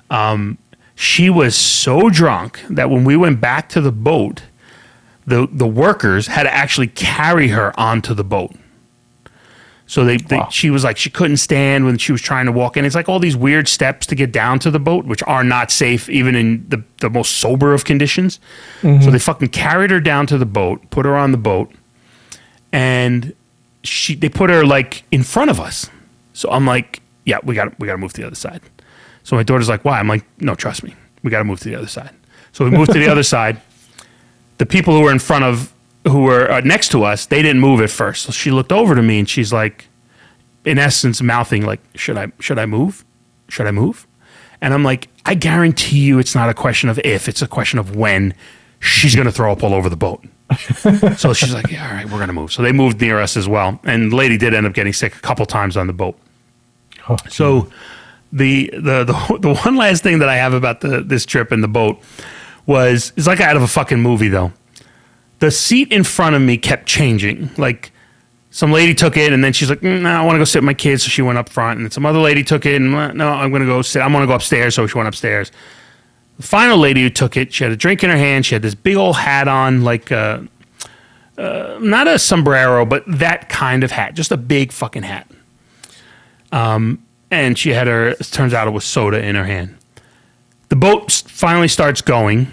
Um, 0.09 0.57
she 0.93 1.29
was 1.29 1.55
so 1.55 2.09
drunk 2.09 2.61
that 2.69 2.89
when 2.89 3.05
we 3.05 3.15
went 3.15 3.39
back 3.41 3.69
to 3.69 3.81
the 3.81 3.93
boat, 3.93 4.43
the 5.25 5.47
the 5.51 5.67
workers 5.67 6.27
had 6.27 6.43
to 6.43 6.53
actually 6.53 6.87
carry 6.87 7.49
her 7.49 7.77
onto 7.79 8.13
the 8.13 8.23
boat. 8.23 8.53
So 9.85 10.05
they, 10.05 10.17
they 10.17 10.37
Wow. 10.37 10.47
she 10.49 10.69
was 10.69 10.83
like 10.83 10.97
she 10.97 11.09
couldn't 11.09 11.37
stand 11.37 11.85
when 11.85 11.97
she 11.97 12.11
was 12.11 12.21
trying 12.21 12.45
to 12.45 12.51
walk 12.51 12.77
in. 12.77 12.85
It's 12.85 12.95
like 12.95 13.09
all 13.09 13.19
these 13.19 13.37
weird 13.37 13.67
steps 13.67 14.07
to 14.07 14.15
get 14.15 14.31
down 14.31 14.59
to 14.59 14.71
the 14.71 14.79
boat, 14.79 15.05
which 15.05 15.21
are 15.23 15.43
not 15.43 15.71
safe 15.71 16.09
even 16.09 16.35
in 16.35 16.65
the, 16.67 16.83
the 16.99 17.09
most 17.09 17.37
sober 17.37 17.73
of 17.73 17.85
conditions. 17.85 18.39
So 18.81 18.87
mm-hmm. 18.87 19.11
they 19.11 19.19
fucking 19.19 19.49
carried 19.49 19.91
her 19.91 19.99
down 19.99 20.25
to 20.27 20.37
the 20.37 20.45
boat, 20.45 20.89
put 20.89 21.05
her 21.05 21.15
on 21.15 21.31
the 21.31 21.37
boat, 21.37 21.71
and 22.71 23.35
she 23.83 24.15
they 24.15 24.29
put 24.29 24.49
her 24.49 24.65
like 24.65 25.03
in 25.11 25.21
front 25.21 25.51
of 25.51 25.59
us. 25.59 25.89
So 26.33 26.49
I'm 26.49 26.65
like, 26.65 27.01
yeah, 27.25 27.39
we 27.43 27.53
got 27.53 27.77
we 27.79 27.85
got 27.85 27.93
to 27.93 27.99
move 27.99 28.13
to 28.13 28.21
the 28.21 28.27
other 28.27 28.35
side. 28.35 28.61
So 29.23 29.35
my 29.35 29.43
daughter's 29.43 29.69
like, 29.69 29.85
why? 29.85 29.99
I'm 29.99 30.07
like, 30.07 30.25
no, 30.41 30.55
trust 30.55 30.83
me, 30.83 30.95
we 31.23 31.29
got 31.31 31.39
to 31.39 31.45
move 31.45 31.59
to 31.59 31.69
the 31.69 31.75
other 31.75 31.87
side. 31.87 32.11
So 32.51 32.65
we 32.65 32.71
moved 32.71 32.91
to 32.93 32.99
the 32.99 33.07
other 33.11 33.23
side. 33.23 33.61
The 34.63 34.67
people 34.69 34.95
who 34.95 35.01
were 35.01 35.11
in 35.11 35.19
front 35.19 35.43
of 35.43 35.73
who 36.07 36.21
were 36.21 36.49
uh, 36.49 36.61
next 36.61 36.89
to 36.91 37.03
us, 37.03 37.25
they 37.25 37.41
didn't 37.41 37.59
move 37.59 37.81
at 37.81 37.89
first. 37.89 38.23
So 38.23 38.31
she 38.31 38.49
looked 38.49 38.71
over 38.71 38.95
to 38.95 39.01
me 39.01 39.19
and 39.19 39.29
she's 39.29 39.51
like, 39.51 39.89
in 40.63 40.79
essence, 40.79 41.21
mouthing 41.21 41.65
like, 41.65 41.81
should 41.95 42.17
I 42.17 42.31
should 42.39 42.57
I 42.57 42.65
move? 42.65 43.03
Should 43.49 43.67
I 43.67 43.71
move? 43.71 44.07
And 44.61 44.73
I'm 44.73 44.81
like, 44.81 45.09
I 45.25 45.35
guarantee 45.35 45.99
you, 45.99 46.17
it's 46.17 46.33
not 46.33 46.47
a 46.47 46.53
question 46.53 46.87
of 46.87 46.97
if, 46.99 47.27
it's 47.27 47.41
a 47.41 47.47
question 47.47 47.77
of 47.77 47.97
when. 47.97 48.33
She's 48.79 49.17
gonna 49.17 49.33
throw 49.33 49.51
up 49.51 49.63
all 49.65 49.73
over 49.73 49.89
the 49.89 49.97
boat. 49.97 50.23
So 51.17 51.33
she's 51.33 51.53
like, 51.53 51.69
yeah, 51.69 51.85
all 51.85 51.93
right, 51.95 52.05
we're 52.05 52.19
going 52.19 52.27
to 52.27 52.33
move. 52.33 52.53
So 52.53 52.61
they 52.61 52.71
moved 52.71 53.01
near 53.01 53.19
us 53.19 53.35
as 53.35 53.49
well. 53.49 53.81
And 53.83 54.13
the 54.13 54.15
lady 54.15 54.37
did 54.37 54.53
end 54.53 54.65
up 54.65 54.73
getting 54.73 54.93
sick 54.93 55.13
a 55.13 55.19
couple 55.19 55.45
times 55.45 55.75
on 55.75 55.87
the 55.87 55.93
boat. 55.93 56.17
Oh, 57.09 57.17
So 57.29 57.69
the, 58.31 58.69
the, 58.73 59.03
the, 59.03 59.37
the 59.41 59.55
one 59.55 59.75
last 59.75 60.03
thing 60.03 60.19
that 60.19 60.29
I 60.29 60.37
have 60.37 60.53
about 60.53 60.79
the, 60.79 61.01
this 61.01 61.25
trip 61.25 61.51
in 61.51 61.59
the 61.59 61.67
boat 61.67 62.01
was, 62.65 63.13
it's 63.15 63.27
like 63.27 63.41
out 63.41 63.55
of 63.55 63.61
a 63.61 63.67
fucking 63.67 63.99
movie 63.99 64.29
though. 64.29 64.51
The 65.39 65.51
seat 65.51 65.91
in 65.91 66.03
front 66.03 66.35
of 66.35 66.41
me 66.41 66.57
kept 66.57 66.85
changing. 66.85 67.49
Like 67.57 67.91
some 68.51 68.71
lady 68.71 68.93
took 68.93 69.17
it 69.17 69.33
and 69.33 69.43
then 69.43 69.51
she's 69.51 69.69
like, 69.69 69.81
mm, 69.81 70.01
no, 70.01 70.09
I 70.09 70.23
want 70.23 70.35
to 70.35 70.39
go 70.39 70.45
sit 70.45 70.59
with 70.59 70.65
my 70.65 70.73
kids. 70.73 71.03
So 71.03 71.09
she 71.09 71.21
went 71.21 71.37
up 71.37 71.49
front 71.49 71.79
and 71.79 71.91
some 71.91 72.05
other 72.05 72.19
lady 72.19 72.43
took 72.43 72.65
it 72.65 72.75
and 72.75 72.93
"Uh, 72.95 73.11
no, 73.11 73.29
I'm 73.29 73.49
going 73.49 73.61
to 73.61 73.67
go 73.67 73.81
sit. 73.81 74.01
I'm 74.01 74.11
to 74.13 74.27
go 74.27 74.33
upstairs. 74.33 74.75
So 74.75 74.87
she 74.87 74.97
went 74.97 75.07
upstairs. 75.07 75.51
The 76.37 76.43
final 76.43 76.77
lady 76.77 77.01
who 77.01 77.09
took 77.09 77.35
it, 77.37 77.53
she 77.53 77.63
had 77.63 77.73
a 77.73 77.75
drink 77.75 78.03
in 78.03 78.09
her 78.09 78.17
hand. 78.17 78.45
She 78.45 78.55
had 78.55 78.61
this 78.61 78.75
big 78.75 78.95
old 78.95 79.15
hat 79.15 79.47
on, 79.47 79.83
like 79.83 80.11
uh, 80.11 80.41
uh, 81.37 81.77
not 81.81 82.07
a 82.07 82.17
sombrero, 82.17 82.85
but 82.85 83.03
that 83.07 83.49
kind 83.49 83.83
of 83.83 83.91
hat, 83.91 84.13
just 84.13 84.31
a 84.31 84.37
big 84.37 84.71
fucking 84.71 85.03
hat. 85.03 85.27
Um, 86.51 87.03
and 87.31 87.57
she 87.57 87.71
had 87.71 87.87
her. 87.87 88.09
It 88.09 88.23
turns 88.31 88.53
out 88.53 88.67
it 88.67 88.71
was 88.71 88.85
soda 88.85 89.23
in 89.23 89.35
her 89.35 89.45
hand. 89.45 89.75
The 90.73 90.79
boat 90.79 91.11
finally 91.11 91.67
starts 91.67 92.01
going, 92.01 92.47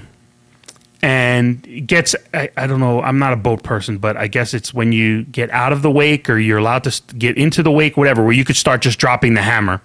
and 1.01 1.87
gets. 1.89 2.15
I, 2.35 2.51
I 2.55 2.67
don't 2.67 2.79
know. 2.79 3.01
I'm 3.01 3.19
not 3.19 3.33
a 3.33 3.37
boat 3.37 3.63
person, 3.63 3.97
but 3.97 4.19
I 4.19 4.27
guess 4.27 4.53
it's 4.53 4.75
when 4.75 4.93
you 4.93 5.23
get 5.23 5.51
out 5.53 5.73
of 5.73 5.81
the 5.81 5.91
wake 5.91 6.29
or 6.29 6.37
you're 6.37 6.59
allowed 6.59 6.85
to 6.85 7.15
get 7.15 7.39
into 7.39 7.63
the 7.63 7.73
wake, 7.73 7.97
whatever, 7.97 8.23
where 8.23 8.35
you 8.35 8.45
could 8.45 8.57
start 8.57 8.83
just 8.83 8.99
dropping 8.99 9.33
the 9.33 9.41
hammer. 9.41 9.81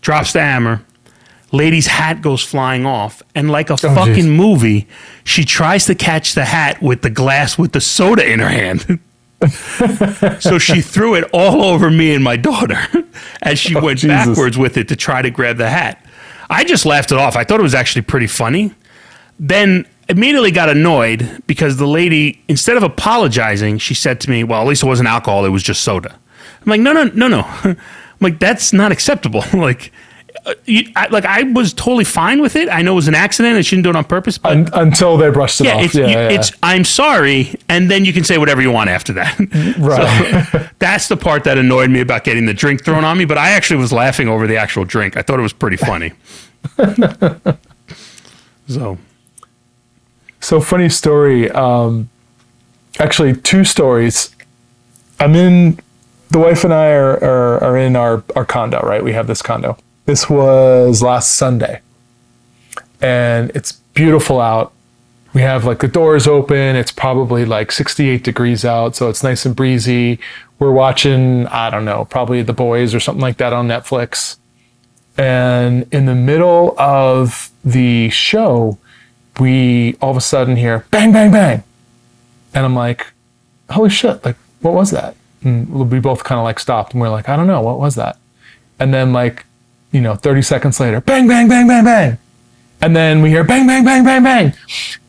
Drops 0.00 0.32
the 0.32 0.42
hammer 0.42 0.84
lady's 1.50 1.88
hat 1.88 2.22
goes 2.22 2.44
flying 2.44 2.86
off 2.86 3.24
and 3.34 3.50
like 3.50 3.70
a 3.70 3.72
oh, 3.72 3.76
fucking 3.76 4.26
jeez. 4.26 4.36
movie 4.36 4.86
she 5.24 5.44
tries 5.44 5.84
to 5.84 5.96
catch 5.96 6.34
the 6.34 6.44
hat 6.44 6.80
with 6.80 7.02
the 7.02 7.10
glass 7.10 7.58
with 7.58 7.72
the 7.72 7.80
soda 7.80 8.24
in 8.24 8.38
her 8.38 8.48
hand 8.48 9.00
so 10.40 10.58
she 10.58 10.80
threw 10.80 11.14
it 11.14 11.24
all 11.32 11.64
over 11.64 11.90
me 11.90 12.14
and 12.14 12.22
my 12.22 12.36
daughter 12.36 12.78
as 13.42 13.58
she 13.58 13.74
oh, 13.74 13.80
went 13.82 13.98
Oh, 13.98 14.08
Jesus. 14.08 14.28
backwards 14.28 14.58
with 14.58 14.76
it 14.76 14.88
to 14.88 14.96
try 14.96 15.22
to 15.22 15.30
grab 15.30 15.56
the 15.56 15.70
hat. 15.70 16.04
I 16.50 16.64
just 16.64 16.84
laughed 16.84 17.12
it 17.12 17.18
off. 17.18 17.36
I 17.36 17.44
thought 17.44 17.60
it 17.60 17.62
was 17.62 17.74
actually 17.74 18.02
pretty 18.02 18.26
funny. 18.26 18.74
Then 19.38 19.86
immediately 20.08 20.50
got 20.50 20.68
annoyed 20.68 21.42
because 21.46 21.76
the 21.76 21.86
lady, 21.86 22.42
instead 22.48 22.76
of 22.76 22.82
apologizing, 22.82 23.78
she 23.78 23.94
said 23.94 24.20
to 24.22 24.30
me, 24.30 24.44
Well, 24.44 24.60
at 24.60 24.66
least 24.66 24.82
it 24.82 24.86
wasn't 24.86 25.08
alcohol, 25.08 25.44
it 25.44 25.50
was 25.50 25.62
just 25.62 25.82
soda. 25.82 26.10
I'm 26.12 26.66
like, 26.66 26.80
No, 26.80 26.92
no, 26.92 27.04
no, 27.04 27.28
no. 27.28 27.42
I'm 27.64 27.76
like, 28.20 28.38
that's 28.40 28.72
not 28.72 28.92
acceptable. 28.92 29.44
like, 29.54 29.92
I, 30.96 31.08
like 31.10 31.24
I 31.24 31.42
was 31.42 31.72
totally 31.72 32.04
fine 32.04 32.40
with 32.40 32.56
it. 32.56 32.68
I 32.68 32.82
know 32.82 32.92
it 32.92 32.96
was 32.96 33.08
an 33.08 33.14
accident. 33.14 33.56
I 33.56 33.62
shouldn't 33.62 33.84
do 33.84 33.90
it 33.90 33.96
on 33.96 34.04
purpose. 34.04 34.38
But 34.38 34.52
Un- 34.52 34.68
until 34.74 35.16
they 35.16 35.30
brushed 35.30 35.60
it 35.60 35.64
yeah, 35.64 35.74
off. 35.76 35.84
it's, 35.84 35.94
yeah, 35.94 36.06
you- 36.06 36.12
yeah. 36.12 36.28
it's 36.30 36.52
I'm 36.62 36.84
sorry, 36.84 37.54
and 37.68 37.90
then 37.90 38.04
you 38.04 38.12
can 38.12 38.24
say 38.24 38.38
whatever 38.38 38.62
you 38.62 38.70
want 38.70 38.90
after 38.90 39.12
that. 39.14 39.38
Right. 39.78 40.46
So 40.52 40.68
that's 40.78 41.08
the 41.08 41.16
part 41.16 41.44
that 41.44 41.58
annoyed 41.58 41.90
me 41.90 42.00
about 42.00 42.24
getting 42.24 42.46
the 42.46 42.54
drink 42.54 42.84
thrown 42.84 43.04
on 43.04 43.16
me. 43.18 43.24
But 43.24 43.38
I 43.38 43.50
actually 43.50 43.80
was 43.80 43.92
laughing 43.92 44.28
over 44.28 44.46
the 44.46 44.56
actual 44.56 44.84
drink. 44.84 45.16
I 45.16 45.22
thought 45.22 45.38
it 45.38 45.42
was 45.42 45.52
pretty 45.52 45.76
funny. 45.76 46.12
so 48.68 48.98
So 50.40 50.60
funny 50.60 50.88
story. 50.88 51.50
Um, 51.50 52.08
actually, 52.98 53.34
two 53.36 53.64
stories. 53.64 54.34
I'm 55.18 55.34
in. 55.34 55.78
The 56.30 56.38
wife 56.38 56.62
and 56.64 56.72
I 56.72 56.90
are, 56.92 57.16
are 57.24 57.64
are 57.64 57.76
in 57.76 57.96
our 57.96 58.22
our 58.36 58.44
condo. 58.44 58.80
Right, 58.80 59.02
we 59.02 59.12
have 59.12 59.26
this 59.26 59.42
condo. 59.42 59.76
This 60.10 60.28
was 60.28 61.02
last 61.04 61.36
Sunday, 61.36 61.82
and 63.00 63.52
it's 63.54 63.70
beautiful 63.94 64.40
out. 64.40 64.72
We 65.34 65.42
have 65.42 65.64
like 65.64 65.78
the 65.78 65.86
doors 65.86 66.26
open. 66.26 66.74
It's 66.74 66.90
probably 66.90 67.44
like 67.44 67.70
68 67.70 68.24
degrees 68.24 68.64
out, 68.64 68.96
so 68.96 69.08
it's 69.08 69.22
nice 69.22 69.46
and 69.46 69.54
breezy. 69.54 70.18
We're 70.58 70.72
watching, 70.72 71.46
I 71.46 71.70
don't 71.70 71.84
know, 71.84 72.06
probably 72.06 72.42
The 72.42 72.52
Boys 72.52 72.92
or 72.92 72.98
something 72.98 73.20
like 73.20 73.36
that 73.36 73.52
on 73.52 73.68
Netflix. 73.68 74.38
And 75.16 75.86
in 75.92 76.06
the 76.06 76.16
middle 76.16 76.74
of 76.76 77.52
the 77.64 78.10
show, 78.10 78.78
we 79.38 79.94
all 80.02 80.10
of 80.10 80.16
a 80.16 80.20
sudden 80.20 80.56
hear 80.56 80.86
bang, 80.90 81.12
bang, 81.12 81.30
bang. 81.30 81.62
And 82.52 82.64
I'm 82.64 82.74
like, 82.74 83.06
holy 83.70 83.90
shit, 83.90 84.24
like, 84.24 84.34
what 84.60 84.74
was 84.74 84.90
that? 84.90 85.14
And 85.44 85.88
we 85.88 86.00
both 86.00 86.24
kind 86.24 86.40
of 86.40 86.44
like 86.44 86.58
stopped 86.58 86.94
and 86.94 87.00
we're 87.00 87.10
like, 87.10 87.28
I 87.28 87.36
don't 87.36 87.46
know, 87.46 87.60
what 87.60 87.78
was 87.78 87.94
that? 87.94 88.18
And 88.80 88.92
then, 88.92 89.12
like, 89.12 89.46
you 89.92 90.00
know, 90.00 90.14
30 90.14 90.42
seconds 90.42 90.80
later, 90.80 91.00
bang, 91.00 91.26
bang, 91.26 91.48
bang, 91.48 91.66
bang, 91.66 91.84
bang. 91.84 92.18
And 92.82 92.96
then 92.96 93.20
we 93.20 93.28
hear 93.28 93.44
bang, 93.44 93.66
bang, 93.66 93.84
bang, 93.84 94.04
bang, 94.04 94.22
bang. 94.22 94.54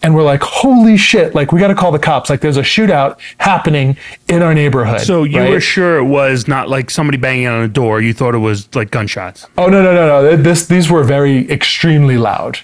And 0.01 0.13
we're 0.13 0.23
like, 0.23 0.41
holy 0.41 0.97
shit, 0.97 1.33
like, 1.33 1.53
we 1.53 1.59
got 1.59 1.69
to 1.69 1.75
call 1.75 1.91
the 1.91 1.99
cops. 1.99 2.29
Like, 2.29 2.41
there's 2.41 2.57
a 2.57 2.61
shootout 2.61 3.17
happening 3.37 3.95
in 4.27 4.41
our 4.41 4.53
neighborhood. 4.53 5.01
so 5.01 5.23
you 5.23 5.39
right? 5.39 5.49
were 5.49 5.61
sure 5.61 5.97
it 5.97 6.03
was 6.03 6.47
not 6.47 6.67
like 6.67 6.89
somebody 6.89 7.17
banging 7.17 7.47
on 7.47 7.63
a 7.63 7.67
door. 7.69 8.01
You 8.01 8.13
thought 8.13 8.35
it 8.35 8.39
was 8.39 8.73
like 8.75 8.91
gunshots. 8.91 9.47
Oh 9.57 9.67
no 9.67 9.81
no 9.81 9.93
no 9.93 10.07
no! 10.07 10.35
This 10.35 10.65
these 10.65 10.91
were 10.91 11.03
very 11.03 11.49
extremely 11.49 12.17
loud, 12.17 12.59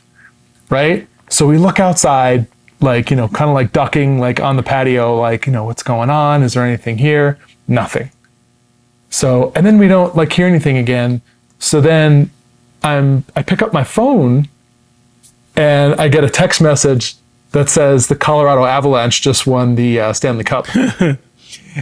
right? 0.70 1.08
So 1.30 1.48
we 1.48 1.58
look 1.58 1.80
outside, 1.80 2.48
like 2.82 3.10
you 3.10 3.16
know, 3.16 3.30
kind 3.30 3.50
of 3.50 3.56
like 3.56 3.72
ducking, 3.72 4.20
like 4.20 4.42
on 4.42 4.58
the 4.58 4.64
patio, 4.64 5.16
like 5.16 5.46
you 5.46 5.54
know, 5.54 5.64
what's 5.64 5.84
going 5.84 6.10
on? 6.10 6.44
Is 6.44 6.54
there 6.54 6.66
anything 6.66 6.98
here? 6.98 7.38
Nothing. 7.68 8.12
So 9.10 9.54
and 9.56 9.66
then 9.66 9.78
we 9.78 9.88
don't 9.88 10.16
like 10.16 10.34
hear 10.34 10.48
anything 10.48 10.78
again. 10.78 11.22
So 11.60 11.82
then 11.82 12.30
I'm 12.84 13.24
I 13.36 13.44
pick 13.44 13.62
up 13.62 13.74
my 13.74 13.84
phone, 13.84 14.48
and 15.56 15.96
I 15.96 16.08
get 16.08 16.24
a 16.24 16.30
text 16.30 16.62
message 16.62 17.16
that 17.52 17.70
says 17.70 18.08
the 18.08 18.16
Colorado 18.16 18.66
Avalanche 18.66 19.22
just 19.22 19.48
won 19.48 19.76
the 19.76 20.00
uh, 20.00 20.14
Stanley 20.14 20.44
Cup. 20.44 20.68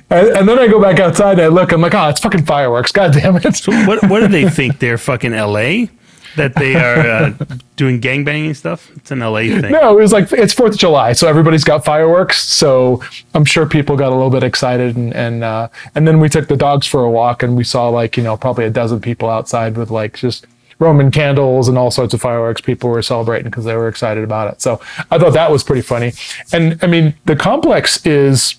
And, 0.10 0.28
and 0.28 0.50
then 0.50 0.60
I 0.60 0.68
go 0.68 0.82
back 0.82 1.00
outside 1.00 1.34
and 1.40 1.42
I 1.42 1.48
look. 1.48 1.72
I'm 1.72 1.80
like, 1.80 1.96
oh, 1.96 2.10
it's 2.10 2.20
fucking 2.20 2.46
fireworks! 2.46 2.92
God 2.92 3.14
damn 3.14 3.38
it! 3.38 3.66
What 3.88 4.04
what 4.10 4.20
do 4.20 4.28
they 4.28 4.50
think? 4.58 4.80
They're 4.80 4.98
fucking 4.98 5.34
L.A. 5.34 5.90
That 6.36 6.56
they 6.56 6.76
are 6.76 7.00
uh, 7.00 7.34
doing 7.76 8.02
gangbanging 8.02 8.56
stuff. 8.56 8.92
It's 8.96 9.12
an 9.12 9.22
L.A. 9.22 9.50
thing. 9.62 9.72
No, 9.72 9.98
it 9.98 10.02
was 10.02 10.12
like 10.12 10.32
it's 10.32 10.54
Fourth 10.54 10.74
of 10.74 10.80
July, 10.80 11.14
so 11.14 11.28
everybody's 11.28 11.64
got 11.64 11.86
fireworks. 11.86 12.44
So 12.44 13.04
I'm 13.34 13.46
sure 13.46 13.66
people 13.66 13.96
got 13.96 14.10
a 14.10 14.16
little 14.16 14.30
bit 14.30 14.44
excited, 14.44 14.96
and 14.96 15.14
and 15.14 15.44
uh, 15.44 15.70
and 15.94 16.08
then 16.08 16.20
we 16.20 16.30
took 16.30 16.48
the 16.48 16.58
dogs 16.58 16.88
for 16.88 17.04
a 17.04 17.10
walk, 17.10 17.44
and 17.44 17.56
we 17.56 17.64
saw 17.64 17.90
like 17.90 18.18
you 18.18 18.24
know 18.24 18.36
probably 18.38 18.66
a 18.66 18.70
dozen 18.70 19.00
people 19.00 19.30
outside 19.30 19.78
with 19.78 19.92
like 19.92 20.18
just 20.18 20.46
Roman 20.80 21.12
candles 21.12 21.68
and 21.68 21.78
all 21.78 21.92
sorts 21.92 22.14
of 22.14 22.22
fireworks. 22.22 22.62
People 22.62 22.90
were 22.90 23.02
celebrating 23.02 23.50
because 23.50 23.66
they 23.66 23.76
were 23.76 23.88
excited 23.88 24.24
about 24.24 24.54
it. 24.54 24.62
So 24.62 24.82
I 25.10 25.18
thought 25.18 25.34
that 25.34 25.52
was 25.52 25.64
pretty 25.64 25.82
funny. 25.82 26.14
And 26.52 26.78
I 26.84 26.88
mean, 26.88 27.16
the 27.26 27.36
complex 27.36 28.06
is 28.06 28.56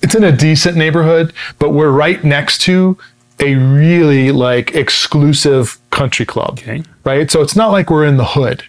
it's 0.00 0.14
in 0.14 0.24
a 0.24 0.32
decent 0.32 0.76
neighborhood, 0.76 1.32
but 1.58 1.70
we're 1.70 1.90
right 1.90 2.22
next 2.22 2.58
to 2.62 2.96
a 3.42 3.56
really 3.56 4.30
like 4.32 4.74
exclusive 4.74 5.78
country 5.90 6.24
club 6.24 6.58
Okay. 6.60 6.82
right? 7.04 7.30
So 7.30 7.42
it's 7.42 7.56
not 7.56 7.72
like 7.72 7.90
we're 7.90 8.06
in 8.06 8.16
the 8.16 8.24
hood. 8.24 8.62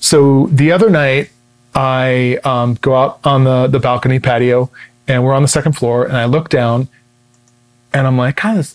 So 0.00 0.46
the 0.48 0.72
other 0.72 0.90
night, 0.90 1.30
I 1.74 2.38
um, 2.44 2.74
go 2.80 2.94
out 2.94 3.20
on 3.24 3.44
the, 3.44 3.66
the 3.68 3.78
balcony 3.78 4.18
patio 4.18 4.70
and 5.06 5.24
we're 5.24 5.32
on 5.34 5.42
the 5.42 5.48
second 5.48 5.72
floor 5.72 6.04
and 6.04 6.16
I 6.16 6.24
look 6.24 6.48
down 6.48 6.88
and 7.92 8.06
I'm 8.06 8.16
like, 8.18 8.36
kind 8.36 8.58
of, 8.58 8.74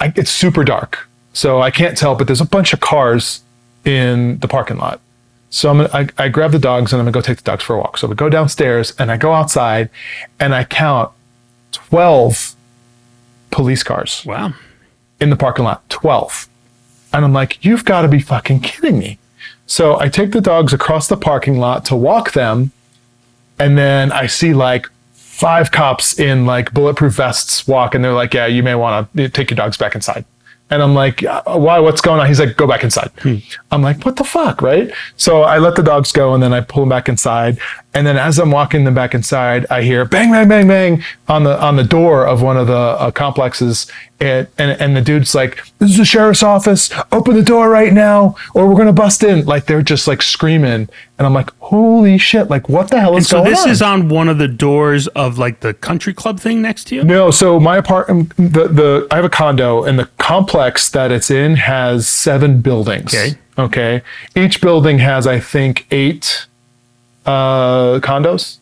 I, 0.00 0.12
it's 0.16 0.30
super 0.30 0.64
dark. 0.64 1.08
So 1.32 1.60
I 1.60 1.70
can't 1.70 1.96
tell, 1.96 2.14
but 2.14 2.26
there's 2.26 2.40
a 2.40 2.46
bunch 2.46 2.72
of 2.72 2.80
cars 2.80 3.42
in 3.84 4.38
the 4.38 4.48
parking 4.48 4.78
lot. 4.78 5.00
So 5.50 5.70
I'm 5.70 5.76
gonna, 5.78 5.90
I, 5.92 6.24
I 6.24 6.28
grab 6.28 6.52
the 6.52 6.58
dogs 6.58 6.92
and 6.92 7.00
I'm 7.00 7.04
gonna 7.06 7.12
go 7.12 7.20
take 7.20 7.38
the 7.38 7.42
dogs 7.44 7.64
for 7.64 7.76
a 7.76 7.78
walk. 7.78 7.96
So 7.98 8.06
we 8.08 8.14
go 8.14 8.28
downstairs 8.28 8.94
and 8.98 9.10
I 9.10 9.16
go 9.16 9.32
outside 9.32 9.88
and 10.40 10.54
I 10.54 10.64
count 10.64 11.12
12 11.72 12.54
police 13.50 13.82
cars 13.82 14.22
Wow. 14.26 14.52
in 15.20 15.30
the 15.30 15.36
parking 15.36 15.64
lot, 15.64 15.88
12. 15.90 16.48
And 17.12 17.24
I'm 17.24 17.32
like, 17.32 17.64
you've 17.64 17.84
got 17.84 18.02
to 18.02 18.08
be 18.08 18.20
fucking 18.20 18.60
kidding 18.60 18.98
me. 18.98 19.18
So 19.66 19.98
I 20.00 20.08
take 20.08 20.32
the 20.32 20.40
dogs 20.40 20.72
across 20.72 21.08
the 21.08 21.16
parking 21.16 21.58
lot 21.58 21.84
to 21.86 21.96
walk 21.96 22.32
them. 22.32 22.70
And 23.58 23.76
then 23.76 24.12
I 24.12 24.26
see 24.26 24.54
like 24.54 24.86
five 25.12 25.70
cops 25.72 26.18
in 26.18 26.46
like 26.46 26.72
bulletproof 26.72 27.14
vests 27.14 27.66
walk. 27.66 27.94
And 27.94 28.04
they're 28.04 28.12
like, 28.12 28.34
yeah, 28.34 28.46
you 28.46 28.62
may 28.62 28.74
want 28.74 29.12
to 29.16 29.28
take 29.28 29.50
your 29.50 29.56
dogs 29.56 29.76
back 29.76 29.94
inside. 29.94 30.24
And 30.70 30.82
I'm 30.82 30.94
like, 30.94 31.24
"Uh, 31.24 31.42
why? 31.56 31.78
What's 31.78 32.00
going 32.02 32.20
on? 32.20 32.26
He's 32.26 32.40
like, 32.40 32.56
go 32.56 32.66
back 32.66 32.84
inside. 32.84 33.10
I'm 33.70 33.80
like, 33.82 34.04
what 34.04 34.16
the 34.16 34.24
fuck, 34.24 34.60
right? 34.60 34.92
So 35.16 35.42
I 35.42 35.58
let 35.58 35.76
the 35.76 35.82
dogs 35.82 36.12
go 36.12 36.34
and 36.34 36.42
then 36.42 36.52
I 36.52 36.60
pull 36.60 36.82
them 36.82 36.90
back 36.90 37.08
inside. 37.08 37.58
And 37.94 38.06
then 38.06 38.18
as 38.18 38.38
I'm 38.38 38.50
walking 38.50 38.84
them 38.84 38.94
back 38.94 39.14
inside, 39.14 39.64
I 39.70 39.82
hear 39.82 40.04
bang, 40.04 40.30
bang, 40.30 40.46
bang, 40.46 40.68
bang 40.68 41.02
on 41.28 41.44
the 41.44 41.58
on 41.60 41.76
the 41.76 41.84
door 41.84 42.26
of 42.26 42.42
one 42.42 42.56
of 42.58 42.66
the 42.66 42.76
uh, 42.76 43.10
complexes. 43.10 43.90
And, 44.20 44.48
and 44.58 44.80
and 44.80 44.96
the 44.96 45.00
dude's 45.00 45.32
like, 45.32 45.62
this 45.78 45.90
is 45.92 45.96
the 45.98 46.04
sheriff's 46.04 46.42
office. 46.42 46.90
Open 47.12 47.36
the 47.36 47.42
door 47.42 47.68
right 47.68 47.92
now, 47.92 48.34
or 48.52 48.68
we're 48.68 48.76
gonna 48.76 48.92
bust 48.92 49.22
in. 49.22 49.44
Like 49.46 49.66
they're 49.66 49.80
just 49.80 50.08
like 50.08 50.22
screaming. 50.22 50.88
And 51.18 51.26
I'm 51.26 51.34
like, 51.34 51.50
holy 51.60 52.18
shit! 52.18 52.50
Like 52.50 52.68
what 52.68 52.90
the 52.90 53.00
hell 53.00 53.16
is 53.16 53.28
So 53.28 53.38
going 53.38 53.50
on?" 53.50 53.56
So 53.56 53.64
this 53.64 53.72
is 53.72 53.80
on 53.80 54.08
one 54.08 54.28
of 54.28 54.38
the 54.38 54.48
doors 54.48 55.06
of 55.08 55.38
like 55.38 55.60
the 55.60 55.72
country 55.72 56.12
club 56.12 56.40
thing 56.40 56.60
next 56.60 56.84
to 56.88 56.96
you. 56.96 57.04
No, 57.04 57.30
so 57.30 57.60
my 57.60 57.76
apartment, 57.76 58.34
the, 58.36 58.66
the 58.66 59.06
I 59.12 59.16
have 59.16 59.24
a 59.24 59.30
condo, 59.30 59.84
and 59.84 59.96
the 59.98 60.06
complex 60.18 60.90
that 60.90 61.12
it's 61.12 61.30
in 61.30 61.54
has 61.54 62.08
seven 62.08 62.60
buildings. 62.60 63.14
Okay. 63.14 63.38
Okay. 63.56 64.02
Each 64.36 64.60
building 64.60 64.98
has, 64.98 65.26
I 65.26 65.38
think, 65.38 65.86
eight 65.92 66.46
uh, 67.24 68.00
condos. 68.00 68.58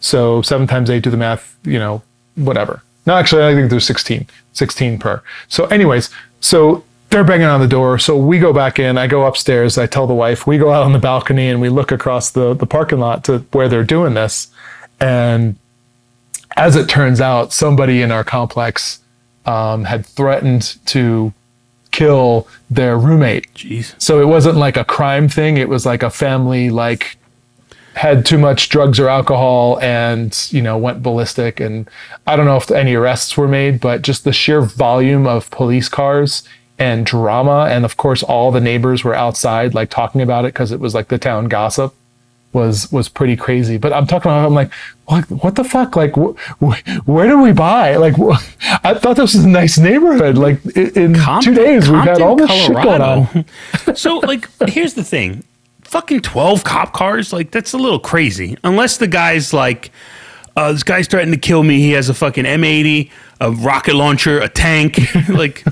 So 0.00 0.42
seven 0.42 0.66
times 0.66 0.90
eight, 0.90 1.04
do 1.04 1.10
the 1.10 1.16
math. 1.16 1.56
You 1.64 1.78
know, 1.78 2.02
whatever. 2.34 2.82
No, 3.06 3.14
actually, 3.14 3.44
I 3.44 3.54
think 3.54 3.68
there's 3.70 3.84
16, 3.84 4.28
16 4.52 4.98
per. 4.98 5.22
So, 5.48 5.66
anyways, 5.66 6.10
so 6.40 6.84
they're 7.10 7.24
banging 7.24 7.46
on 7.46 7.60
the 7.60 7.68
door. 7.68 7.98
So 7.98 8.16
we 8.16 8.38
go 8.38 8.52
back 8.52 8.78
in. 8.78 8.96
I 8.98 9.06
go 9.06 9.26
upstairs. 9.26 9.78
I 9.78 9.86
tell 9.86 10.06
the 10.06 10.14
wife. 10.14 10.46
We 10.46 10.58
go 10.58 10.72
out 10.72 10.82
on 10.82 10.92
the 10.92 10.98
balcony 10.98 11.48
and 11.48 11.60
we 11.60 11.68
look 11.68 11.92
across 11.92 12.30
the 12.30 12.54
the 12.54 12.66
parking 12.66 12.98
lot 12.98 13.24
to 13.24 13.40
where 13.52 13.68
they're 13.68 13.84
doing 13.84 14.14
this, 14.14 14.48
and 15.00 15.56
as 16.56 16.76
it 16.76 16.88
turns 16.88 17.20
out, 17.20 17.52
somebody 17.52 18.02
in 18.02 18.10
our 18.10 18.24
complex 18.24 19.00
um, 19.46 19.84
had 19.84 20.04
threatened 20.06 20.76
to 20.86 21.32
kill 21.90 22.48
their 22.70 22.98
roommate. 22.98 23.52
Jeez. 23.54 23.94
So 24.00 24.20
it 24.20 24.26
wasn't 24.26 24.56
like 24.56 24.76
a 24.76 24.84
crime 24.84 25.28
thing. 25.28 25.56
It 25.56 25.68
was 25.68 25.86
like 25.86 26.02
a 26.02 26.10
family 26.10 26.70
like 26.70 27.16
had 27.94 28.24
too 28.24 28.38
much 28.38 28.68
drugs 28.68 28.98
or 28.98 29.08
alcohol 29.08 29.78
and 29.80 30.48
you 30.50 30.62
know 30.62 30.78
went 30.78 31.02
ballistic. 31.02 31.60
And 31.60 31.88
I 32.26 32.36
don't 32.36 32.46
know 32.46 32.56
if 32.56 32.70
any 32.70 32.94
arrests 32.94 33.36
were 33.36 33.48
made, 33.48 33.80
but 33.80 34.02
just 34.02 34.24
the 34.24 34.32
sheer 34.32 34.62
volume 34.62 35.26
of 35.26 35.50
police 35.50 35.88
cars 35.88 36.42
and 36.78 37.04
drama, 37.06 37.66
and 37.70 37.84
of 37.84 37.96
course 37.96 38.22
all 38.22 38.50
the 38.50 38.60
neighbors 38.60 39.04
were 39.04 39.14
outside 39.14 39.74
like 39.74 39.90
talking 39.90 40.20
about 40.22 40.44
it 40.44 40.54
because 40.54 40.72
it 40.72 40.80
was 40.80 40.94
like 40.94 41.08
the 41.08 41.18
town 41.18 41.46
gossip 41.48 41.94
was 42.52 42.90
was 42.92 43.08
pretty 43.08 43.36
crazy. 43.36 43.76
But 43.78 43.92
I'm 43.92 44.06
talking 44.06 44.30
about 44.30 44.46
I'm 44.46 44.54
like, 44.54 44.72
what 45.06 45.30
what 45.30 45.54
the 45.54 45.64
fuck? 45.64 45.94
Like, 45.96 46.14
wh- 46.16 46.36
wh- 46.64 47.08
where 47.08 47.26
did 47.28 47.36
we 47.40 47.52
buy? 47.52 47.96
Like, 47.96 48.14
wh- 48.16 48.42
I 48.84 48.94
thought 48.94 49.16
this 49.16 49.34
was 49.34 49.44
a 49.44 49.48
nice 49.48 49.78
neighborhood. 49.78 50.36
Like 50.38 50.60
i- 50.76 50.90
in 50.96 51.14
two 51.42 51.54
days 51.54 51.88
we've 51.88 52.02
had 52.02 52.20
all 52.22 52.36
this 52.36 52.50
shit 52.50 52.74
going 52.74 53.00
on. 53.86 53.94
so 53.94 54.18
like, 54.18 54.48
here's 54.68 54.94
the 54.94 55.04
thing: 55.04 55.44
fucking 55.92 56.22
twelve 56.22 56.64
cop 56.64 56.94
cars. 56.94 57.32
Like 57.32 57.50
that's 57.50 57.74
a 57.74 57.78
little 57.78 58.00
crazy. 58.00 58.56
Unless 58.64 58.96
the 58.96 59.06
guy's 59.06 59.52
like 59.52 59.92
uh, 60.56 60.72
this 60.72 60.82
guy's 60.82 61.06
threatening 61.06 61.38
to 61.38 61.40
kill 61.40 61.62
me. 61.62 61.80
He 61.80 61.92
has 61.92 62.08
a 62.08 62.14
fucking 62.14 62.44
M80, 62.44 63.10
a 63.40 63.52
rocket 63.52 63.94
launcher, 63.94 64.38
a 64.40 64.48
tank. 64.48 64.98
like, 65.28 65.64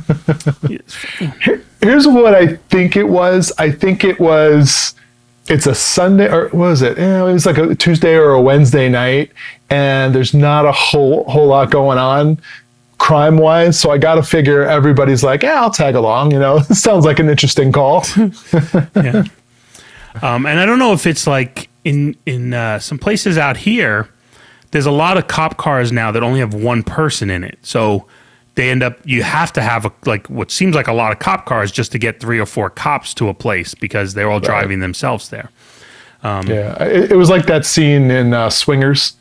Here's 1.82 2.06
what 2.06 2.34
I 2.34 2.56
think 2.68 2.96
it 2.96 3.08
was. 3.08 3.52
I 3.58 3.70
think 3.70 4.04
it 4.04 4.20
was. 4.20 4.94
It's 5.48 5.66
a 5.66 5.74
Sunday 5.74 6.30
or 6.30 6.44
what 6.50 6.54
was 6.54 6.82
it? 6.82 6.98
Eh, 6.98 7.20
it 7.20 7.32
was 7.32 7.44
like 7.44 7.58
a 7.58 7.74
Tuesday 7.74 8.14
or 8.14 8.32
a 8.32 8.40
Wednesday 8.40 8.88
night, 8.88 9.32
and 9.68 10.14
there's 10.14 10.32
not 10.32 10.64
a 10.64 10.72
whole 10.72 11.24
whole 11.24 11.48
lot 11.48 11.70
going 11.70 11.98
on 11.98 12.40
crime 12.98 13.38
wise. 13.38 13.80
So 13.80 13.90
I 13.90 13.98
got 13.98 14.16
to 14.16 14.22
figure 14.22 14.62
everybody's 14.62 15.24
like, 15.24 15.42
yeah, 15.42 15.60
I'll 15.60 15.70
tag 15.70 15.96
along. 15.96 16.30
You 16.32 16.38
know, 16.38 16.58
it 16.58 16.64
sounds 16.76 17.04
like 17.04 17.18
an 17.18 17.28
interesting 17.28 17.72
call. 17.72 18.04
yeah. 18.94 19.24
Um, 20.22 20.46
and 20.46 20.58
I 20.60 20.66
don't 20.66 20.78
know 20.78 20.92
if 20.92 21.06
it's 21.06 21.26
like 21.26 21.68
in 21.84 22.16
in 22.26 22.52
uh, 22.54 22.78
some 22.78 22.98
places 22.98 23.38
out 23.38 23.56
here. 23.56 24.08
There's 24.72 24.86
a 24.86 24.90
lot 24.92 25.16
of 25.18 25.26
cop 25.26 25.56
cars 25.56 25.90
now 25.90 26.12
that 26.12 26.22
only 26.22 26.38
have 26.40 26.54
one 26.54 26.82
person 26.84 27.28
in 27.30 27.42
it, 27.44 27.58
so 27.62 28.06
they 28.54 28.70
end 28.70 28.82
up 28.82 28.98
you 29.04 29.22
have 29.22 29.52
to 29.54 29.60
have 29.62 29.84
a, 29.84 29.92
like 30.06 30.28
what 30.28 30.50
seems 30.50 30.74
like 30.76 30.86
a 30.88 30.92
lot 30.92 31.10
of 31.12 31.18
cop 31.18 31.44
cars 31.46 31.72
just 31.72 31.90
to 31.92 31.98
get 31.98 32.20
three 32.20 32.38
or 32.38 32.46
four 32.46 32.70
cops 32.70 33.12
to 33.14 33.28
a 33.28 33.34
place 33.34 33.74
because 33.74 34.14
they're 34.14 34.30
all 34.30 34.38
driving 34.40 34.78
themselves 34.80 35.28
there. 35.30 35.50
yeah, 36.22 36.80
it, 36.84 37.12
it 37.12 37.16
was 37.16 37.30
like 37.30 37.46
that 37.46 37.64
scene 37.66 38.10
in 38.10 38.32
uh, 38.34 38.50
Swingers 38.50 39.14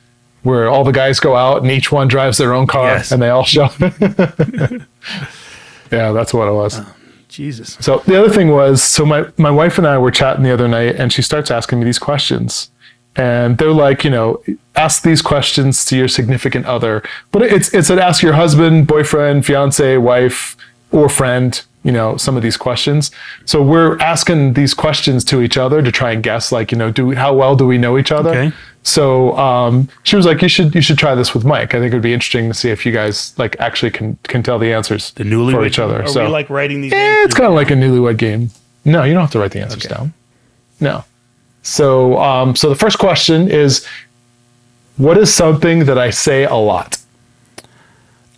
where 0.43 0.69
all 0.69 0.83
the 0.83 0.91
guys 0.91 1.19
go 1.19 1.35
out 1.35 1.61
and 1.61 1.71
each 1.71 1.91
one 1.91 2.07
drives 2.07 2.37
their 2.37 2.53
own 2.53 2.65
car 2.67 2.87
Yes. 2.89 3.11
and 3.11 3.21
they 3.21 3.29
all 3.29 3.43
show. 3.43 3.69
yeah, 5.91 6.11
that's 6.11 6.33
what 6.33 6.47
it 6.47 6.53
was. 6.53 6.79
Jesus. 7.29 7.77
So 7.79 7.99
the 8.05 8.19
other 8.19 8.33
thing 8.33 8.49
was, 8.49 8.83
so 8.83 9.05
my, 9.05 9.25
my 9.37 9.51
wife 9.51 9.77
and 9.77 9.87
I 9.87 9.97
were 9.97 10.11
chatting 10.11 10.43
the 10.43 10.51
other 10.51 10.67
night, 10.67 10.95
and 10.97 11.13
she 11.13 11.21
starts 11.21 11.49
asking 11.51 11.79
me 11.79 11.85
these 11.85 11.99
questions, 11.99 12.69
and 13.15 13.57
they're 13.57 13.71
like, 13.71 14.03
you 14.03 14.09
know, 14.09 14.43
ask 14.75 15.03
these 15.03 15.21
questions 15.21 15.85
to 15.85 15.95
your 15.95 16.07
significant 16.07 16.65
other, 16.65 17.03
but 17.31 17.41
it's 17.43 17.73
it's 17.73 17.89
an 17.89 17.99
ask 17.99 18.21
your 18.21 18.33
husband, 18.33 18.87
boyfriend, 18.87 19.45
fiance, 19.45 19.97
wife, 19.97 20.57
or 20.91 21.07
friend. 21.07 21.61
You 21.81 21.93
know, 21.93 22.17
some 22.17 22.35
of 22.35 22.43
these 22.43 22.57
questions. 22.57 23.09
So 23.45 23.63
we're 23.63 23.97
asking 23.99 24.53
these 24.53 24.73
questions 24.73 25.23
to 25.23 25.41
each 25.41 25.57
other 25.57 25.81
to 25.81 25.91
try 25.93 26.11
and 26.11 26.21
guess, 26.21 26.51
like, 26.51 26.73
you 26.73 26.77
know, 26.77 26.91
do 26.91 27.15
how 27.15 27.33
well 27.33 27.55
do 27.55 27.65
we 27.65 27.77
know 27.77 27.97
each 27.97 28.11
other? 28.11 28.31
Okay. 28.31 28.55
So 28.83 29.37
um, 29.37 29.89
she 30.03 30.15
was 30.15 30.25
like, 30.25 30.41
you 30.41 30.47
should 30.47 30.73
you 30.73 30.81
should 30.81 30.97
try 30.97 31.13
this 31.13 31.33
with 31.33 31.43
Mike. 31.45 31.75
I 31.75 31.79
think 31.79 31.91
it 31.91 31.95
would 31.95 32.01
be 32.01 32.13
interesting 32.13 32.47
to 32.47 32.53
see 32.53 32.69
if 32.69 32.85
you 32.85 32.91
guys 32.91 33.37
like 33.37 33.55
actually 33.59 33.91
can 33.91 34.17
can 34.23 34.41
tell 34.41 34.57
the 34.57 34.73
answers 34.73 35.11
The 35.11 35.23
newlywed 35.25 35.51
for 35.51 35.65
each 35.65 35.79
other. 35.79 36.03
Are 36.03 36.07
so 36.07 36.25
we 36.25 36.31
like 36.31 36.49
writing 36.49 36.81
these? 36.81 36.93
Eh, 36.93 36.95
answers? 36.95 37.25
it's 37.25 37.33
kind 37.35 37.47
of 37.47 37.53
like 37.55 37.71
a 37.71 37.75
newlywed 37.75 38.17
game. 38.17 38.51
No, 38.85 39.03
you 39.03 39.13
don't 39.13 39.21
have 39.21 39.31
to 39.31 39.39
write 39.39 39.51
the 39.51 39.59
answers 39.61 39.85
Okay. 39.85 39.93
down. 39.93 40.13
No. 40.79 41.03
So, 41.61 42.17
um, 42.19 42.55
so 42.55 42.69
the 42.69 42.75
first 42.75 42.97
question 42.99 43.49
is, 43.51 43.85
what 44.95 45.17
is 45.17 45.31
something 45.31 45.85
that 45.85 45.97
I 45.97 46.09
say 46.09 46.45
a 46.45 46.55
lot? 46.55 46.97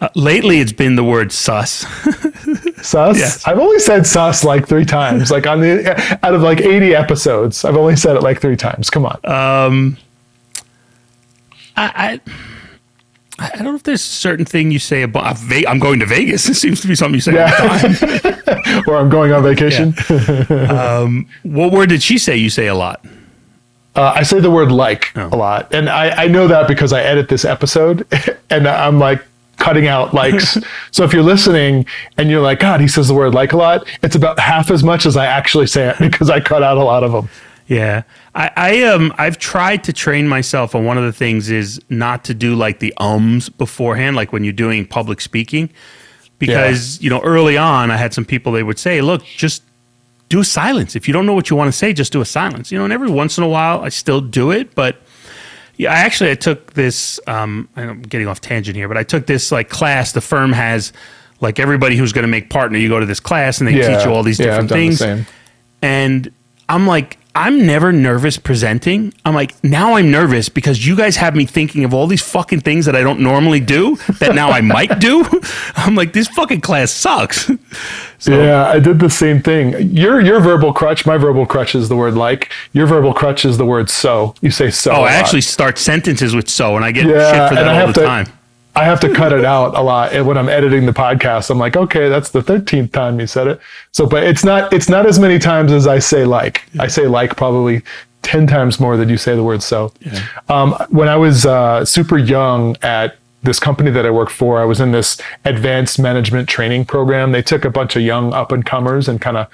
Uh, 0.01 0.09
lately, 0.15 0.59
it's 0.59 0.73
been 0.73 0.95
the 0.95 1.03
word 1.03 1.31
sus. 1.31 1.85
Sus. 2.81 3.19
Yes. 3.19 3.47
I've 3.47 3.59
only 3.59 3.77
said 3.77 4.07
sus 4.07 4.43
like 4.43 4.67
three 4.67 4.85
times. 4.85 5.29
Like 5.29 5.45
on 5.45 5.61
the 5.61 6.17
out 6.25 6.33
of 6.33 6.41
like 6.41 6.59
eighty 6.61 6.95
episodes, 6.95 7.63
I've 7.63 7.77
only 7.77 7.95
said 7.95 8.15
it 8.15 8.23
like 8.23 8.41
three 8.41 8.55
times. 8.57 8.89
Come 8.89 9.05
on. 9.05 9.19
Uh, 9.23 9.95
I, 11.75 12.19
I 12.19 12.31
I 13.39 13.49
don't 13.55 13.63
know 13.63 13.75
if 13.75 13.83
there's 13.83 14.01
a 14.01 14.03
certain 14.03 14.45
thing 14.45 14.69
you 14.71 14.77
say 14.79 15.01
about 15.01 15.37
Ve- 15.39 15.65
I'm 15.65 15.79
going 15.79 15.99
to 15.99 16.05
Vegas. 16.05 16.47
It 16.49 16.55
seems 16.55 16.79
to 16.81 16.87
be 16.87 16.95
something 16.95 17.15
you 17.15 17.21
say 17.21 17.31
all 17.41 17.47
the 17.79 18.43
time. 18.63 18.83
or 18.87 18.97
I'm 18.97 19.09
going 19.09 19.31
on 19.31 19.41
vacation. 19.43 19.93
What 21.43 21.71
word 21.71 21.89
did 21.89 22.03
she 22.03 22.17
say 22.17 22.37
you 22.37 22.49
say 22.49 22.67
a 22.67 22.75
lot? 22.75 23.03
Uh, 23.95 24.13
I 24.15 24.23
say 24.23 24.39
the 24.39 24.51
word 24.51 24.71
like 24.71 25.11
Oh. 25.17 25.27
a 25.33 25.35
lot, 25.35 25.73
and 25.73 25.89
I, 25.89 26.23
I 26.23 26.27
know 26.27 26.47
that 26.47 26.67
because 26.67 26.93
I 26.93 27.01
edit 27.01 27.27
this 27.27 27.43
episode, 27.43 28.07
and 28.49 28.65
I'm 28.67 28.99
like 28.99 29.21
cutting 29.57 29.87
out 29.87 30.13
likes. 30.13 30.57
so 30.91 31.03
if 31.03 31.11
you're 31.13 31.21
listening 31.23 31.85
and 32.17 32.29
you're 32.29 32.41
like, 32.41 32.59
God, 32.59 32.79
he 32.79 32.87
says 32.87 33.09
the 33.09 33.13
word 33.13 33.33
like 33.33 33.51
a 33.53 33.57
lot, 33.57 33.85
it's 34.01 34.15
about 34.15 34.39
half 34.39 34.71
as 34.71 34.81
much 34.83 35.05
as 35.05 35.17
I 35.17 35.25
actually 35.25 35.67
say 35.67 35.89
it 35.89 35.97
because 35.99 36.29
I 36.29 36.39
cut 36.39 36.63
out 36.63 36.77
a 36.77 36.83
lot 36.83 37.03
of 37.03 37.11
them. 37.11 37.29
Yeah. 37.71 38.03
I, 38.35 38.51
I 38.57 38.83
um 38.83 39.13
I've 39.17 39.37
tried 39.37 39.85
to 39.85 39.93
train 39.93 40.27
myself 40.27 40.75
and 40.75 40.85
one 40.85 40.97
of 40.97 41.05
the 41.05 41.13
things 41.13 41.49
is 41.49 41.79
not 41.87 42.25
to 42.25 42.33
do 42.33 42.53
like 42.53 42.79
the 42.79 42.93
ums 42.97 43.47
beforehand, 43.47 44.17
like 44.17 44.33
when 44.33 44.43
you're 44.43 44.51
doing 44.51 44.85
public 44.85 45.21
speaking. 45.21 45.69
Because, 46.37 46.99
you 47.01 47.09
know, 47.09 47.21
early 47.21 47.55
on 47.55 47.89
I 47.89 47.95
had 47.95 48.13
some 48.13 48.25
people 48.25 48.51
they 48.51 48.63
would 48.63 48.77
say, 48.77 48.99
look, 48.99 49.23
just 49.23 49.63
do 50.27 50.41
a 50.41 50.43
silence. 50.43 50.97
If 50.97 51.07
you 51.07 51.13
don't 51.13 51.25
know 51.25 51.33
what 51.33 51.49
you 51.49 51.55
want 51.55 51.69
to 51.69 51.77
say, 51.77 51.93
just 51.93 52.11
do 52.11 52.19
a 52.19 52.25
silence. 52.25 52.73
You 52.73 52.77
know, 52.77 52.83
and 52.83 52.91
every 52.91 53.09
once 53.09 53.37
in 53.37 53.43
a 53.45 53.47
while 53.47 53.79
I 53.79 53.87
still 53.87 54.19
do 54.19 54.51
it, 54.51 54.75
but 54.75 54.97
yeah, 55.77 55.93
I 55.93 55.99
actually 55.99 56.31
I 56.31 56.35
took 56.35 56.73
this 56.73 57.21
um 57.25 57.69
I'm 57.77 58.01
getting 58.01 58.27
off 58.27 58.41
tangent 58.41 58.75
here, 58.75 58.89
but 58.89 58.97
I 58.97 59.03
took 59.03 59.27
this 59.27 59.49
like 59.49 59.69
class 59.69 60.11
the 60.11 60.19
firm 60.19 60.51
has 60.51 60.91
like 61.39 61.57
everybody 61.57 61.95
who's 61.95 62.11
going 62.11 62.23
to 62.23 62.27
make 62.27 62.49
partner, 62.49 62.77
you 62.77 62.89
go 62.89 62.99
to 62.99 63.05
this 63.05 63.21
class 63.21 63.59
and 63.59 63.67
they 63.69 63.75
teach 63.75 64.03
you 64.05 64.11
all 64.11 64.23
these 64.23 64.39
yeah, 64.39 64.47
different 64.47 64.69
the 64.69 64.75
things 64.75 64.99
same. 64.99 65.25
and 65.81 66.29
I'm 66.67 66.85
like, 66.85 67.17
I'm 67.33 67.65
never 67.65 67.93
nervous 67.93 68.37
presenting. 68.37 69.13
I'm 69.23 69.33
like, 69.33 69.61
now 69.63 69.95
I'm 69.95 70.11
nervous 70.11 70.49
because 70.49 70.85
you 70.85 70.97
guys 70.97 71.15
have 71.15 71.33
me 71.33 71.45
thinking 71.45 71.85
of 71.85 71.93
all 71.93 72.05
these 72.05 72.21
fucking 72.21 72.59
things 72.59 72.85
that 72.87 72.95
I 72.95 73.01
don't 73.03 73.21
normally 73.21 73.61
do 73.61 73.95
that 74.19 74.35
now 74.35 74.49
I 74.51 74.59
might 74.75 74.99
do. 74.99 75.23
I'm 75.75 75.95
like, 75.95 76.11
this 76.11 76.27
fucking 76.29 76.61
class 76.61 76.91
sucks. 76.91 77.49
So, 78.21 78.39
Yeah, 78.39 78.67
I 78.67 78.77
did 78.77 78.99
the 78.99 79.09
same 79.09 79.41
thing. 79.41 79.73
Your 79.97 80.21
your 80.21 80.39
verbal 80.41 80.73
crutch, 80.73 81.07
my 81.07 81.17
verbal 81.17 81.47
crutch 81.47 81.73
is 81.73 81.89
the 81.89 81.95
word 81.95 82.13
like. 82.13 82.51
Your 82.71 82.85
verbal 82.85 83.15
crutch 83.15 83.45
is 83.45 83.57
the 83.57 83.65
word 83.65 83.89
so. 83.89 84.35
You 84.41 84.51
say 84.51 84.69
so. 84.69 84.91
Oh, 84.91 84.95
I 84.97 84.99
lot. 84.99 85.11
actually 85.13 85.41
start 85.41 85.79
sentences 85.79 86.35
with 86.35 86.47
so, 86.47 86.75
and 86.75 86.85
I 86.85 86.91
get 86.91 87.07
Yeah, 87.07 87.31
shit 87.31 87.49
for 87.49 87.55
that 87.55 87.67
all 87.81 87.87
the 87.87 87.93
to- 87.93 88.05
time. 88.05 88.27
I 88.75 88.85
have 88.85 88.99
to 89.01 89.13
cut 89.13 89.33
it 89.33 89.43
out 89.43 89.77
a 89.77 89.81
lot 89.81 90.13
and 90.13 90.25
when 90.25 90.37
I'm 90.37 90.47
editing 90.47 90.85
the 90.85 90.93
podcast. 90.93 91.49
I'm 91.49 91.57
like, 91.57 91.75
okay, 91.75 92.07
that's 92.07 92.29
the 92.29 92.41
13th 92.41 92.91
time 92.91 93.19
you 93.19 93.27
said 93.27 93.47
it. 93.47 93.59
So, 93.91 94.05
but 94.05 94.23
it's 94.23 94.43
not 94.43 94.71
it's 94.71 94.89
not 94.89 95.05
as 95.05 95.19
many 95.19 95.39
times 95.39 95.71
as 95.71 95.87
I 95.87 95.99
say 95.99 96.25
like. 96.25 96.63
I 96.79 96.87
say 96.87 97.07
like 97.07 97.35
probably 97.35 97.81
10 98.21 98.47
times 98.47 98.79
more 98.79 98.97
than 98.97 99.09
you 99.09 99.17
say 99.17 99.35
the 99.35 99.43
word 99.43 99.61
so. 99.61 99.93
Um, 100.47 100.73
when 100.89 101.09
I 101.09 101.15
was 101.15 101.45
uh, 101.45 101.83
super 101.83 102.17
young 102.17 102.77
at 102.81 103.17
this 103.43 103.59
company 103.59 103.91
that 103.91 104.05
I 104.05 104.11
worked 104.11 104.31
for, 104.31 104.61
I 104.61 104.65
was 104.65 104.79
in 104.79 104.91
this 104.91 105.19
advanced 105.43 105.99
management 105.99 106.47
training 106.47 106.85
program. 106.85 107.31
They 107.31 107.41
took 107.41 107.65
a 107.65 107.69
bunch 107.69 107.95
of 107.95 108.03
young 108.03 108.33
up 108.33 108.51
and 108.51 108.65
comers 108.65 109.07
and 109.07 109.19
kind 109.19 109.37
of 109.37 109.47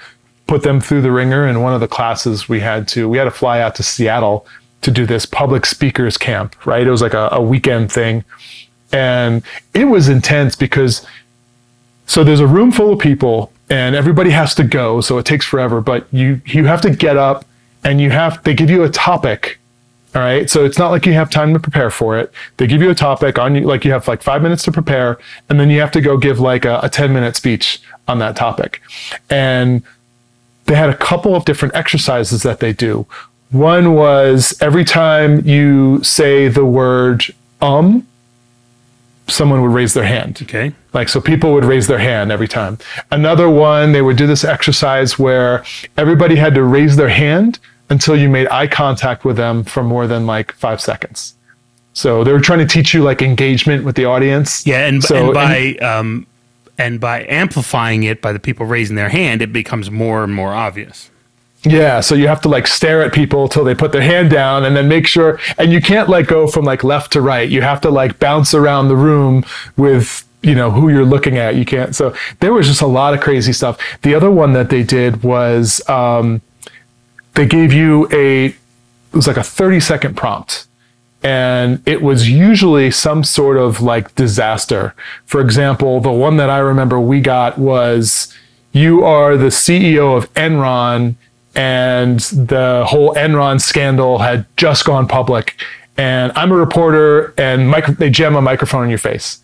put 0.46 0.62
them 0.62 0.80
through 0.80 1.02
the 1.02 1.10
ringer. 1.10 1.44
And 1.44 1.62
one 1.62 1.74
of 1.74 1.80
the 1.80 1.88
classes 1.88 2.48
we 2.48 2.60
had 2.60 2.86
to 2.88 3.08
we 3.08 3.18
had 3.18 3.24
to 3.24 3.30
fly 3.30 3.60
out 3.60 3.74
to 3.76 3.82
Seattle 3.82 4.46
to 4.82 4.92
do 4.92 5.06
this 5.06 5.26
public 5.26 5.66
speakers 5.66 6.16
camp. 6.16 6.54
Right, 6.66 6.86
it 6.86 6.90
was 6.90 7.02
like 7.02 7.14
a, 7.14 7.30
a 7.32 7.42
weekend 7.42 7.90
thing 7.90 8.24
and 8.92 9.42
it 9.74 9.84
was 9.84 10.08
intense 10.08 10.56
because 10.56 11.06
so 12.06 12.24
there's 12.24 12.40
a 12.40 12.46
room 12.46 12.72
full 12.72 12.92
of 12.92 12.98
people 12.98 13.52
and 13.68 13.94
everybody 13.94 14.30
has 14.30 14.54
to 14.54 14.64
go 14.64 15.00
so 15.00 15.18
it 15.18 15.26
takes 15.26 15.44
forever 15.44 15.80
but 15.80 16.06
you 16.12 16.40
you 16.46 16.64
have 16.64 16.80
to 16.80 16.90
get 16.90 17.16
up 17.16 17.44
and 17.84 18.00
you 18.00 18.10
have 18.10 18.42
they 18.44 18.54
give 18.54 18.70
you 18.70 18.82
a 18.82 18.88
topic 18.88 19.58
all 20.14 20.22
right? 20.22 20.48
So 20.48 20.64
it's 20.64 20.78
not 20.78 20.90
like 20.90 21.06
you 21.06 21.12
have 21.12 21.30
time 21.30 21.52
to 21.52 21.60
prepare 21.60 21.90
for 21.90 22.18
it. 22.18 22.32
They 22.56 22.66
give 22.66 22.82
you 22.82 22.90
a 22.90 22.94
topic 22.94 23.38
on 23.38 23.54
you 23.54 23.60
like 23.62 23.84
you 23.84 23.92
have 23.92 24.08
like 24.08 24.20
five 24.20 24.42
minutes 24.42 24.64
to 24.64 24.72
prepare 24.72 25.18
and 25.48 25.60
then 25.60 25.70
you 25.70 25.80
have 25.80 25.92
to 25.92 26.00
go 26.00 26.16
give 26.16 26.40
like 26.40 26.64
a, 26.64 26.80
a 26.82 26.88
10 26.88 27.12
minute 27.12 27.36
speech 27.36 27.80
on 28.08 28.18
that 28.18 28.34
topic. 28.34 28.80
And 29.30 29.82
they 30.64 30.74
had 30.74 30.90
a 30.90 30.96
couple 30.96 31.36
of 31.36 31.44
different 31.44 31.74
exercises 31.76 32.42
that 32.42 32.58
they 32.58 32.72
do. 32.72 33.06
One 33.50 33.94
was 33.94 34.56
every 34.60 34.84
time 34.84 35.46
you 35.46 36.02
say 36.02 36.48
the 36.48 36.64
word 36.64 37.24
um 37.60 38.06
someone 39.28 39.62
would 39.62 39.72
raise 39.72 39.94
their 39.94 40.04
hand. 40.04 40.38
Okay. 40.42 40.72
Like, 40.92 41.08
so 41.08 41.20
people 41.20 41.52
would 41.52 41.64
raise 41.64 41.86
their 41.86 41.98
hand 41.98 42.32
every 42.32 42.48
time. 42.48 42.78
Another 43.10 43.48
one, 43.48 43.92
they 43.92 44.02
would 44.02 44.16
do 44.16 44.26
this 44.26 44.42
exercise 44.44 45.18
where 45.18 45.64
everybody 45.96 46.34
had 46.36 46.54
to 46.54 46.62
raise 46.64 46.96
their 46.96 47.08
hand 47.10 47.58
until 47.90 48.16
you 48.16 48.28
made 48.28 48.48
eye 48.48 48.66
contact 48.66 49.24
with 49.24 49.36
them 49.36 49.64
for 49.64 49.82
more 49.82 50.06
than 50.06 50.26
like 50.26 50.52
five 50.52 50.80
seconds. 50.80 51.34
So 51.92 52.22
they 52.24 52.32
were 52.32 52.40
trying 52.40 52.60
to 52.60 52.66
teach 52.66 52.94
you 52.94 53.02
like 53.02 53.22
engagement 53.22 53.84
with 53.84 53.96
the 53.96 54.04
audience. 54.04 54.66
Yeah, 54.66 54.86
and, 54.86 55.02
So- 55.02 55.26
and 55.26 55.34
by 55.34 55.74
um, 55.76 56.26
and 56.78 57.00
by 57.00 57.26
amplifying 57.28 58.04
it 58.04 58.20
by 58.22 58.32
the 58.32 58.38
people 58.38 58.64
raising 58.66 58.94
their 58.96 59.08
hand, 59.08 59.42
it 59.42 59.52
becomes 59.52 59.90
more 59.90 60.22
and 60.22 60.32
more 60.34 60.54
obvious. 60.54 61.10
Yeah, 61.64 62.00
so 62.00 62.14
you 62.14 62.28
have 62.28 62.40
to 62.42 62.48
like 62.48 62.66
stare 62.66 63.02
at 63.02 63.12
people 63.12 63.48
till 63.48 63.64
they 63.64 63.74
put 63.74 63.92
their 63.92 64.02
hand 64.02 64.30
down 64.30 64.64
and 64.64 64.76
then 64.76 64.88
make 64.88 65.06
sure 65.06 65.40
and 65.58 65.72
you 65.72 65.80
can't 65.80 66.08
like 66.08 66.28
go 66.28 66.46
from 66.46 66.64
like 66.64 66.84
left 66.84 67.12
to 67.12 67.20
right. 67.20 67.48
You 67.48 67.62
have 67.62 67.80
to 67.80 67.90
like 67.90 68.18
bounce 68.18 68.54
around 68.54 68.88
the 68.88 68.96
room 68.96 69.44
with 69.76 70.24
you 70.42 70.54
know 70.54 70.70
who 70.70 70.88
you're 70.88 71.04
looking 71.04 71.36
at. 71.36 71.56
You 71.56 71.64
can't. 71.64 71.96
So 71.96 72.14
there 72.40 72.52
was 72.52 72.68
just 72.68 72.80
a 72.80 72.86
lot 72.86 73.12
of 73.12 73.20
crazy 73.20 73.52
stuff. 73.52 73.78
The 74.02 74.14
other 74.14 74.30
one 74.30 74.52
that 74.52 74.70
they 74.70 74.84
did 74.84 75.24
was 75.24 75.86
um 75.88 76.42
they 77.34 77.46
gave 77.46 77.72
you 77.72 78.08
a 78.12 78.46
it 78.46 78.54
was 79.12 79.26
like 79.26 79.36
a 79.36 79.42
30 79.42 79.80
second 79.80 80.16
prompt 80.16 80.66
and 81.22 81.82
it 81.86 82.02
was 82.02 82.30
usually 82.30 82.90
some 82.90 83.24
sort 83.24 83.56
of 83.56 83.80
like 83.80 84.14
disaster. 84.14 84.94
For 85.26 85.40
example, 85.40 86.00
the 86.00 86.12
one 86.12 86.36
that 86.36 86.50
I 86.50 86.58
remember 86.58 87.00
we 87.00 87.20
got 87.20 87.58
was 87.58 88.32
you 88.72 89.04
are 89.04 89.36
the 89.36 89.46
CEO 89.46 90.16
of 90.16 90.32
Enron 90.34 91.16
and 91.58 92.20
the 92.20 92.84
whole 92.86 93.12
Enron 93.14 93.60
scandal 93.60 94.18
had 94.18 94.46
just 94.56 94.84
gone 94.84 95.08
public 95.08 95.60
and 95.98 96.30
I'm 96.36 96.52
a 96.52 96.54
reporter, 96.54 97.34
and 97.36 97.68
micro- 97.68 97.94
they 97.94 98.08
jam 98.08 98.36
a 98.36 98.40
microphone 98.40 98.84
in 98.84 98.88
your 98.88 99.00
face, 99.00 99.40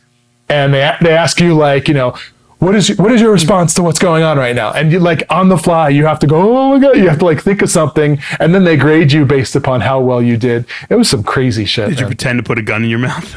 and 0.49 0.73
they 0.73 0.97
they 1.03 1.12
ask 1.12 1.41
you 1.41 1.55
like, 1.55 1.89
you 1.89 1.95
know, 1.95 2.17
what 2.61 2.77
is 2.77 2.89
your, 2.89 2.97
what 2.99 3.11
is 3.11 3.21
your 3.21 3.33
response 3.33 3.75
to 3.75 3.83
what's 3.83 3.99
going 3.99 4.23
on 4.23 4.39
right 4.39 4.55
now? 4.55 4.73
And 4.73 4.93
you 4.93 5.01
like 5.01 5.25
on 5.31 5.49
the 5.49 5.59
fly, 5.59 5.89
you 5.89 6.07
have 6.07 6.21
to 6.21 6.29
go, 6.29 6.57
oh 6.57 6.71
my 6.71 6.79
god, 6.79 6.97
you 6.97 7.09
have 7.09 7.19
to 7.19 7.25
like 7.25 7.43
think 7.43 7.61
of 7.61 7.71
something, 7.71 8.21
and 8.39 8.55
then 8.55 8.62
they 8.62 8.77
grade 8.77 9.11
you 9.11 9.27
based 9.27 9.57
upon 9.57 9.81
how 9.81 10.01
well 10.01 10.23
you 10.23 10.37
did. 10.37 10.65
It 10.89 10.95
was 10.95 11.11
some 11.11 11.25
crazy 11.25 11.65
shit. 11.65 11.89
Did 11.89 12.01
you 12.01 12.07
pretend 12.07 12.39
to 12.39 12.45
put 12.45 12.57
a 12.57 12.62
gun 12.62 12.85
in 12.85 12.91
your 12.91 13.01
mouth? 13.01 13.35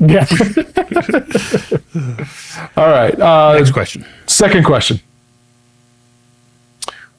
Yeah. 0.00 0.26
All 2.76 2.90
right. 2.90 3.18
Uh, 3.18 3.54
Next 3.56 3.70
question. 3.70 4.04
second 4.26 4.64
question. 4.64 4.98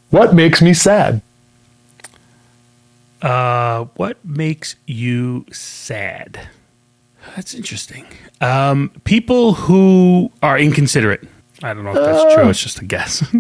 What 0.10 0.34
makes 0.34 0.62
me 0.62 0.74
sad? 0.74 1.22
Uh, 3.22 3.86
what 3.96 4.24
makes 4.24 4.76
you 4.86 5.46
sad? 5.52 6.48
That's 7.36 7.54
interesting. 7.54 8.06
Um, 8.42 8.90
people 9.04 9.54
who 9.54 10.32
are 10.42 10.58
inconsiderate. 10.58 11.28
I 11.64 11.74
don't 11.74 11.84
know 11.84 11.90
if 11.90 11.96
that's 11.96 12.34
true. 12.36 12.50
It's 12.50 12.62
just 12.62 12.80
a 12.80 12.86
guess. 12.86 13.26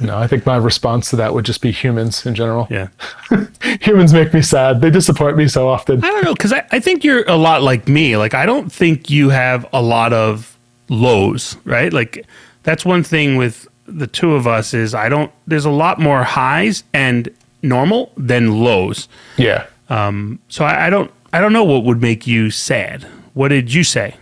No, 0.00 0.16
I 0.16 0.28
think 0.28 0.46
my 0.46 0.56
response 0.56 1.10
to 1.10 1.16
that 1.16 1.34
would 1.34 1.44
just 1.44 1.60
be 1.60 1.72
humans 1.72 2.24
in 2.24 2.36
general. 2.36 2.68
yeah. 2.70 2.88
Humans 3.80 4.12
make 4.12 4.32
me 4.32 4.40
sad. 4.40 4.80
They 4.80 4.88
disappoint 4.88 5.36
me 5.36 5.48
so 5.48 5.68
often. 5.68 6.02
I 6.04 6.08
don't 6.10 6.24
know 6.24 6.32
because 6.32 6.52
I, 6.52 6.64
I 6.70 6.78
think 6.78 7.02
you're 7.02 7.28
a 7.28 7.34
lot 7.34 7.62
like 7.62 7.88
me. 7.88 8.16
Like 8.16 8.32
I 8.32 8.46
don't 8.46 8.70
think 8.70 9.10
you 9.10 9.30
have 9.30 9.66
a 9.72 9.82
lot 9.82 10.12
of 10.12 10.56
lows, 10.88 11.56
right? 11.64 11.92
Like 11.92 12.24
that's 12.62 12.84
one 12.84 13.02
thing 13.02 13.36
with 13.36 13.66
the 13.90 14.06
two 14.06 14.34
of 14.34 14.46
us 14.46 14.74
is 14.74 14.94
I 14.94 15.08
don't. 15.08 15.30
There's 15.46 15.64
a 15.64 15.70
lot 15.70 15.98
more 15.98 16.22
highs 16.22 16.84
and 16.92 17.28
normal 17.62 18.12
than 18.16 18.60
lows. 18.62 19.08
Yeah. 19.36 19.66
Um. 19.88 20.38
So 20.48 20.64
I, 20.64 20.86
I 20.86 20.90
don't. 20.90 21.10
I 21.32 21.40
don't 21.40 21.52
know 21.52 21.64
what 21.64 21.84
would 21.84 22.00
make 22.00 22.26
you 22.26 22.50
sad. 22.50 23.04
What 23.34 23.48
did 23.48 23.72
you 23.72 23.84
say? 23.84 24.16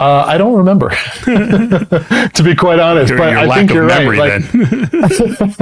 Uh, 0.00 0.24
I 0.26 0.36
don't 0.36 0.54
remember, 0.54 0.88
to 1.24 2.42
be 2.42 2.56
quite 2.56 2.80
honest. 2.80 3.10
Your, 3.10 3.18
but 3.18 3.36
I 3.36 3.44
lack 3.44 3.58
think 3.58 3.70
of 3.70 3.76
you're 3.76 3.86
memory, 3.86 4.18
right. 4.18 4.42
Like, 4.42 4.50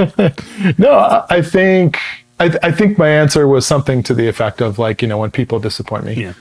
then. 0.08 0.74
no, 0.78 0.92
I, 0.92 1.26
I 1.28 1.42
think 1.42 1.98
I, 2.38 2.56
I 2.62 2.72
think 2.72 2.96
my 2.96 3.08
answer 3.08 3.46
was 3.46 3.66
something 3.66 4.02
to 4.04 4.14
the 4.14 4.28
effect 4.28 4.62
of 4.62 4.78
like 4.78 5.02
you 5.02 5.08
know 5.08 5.18
when 5.18 5.30
people 5.30 5.60
disappoint 5.60 6.04
me. 6.04 6.14
yeah. 6.14 6.32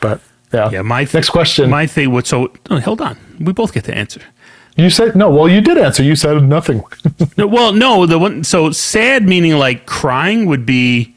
But 0.00 0.20
yeah. 0.54 0.70
Yeah. 0.70 0.82
My 0.82 1.04
th- 1.04 1.14
next 1.14 1.30
question. 1.30 1.68
My 1.68 1.86
thing. 1.86 2.12
What? 2.12 2.26
So 2.26 2.50
oh, 2.70 2.80
hold 2.80 3.02
on. 3.02 3.18
We 3.38 3.52
both 3.52 3.74
get 3.74 3.84
the 3.84 3.94
answer. 3.94 4.22
You 4.76 4.90
said 4.90 5.14
no. 5.16 5.30
Well, 5.30 5.48
you 5.48 5.60
did 5.60 5.78
answer. 5.78 6.02
You 6.02 6.16
said 6.16 6.42
nothing. 6.42 6.82
No, 7.36 7.46
well, 7.46 7.72
no, 7.72 8.06
the 8.06 8.18
one 8.18 8.44
so 8.44 8.70
sad 8.70 9.24
meaning 9.24 9.54
like 9.58 9.86
crying 9.86 10.46
would 10.46 10.64
be 10.66 11.14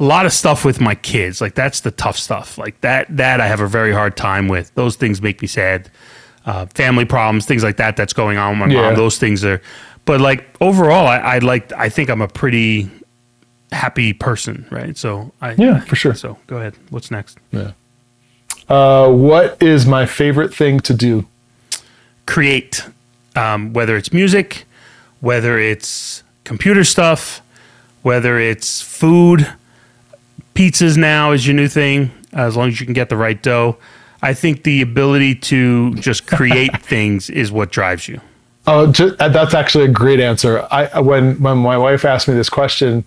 a 0.00 0.04
lot 0.04 0.24
of 0.26 0.32
stuff 0.32 0.64
with 0.64 0.80
my 0.80 0.94
kids. 0.94 1.40
Like 1.40 1.54
that's 1.54 1.80
the 1.80 1.90
tough 1.90 2.16
stuff. 2.16 2.56
Like 2.58 2.80
that 2.80 3.14
that 3.16 3.40
I 3.40 3.46
have 3.46 3.60
a 3.60 3.66
very 3.68 3.92
hard 3.92 4.16
time 4.16 4.48
with. 4.48 4.74
Those 4.74 4.96
things 4.96 5.20
make 5.22 5.42
me 5.42 5.48
sad. 5.48 5.90
Uh, 6.44 6.66
family 6.74 7.04
problems, 7.04 7.46
things 7.46 7.62
like 7.62 7.76
that. 7.76 7.96
That's 7.96 8.12
going 8.12 8.36
on 8.38 8.58
with 8.58 8.68
my 8.68 8.74
Yeah. 8.74 8.82
mom. 8.88 8.94
Those 8.96 9.18
things 9.18 9.44
are. 9.44 9.60
But 10.04 10.20
like 10.20 10.44
overall, 10.60 11.06
I, 11.06 11.18
I 11.18 11.38
like. 11.38 11.72
I 11.74 11.88
think 11.88 12.08
I'm 12.10 12.20
a 12.22 12.28
pretty 12.28 12.90
happy 13.70 14.12
person, 14.12 14.66
right? 14.70 14.96
So 14.96 15.32
I 15.40 15.52
Yeah, 15.52 15.80
for 15.80 15.96
sure. 15.96 16.14
So 16.14 16.36
go 16.46 16.56
ahead. 16.56 16.74
What's 16.90 17.10
next? 17.10 17.38
Yeah. 17.52 17.72
Uh, 18.68 19.08
what 19.10 19.62
is 19.62 19.86
my 19.86 20.06
favorite 20.06 20.54
thing 20.54 20.80
to 20.80 20.94
do? 20.94 21.26
Create, 22.26 22.84
um, 23.36 23.72
whether 23.72 23.96
it's 23.96 24.12
music, 24.12 24.64
whether 25.20 25.58
it's 25.58 26.22
computer 26.44 26.84
stuff, 26.84 27.40
whether 28.02 28.38
it's 28.38 28.80
food. 28.82 29.46
Pizzas 30.54 30.96
now 30.96 31.32
is 31.32 31.46
your 31.46 31.54
new 31.56 31.68
thing, 31.68 32.10
as 32.32 32.56
long 32.56 32.68
as 32.68 32.78
you 32.80 32.86
can 32.86 32.92
get 32.92 33.08
the 33.08 33.16
right 33.16 33.40
dough. 33.42 33.76
I 34.20 34.34
think 34.34 34.62
the 34.64 34.82
ability 34.82 35.34
to 35.36 35.94
just 35.94 36.26
create 36.26 36.82
things 36.82 37.30
is 37.30 37.50
what 37.50 37.70
drives 37.70 38.06
you. 38.08 38.20
Oh, 38.66 38.92
ju- 38.92 39.16
uh, 39.18 39.28
that's 39.28 39.54
actually 39.54 39.84
a 39.86 39.88
great 39.88 40.20
answer. 40.20 40.66
I 40.70 41.00
when 41.00 41.40
when 41.42 41.58
my 41.58 41.76
wife 41.76 42.04
asked 42.04 42.28
me 42.28 42.34
this 42.34 42.48
question, 42.48 43.04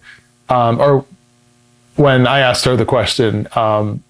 um, 0.49 0.81
or 0.81 1.05
when 1.95 2.27
I 2.27 2.39
asked 2.39 2.65
her 2.65 2.75
the 2.75 2.85
question, 2.85 3.47
um, 3.55 4.03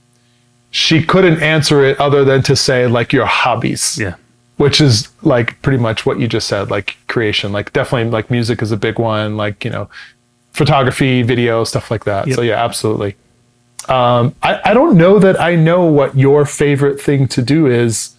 she 0.71 1.03
couldn't 1.03 1.43
answer 1.43 1.83
it 1.85 1.99
other 1.99 2.23
than 2.25 2.41
to 2.43 2.55
say 2.55 2.87
like 2.87 3.13
your 3.13 3.27
hobbies, 3.27 3.97
Yeah. 3.99 4.15
Which 4.57 4.79
is 4.79 5.09
like 5.21 5.61
pretty 5.61 5.77
much 5.77 6.05
what 6.05 6.19
you 6.19 6.27
just 6.27 6.47
said, 6.47 6.71
like 6.71 6.97
creation. 7.07 7.51
Like 7.51 7.73
definitely, 7.73 8.11
like 8.11 8.31
music 8.31 8.61
is 8.61 8.71
a 8.71 8.77
big 8.77 8.99
one. 8.99 9.37
Like 9.37 9.65
you 9.65 9.71
know, 9.71 9.89
photography, 10.53 11.21
video, 11.21 11.63
stuff 11.63 11.91
like 11.91 12.05
that. 12.05 12.27
Yep. 12.27 12.35
So 12.35 12.41
yeah, 12.41 12.63
absolutely. 12.63 13.15
Um, 13.87 14.33
I, 14.41 14.71
I 14.71 14.73
don't 14.73 14.97
know 14.97 15.19
that 15.19 15.39
I 15.39 15.55
know 15.55 15.85
what 15.85 16.17
your 16.17 16.45
favorite 16.45 16.99
thing 16.99 17.27
to 17.29 17.41
do 17.41 17.67
is 17.67 18.15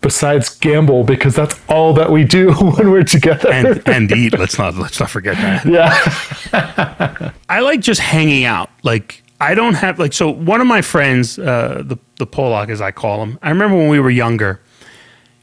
besides 0.00 0.58
gamble 0.58 1.04
because 1.04 1.34
that's 1.34 1.58
all 1.68 1.94
that 1.94 2.10
we 2.10 2.24
do 2.24 2.52
when 2.76 2.90
we're 2.90 3.04
together. 3.04 3.50
And 3.50 3.88
and 3.88 4.12
eat. 4.12 4.38
Let's 4.38 4.58
not 4.58 4.74
let's 4.76 5.00
not 5.00 5.10
forget 5.10 5.36
that. 5.36 5.66
yeah. 6.52 7.32
I 7.48 7.60
like 7.60 7.80
just 7.80 8.00
hanging 8.00 8.44
out. 8.44 8.70
Like 8.82 9.22
I 9.40 9.54
don't 9.54 9.74
have 9.74 9.98
like 9.98 10.12
so 10.12 10.30
one 10.30 10.60
of 10.60 10.66
my 10.66 10.82
friends, 10.82 11.38
uh, 11.38 11.82
the 11.84 11.98
the 12.16 12.26
Pollock 12.26 12.68
as 12.68 12.80
I 12.80 12.90
call 12.90 13.22
him. 13.22 13.38
I 13.42 13.50
remember 13.50 13.76
when 13.76 13.88
we 13.88 13.98
were 13.98 14.10
younger, 14.10 14.60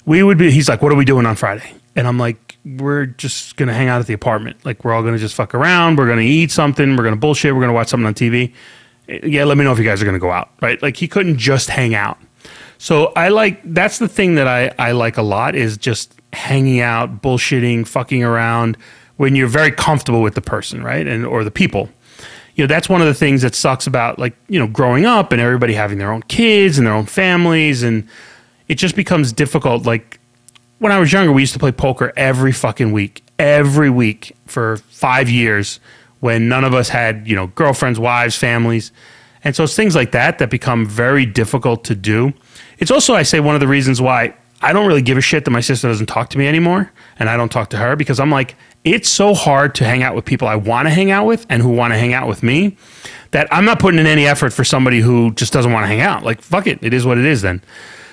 we 0.09 0.23
would 0.23 0.39
be. 0.39 0.49
He's 0.49 0.67
like, 0.67 0.81
"What 0.81 0.91
are 0.91 0.95
we 0.95 1.05
doing 1.05 1.27
on 1.27 1.35
Friday?" 1.35 1.71
And 1.95 2.07
I'm 2.07 2.17
like, 2.17 2.57
"We're 2.65 3.05
just 3.05 3.57
gonna 3.57 3.75
hang 3.75 3.89
out 3.89 4.01
at 4.01 4.07
the 4.07 4.13
apartment. 4.13 4.57
Like 4.65 4.83
we're 4.83 4.91
all 4.91 5.03
gonna 5.03 5.19
just 5.19 5.35
fuck 5.35 5.53
around. 5.53 5.99
We're 5.99 6.07
gonna 6.07 6.21
eat 6.21 6.49
something. 6.49 6.95
We're 6.95 7.03
gonna 7.03 7.15
bullshit. 7.15 7.53
We're 7.53 7.61
gonna 7.61 7.73
watch 7.73 7.89
something 7.89 8.07
on 8.07 8.15
TV. 8.15 8.51
Yeah, 9.07 9.43
let 9.43 9.55
me 9.57 9.63
know 9.63 9.71
if 9.71 9.77
you 9.77 9.85
guys 9.85 10.01
are 10.01 10.05
gonna 10.05 10.17
go 10.17 10.31
out. 10.31 10.49
Right? 10.61 10.81
Like 10.81 10.97
he 10.97 11.07
couldn't 11.07 11.37
just 11.37 11.69
hang 11.69 11.93
out. 11.93 12.17
So 12.79 13.13
I 13.15 13.27
like 13.29 13.61
that's 13.63 13.99
the 13.99 14.07
thing 14.07 14.33
that 14.35 14.47
I 14.47 14.73
I 14.79 14.93
like 14.93 15.17
a 15.17 15.21
lot 15.21 15.53
is 15.53 15.77
just 15.77 16.19
hanging 16.33 16.79
out, 16.79 17.21
bullshitting, 17.21 17.87
fucking 17.87 18.23
around 18.23 18.77
when 19.17 19.35
you're 19.35 19.47
very 19.47 19.71
comfortable 19.71 20.23
with 20.23 20.33
the 20.33 20.41
person, 20.41 20.83
right? 20.83 21.05
And 21.05 21.23
or 21.23 21.43
the 21.43 21.51
people. 21.51 21.87
You 22.55 22.63
know, 22.63 22.67
that's 22.67 22.89
one 22.89 22.99
of 22.99 23.07
the 23.07 23.13
things 23.13 23.43
that 23.43 23.53
sucks 23.53 23.85
about 23.85 24.17
like, 24.17 24.35
you 24.47 24.57
know, 24.57 24.67
growing 24.67 25.05
up 25.05 25.31
and 25.31 25.39
everybody 25.39 25.75
having 25.75 25.99
their 25.99 26.11
own 26.11 26.23
kids 26.23 26.79
and 26.79 26.87
their 26.87 26.95
own 26.95 27.05
families 27.05 27.83
and 27.83 28.07
it 28.69 28.75
just 28.75 28.95
becomes 28.95 29.33
difficult 29.33 29.85
like 29.85 30.19
when 30.77 30.93
I 30.93 30.99
was 30.99 31.11
younger, 31.11 31.31
we 31.33 31.41
used 31.41 31.53
to 31.53 31.59
play 31.59 31.73
poker 31.73 32.13
every 32.15 32.53
fucking 32.53 32.93
week, 32.93 33.21
every 33.37 33.89
week 33.89 34.35
for 34.45 34.77
5 34.77 35.29
years 35.29 35.81
when 36.21 36.47
none 36.47 36.63
of 36.63 36.73
us 36.73 36.89
had, 36.89 37.27
you 37.27 37.35
know, 37.35 37.47
girlfriends, 37.47 37.99
wives, 37.99 38.37
families. 38.37 38.93
And 39.43 39.55
so 39.55 39.65
it's 39.65 39.75
things 39.75 39.95
like 39.95 40.11
that 40.11 40.39
that 40.39 40.49
become 40.49 40.85
very 40.85 41.25
difficult 41.25 41.83
to 41.85 41.95
do. 41.95 42.33
It's 42.77 42.91
also, 42.91 43.13
I 43.13 43.23
say, 43.23 43.41
one 43.41 43.55
of 43.55 43.61
the 43.61 43.67
reasons 43.67 44.01
why 44.01 44.33
I 44.61 44.73
don't 44.73 44.87
really 44.87 45.01
give 45.01 45.17
a 45.17 45.21
shit 45.21 45.45
that 45.45 45.51
my 45.51 45.61
sister 45.61 45.87
doesn't 45.87 46.07
talk 46.07 46.29
to 46.29 46.37
me 46.37 46.47
anymore 46.47 46.91
and 47.17 47.29
I 47.29 47.37
don't 47.37 47.51
talk 47.51 47.69
to 47.71 47.77
her 47.77 47.95
because 47.95 48.19
I'm 48.19 48.31
like, 48.31 48.55
it's 48.83 49.09
so 49.09 49.33
hard 49.33 49.75
to 49.75 49.85
hang 49.85 50.03
out 50.03 50.15
with 50.15 50.25
people 50.25 50.47
I 50.47 50.55
want 50.55 50.87
to 50.87 50.93
hang 50.93 51.11
out 51.11 51.25
with 51.25 51.45
and 51.49 51.61
who 51.61 51.69
want 51.69 51.93
to 51.93 51.97
hang 51.99 52.13
out 52.13 52.27
with 52.27 52.43
me 52.43 52.77
that 53.31 53.47
I'm 53.51 53.65
not 53.65 53.79
putting 53.79 53.99
in 53.99 54.07
any 54.07 54.25
effort 54.25 54.51
for 54.51 54.63
somebody 54.63 55.01
who 55.01 55.31
just 55.31 55.51
doesn't 55.51 55.71
want 55.71 55.83
to 55.83 55.87
hang 55.87 56.01
out. 56.01 56.23
Like, 56.23 56.41
fuck 56.41 56.67
it. 56.67 56.79
It 56.81 56.93
is 56.93 57.05
what 57.05 57.17
it 57.17 57.25
is 57.25 57.41
then. 57.41 57.61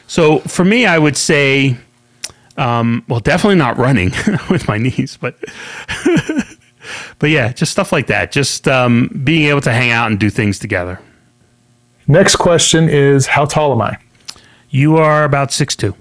So 0.07 0.38
for 0.40 0.64
me, 0.64 0.86
I 0.86 0.98
would 0.98 1.16
say, 1.16 1.76
um, 2.57 3.04
well, 3.09 3.20
definitely 3.20 3.57
not 3.57 3.76
running 3.76 4.11
with 4.50 4.66
my 4.68 4.78
knees, 4.78 5.16
but. 5.20 5.36
But 7.18 7.30
yeah, 7.30 7.52
just 7.52 7.72
stuff 7.72 7.92
like 7.92 8.07
that. 8.09 8.32
Just 8.32 8.68
um, 8.68 9.09
being 9.24 9.46
able 9.48 9.61
to 9.62 9.72
hang 9.72 9.90
out 9.90 10.11
and 10.11 10.18
do 10.20 10.30
things 10.30 10.59
together. 10.59 11.00
Next 12.07 12.36
question 12.36 12.88
is 12.88 13.26
how 13.26 13.44
tall 13.46 13.72
am 13.72 13.82
I? 13.82 13.98
You 14.70 14.96
are 14.96 15.24
about 15.24 15.52
six 15.52 15.74
two. 15.74 15.94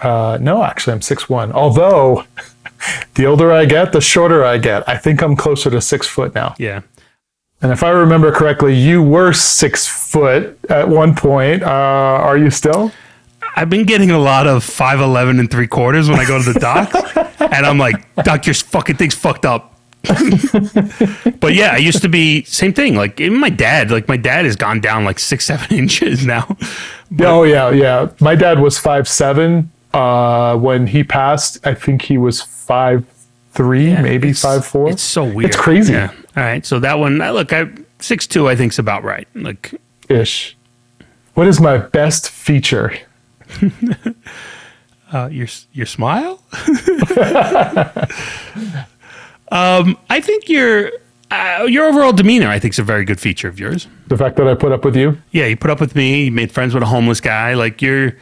Uh, 0.00 0.38
no, 0.40 0.62
actually, 0.64 0.94
I'm 0.94 1.02
six 1.02 1.28
one. 1.28 1.52
Although 1.52 2.24
the 3.14 3.26
older 3.26 3.52
I 3.52 3.64
get, 3.66 3.92
the 3.92 4.00
shorter 4.00 4.44
I 4.44 4.58
get. 4.58 4.88
I 4.88 4.96
think 4.96 5.22
I'm 5.22 5.36
closer 5.36 5.70
to 5.70 5.80
six 5.80 6.06
foot 6.06 6.34
now. 6.34 6.54
Yeah. 6.58 6.82
And 7.66 7.72
if 7.72 7.82
I 7.82 7.90
remember 7.90 8.30
correctly, 8.30 8.76
you 8.76 9.02
were 9.02 9.32
six 9.32 9.88
foot 9.88 10.56
at 10.70 10.88
one 10.88 11.16
point. 11.16 11.64
Uh, 11.64 11.66
are 11.66 12.38
you 12.38 12.48
still? 12.48 12.92
I've 13.56 13.68
been 13.68 13.84
getting 13.84 14.12
a 14.12 14.20
lot 14.20 14.46
of 14.46 14.62
five 14.62 15.00
eleven 15.00 15.40
and 15.40 15.50
three 15.50 15.66
quarters 15.66 16.08
when 16.08 16.16
I 16.20 16.26
go 16.26 16.40
to 16.40 16.52
the 16.52 16.60
doc, 16.60 16.94
and 17.40 17.66
I'm 17.66 17.76
like, 17.76 18.14
Doc, 18.22 18.46
your 18.46 18.54
fucking 18.54 18.98
thing's 18.98 19.16
fucked 19.16 19.44
up. 19.44 19.80
but 21.40 21.54
yeah, 21.54 21.72
I 21.72 21.78
used 21.78 22.02
to 22.02 22.08
be 22.08 22.44
same 22.44 22.72
thing. 22.72 22.94
Like 22.94 23.20
even 23.20 23.40
my 23.40 23.50
dad, 23.50 23.90
like 23.90 24.06
my 24.06 24.16
dad 24.16 24.44
has 24.44 24.54
gone 24.54 24.80
down 24.80 25.04
like 25.04 25.18
six 25.18 25.44
seven 25.44 25.76
inches 25.76 26.24
now. 26.24 26.56
oh 27.22 27.42
yeah, 27.42 27.70
yeah. 27.70 28.10
My 28.20 28.36
dad 28.36 28.60
was 28.60 28.78
five 28.78 29.08
seven. 29.08 29.72
Uh, 29.92 30.56
when 30.56 30.86
he 30.86 31.02
passed, 31.02 31.66
I 31.66 31.74
think 31.74 32.02
he 32.02 32.16
was 32.16 32.40
five 32.40 33.04
three, 33.50 33.92
maybe 33.96 34.32
five 34.32 34.64
four. 34.64 34.88
It's 34.88 35.02
so 35.02 35.24
weird. 35.24 35.50
It's 35.50 35.56
crazy. 35.56 35.94
Yeah. 35.94 36.12
All 36.36 36.42
right, 36.42 36.64
so 36.66 36.78
that 36.80 36.98
one, 36.98 37.18
look, 37.18 37.52
I 37.52 37.68
six 37.98 38.26
two, 38.26 38.48
I 38.48 38.56
think 38.56 38.72
is 38.72 38.78
about 38.78 39.04
right. 39.04 39.26
Like 39.34 39.74
Ish. 40.08 40.56
What 41.34 41.46
is 41.46 41.60
my 41.60 41.78
best 41.78 42.30
feature? 42.30 42.92
uh, 45.12 45.28
your 45.32 45.48
your 45.72 45.86
smile. 45.86 46.42
um, 49.52 49.96
I 50.10 50.20
think 50.20 50.48
you're 50.48 50.90
Uh, 51.28 51.64
your 51.68 51.86
overall 51.86 52.12
demeanor, 52.12 52.46
I 52.48 52.60
think, 52.60 52.74
is 52.74 52.78
a 52.78 52.84
very 52.84 53.04
good 53.04 53.18
feature 53.18 53.48
of 53.48 53.58
yours. 53.58 53.88
The 54.06 54.16
fact 54.16 54.36
that 54.36 54.46
I 54.46 54.54
put 54.54 54.70
up 54.70 54.84
with 54.84 54.94
you. 54.96 55.18
Yeah, 55.32 55.46
you 55.46 55.56
put 55.56 55.70
up 55.70 55.80
with 55.80 55.96
me. 55.96 56.26
You 56.26 56.30
made 56.30 56.52
friends 56.52 56.72
with 56.72 56.84
a 56.84 56.86
homeless 56.86 57.20
guy. 57.20 57.54
Like 57.54 57.82
you're, 57.82 58.12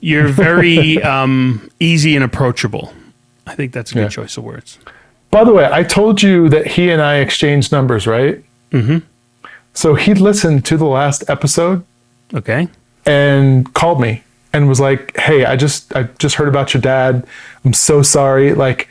you're 0.00 0.28
very 0.28 1.02
um, 1.14 1.70
easy 1.80 2.14
and 2.16 2.22
approachable. 2.24 2.92
I 3.46 3.54
think 3.54 3.72
that's 3.72 3.92
a 3.92 3.94
good 3.94 4.02
Yeah. 4.02 4.08
choice 4.08 4.36
of 4.36 4.44
words. 4.44 4.78
By 5.30 5.44
the 5.44 5.52
way, 5.52 5.68
I 5.70 5.82
told 5.84 6.22
you 6.22 6.48
that 6.48 6.66
he 6.66 6.90
and 6.90 7.00
I 7.00 7.16
exchanged 7.16 7.70
numbers, 7.72 8.06
right? 8.06 8.42
Mm-hmm. 8.72 8.98
So 9.74 9.94
he 9.94 10.14
listened 10.14 10.64
to 10.66 10.76
the 10.76 10.86
last 10.86 11.22
episode 11.30 11.84
Okay. 12.34 12.68
and 13.06 13.72
called 13.74 14.00
me 14.00 14.24
and 14.52 14.68
was 14.68 14.80
like, 14.80 15.16
"Hey, 15.16 15.44
I 15.44 15.54
just 15.56 15.94
I 15.94 16.04
just 16.18 16.34
heard 16.34 16.48
about 16.48 16.74
your 16.74 16.80
dad. 16.80 17.24
I'm 17.64 17.72
so 17.72 18.02
sorry." 18.02 18.52
Like, 18.54 18.88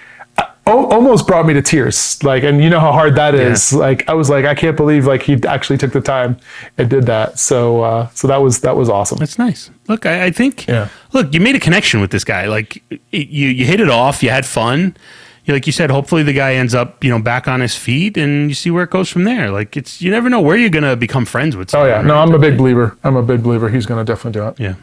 almost 0.65 1.25
brought 1.27 1.45
me 1.47 1.53
to 1.53 1.61
tears. 1.61 2.23
Like, 2.23 2.43
and 2.43 2.63
you 2.63 2.69
know 2.69 2.79
how 2.79 2.91
hard 2.91 3.15
that 3.15 3.33
is. 3.35 3.73
Like, 3.73 4.07
I 4.07 4.13
was 4.13 4.29
like, 4.29 4.45
I 4.45 4.53
can't 4.55 4.77
believe 4.77 5.05
like 5.07 5.23
he 5.23 5.33
actually 5.47 5.77
took 5.77 5.91
the 5.93 6.01
time 6.01 6.37
and 6.77 6.89
did 6.89 7.05
that. 7.07 7.39
So, 7.39 7.81
uh, 7.81 8.07
so 8.13 8.27
that 8.27 8.37
was 8.37 8.61
that 8.61 8.75
was 8.77 8.87
awesome. 8.89 9.17
That's 9.17 9.37
nice. 9.39 9.69
Look, 9.87 10.05
I, 10.05 10.25
I 10.25 10.31
think. 10.31 10.67
Yeah. 10.67 10.87
Look, 11.11 11.33
you 11.33 11.39
made 11.41 11.55
a 11.55 11.59
connection 11.59 11.99
with 12.01 12.11
this 12.11 12.23
guy. 12.23 12.45
Like 12.47 12.81
it- 12.89 13.27
you, 13.29 13.49
you 13.49 13.65
hit 13.65 13.79
it 13.81 13.89
off. 13.89 14.23
You 14.23 14.29
had 14.29 14.45
fun. 14.45 14.95
Like 15.49 15.65
you 15.65 15.73
said, 15.73 15.89
hopefully 15.91 16.23
the 16.23 16.33
guy 16.33 16.53
ends 16.53 16.73
up, 16.75 17.03
you 17.03 17.09
know, 17.09 17.19
back 17.19 17.47
on 17.47 17.59
his 17.59 17.75
feet, 17.75 18.15
and 18.17 18.47
you 18.49 18.53
see 18.55 18.69
where 18.71 18.83
it 18.83 18.89
goes 18.91 19.09
from 19.09 19.23
there. 19.25 19.49
Like 19.51 19.75
it's, 19.75 20.01
you 20.01 20.11
never 20.11 20.29
know 20.29 20.39
where 20.41 20.55
you're 20.55 20.69
gonna 20.69 20.95
become 20.95 21.25
friends 21.25 21.55
with. 21.57 21.73
Oh 21.75 21.85
yeah, 21.85 22.01
no, 22.01 22.13
right? 22.13 22.21
I'm 22.21 22.33
a 22.33 22.39
big 22.39 22.57
believer. 22.57 22.97
I'm 23.03 23.15
a 23.15 23.23
big 23.23 23.43
believer. 23.43 23.67
He's 23.69 23.85
gonna 23.85 24.05
definitely 24.05 24.39
do 24.39 24.47
it. 24.47 24.59
Yeah. 24.59 24.75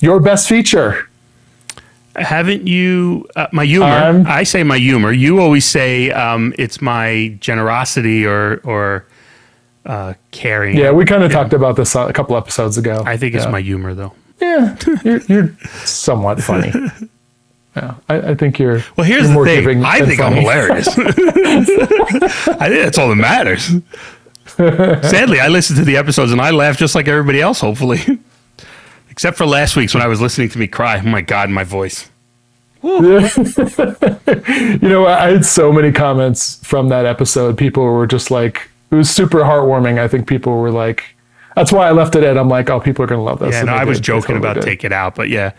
Your 0.00 0.20
best 0.20 0.48
feature. 0.48 1.08
Haven't 2.16 2.66
you? 2.68 3.26
Uh, 3.36 3.46
my 3.52 3.64
humor. 3.64 3.86
I'm- 3.86 4.26
I 4.26 4.42
say 4.42 4.62
my 4.64 4.76
humor. 4.78 5.12
You 5.12 5.40
always 5.40 5.64
say 5.64 6.10
um, 6.10 6.52
it's 6.58 6.82
my 6.82 7.34
generosity 7.40 8.26
or 8.26 8.60
or 8.64 9.06
uh, 9.86 10.14
caring. 10.30 10.76
Yeah, 10.76 10.90
we 10.90 11.04
kind 11.06 11.22
of 11.22 11.32
talked 11.32 11.54
about 11.54 11.76
this 11.76 11.94
a 11.94 12.12
couple 12.12 12.36
episodes 12.36 12.76
ago. 12.76 13.02
I 13.06 13.16
think 13.16 13.34
it's 13.34 13.46
my 13.46 13.60
humor 13.62 13.94
though. 13.94 14.12
Yeah, 14.40 14.76
you're, 15.04 15.20
you're 15.28 15.56
somewhat 15.84 16.42
funny. 16.42 16.72
Yeah, 17.76 17.94
I, 18.08 18.16
I 18.16 18.34
think 18.34 18.58
you're. 18.58 18.82
Well, 18.96 19.06
here's 19.06 19.30
you're 19.30 19.44
the 19.44 19.62
thing. 19.62 19.84
I 19.84 20.04
think 20.04 20.20
I'm 20.20 20.34
hilarious. 20.34 20.88
I 20.98 22.68
think 22.68 22.82
that's 22.82 22.98
all 22.98 23.08
that 23.08 23.16
matters. 23.16 23.70
Sadly, 24.46 25.40
I 25.40 25.48
listened 25.48 25.78
to 25.78 25.84
the 25.84 25.96
episodes 25.96 26.32
and 26.32 26.40
I 26.40 26.50
laughed 26.50 26.78
just 26.78 26.94
like 26.94 27.08
everybody 27.08 27.40
else, 27.40 27.60
hopefully. 27.60 28.00
Except 29.10 29.36
for 29.36 29.46
last 29.46 29.76
week's 29.76 29.94
when 29.94 30.02
I 30.02 30.06
was 30.06 30.20
listening 30.20 30.48
to 30.50 30.58
me 30.58 30.66
cry. 30.66 30.98
Oh 30.98 31.08
my 31.08 31.22
God, 31.22 31.50
my 31.50 31.64
voice. 31.64 32.10
You 32.82 34.88
know, 34.88 35.06
I 35.06 35.30
had 35.30 35.44
so 35.44 35.72
many 35.72 35.92
comments 35.92 36.56
from 36.64 36.88
that 36.88 37.06
episode. 37.06 37.56
People 37.56 37.84
were 37.84 38.06
just 38.06 38.30
like, 38.30 38.68
it 38.90 38.94
was 38.94 39.08
super 39.08 39.40
heartwarming. 39.40 39.98
I 39.98 40.08
think 40.08 40.26
people 40.26 40.58
were 40.58 40.70
like, 40.70 41.04
that's 41.54 41.70
why 41.70 41.86
I 41.86 41.92
left 41.92 42.16
it 42.16 42.24
at. 42.24 42.36
I'm 42.36 42.48
like, 42.48 42.70
oh, 42.70 42.80
people 42.80 43.04
are 43.04 43.06
gonna 43.06 43.22
love 43.22 43.38
this. 43.38 43.54
Yeah, 43.54 43.62
no, 43.62 43.74
I 43.74 43.84
was 43.84 44.00
joking 44.00 44.36
about 44.36 44.54
did. 44.54 44.64
take 44.64 44.84
it 44.84 44.92
out, 44.92 45.14
but 45.14 45.28
yeah. 45.28 45.52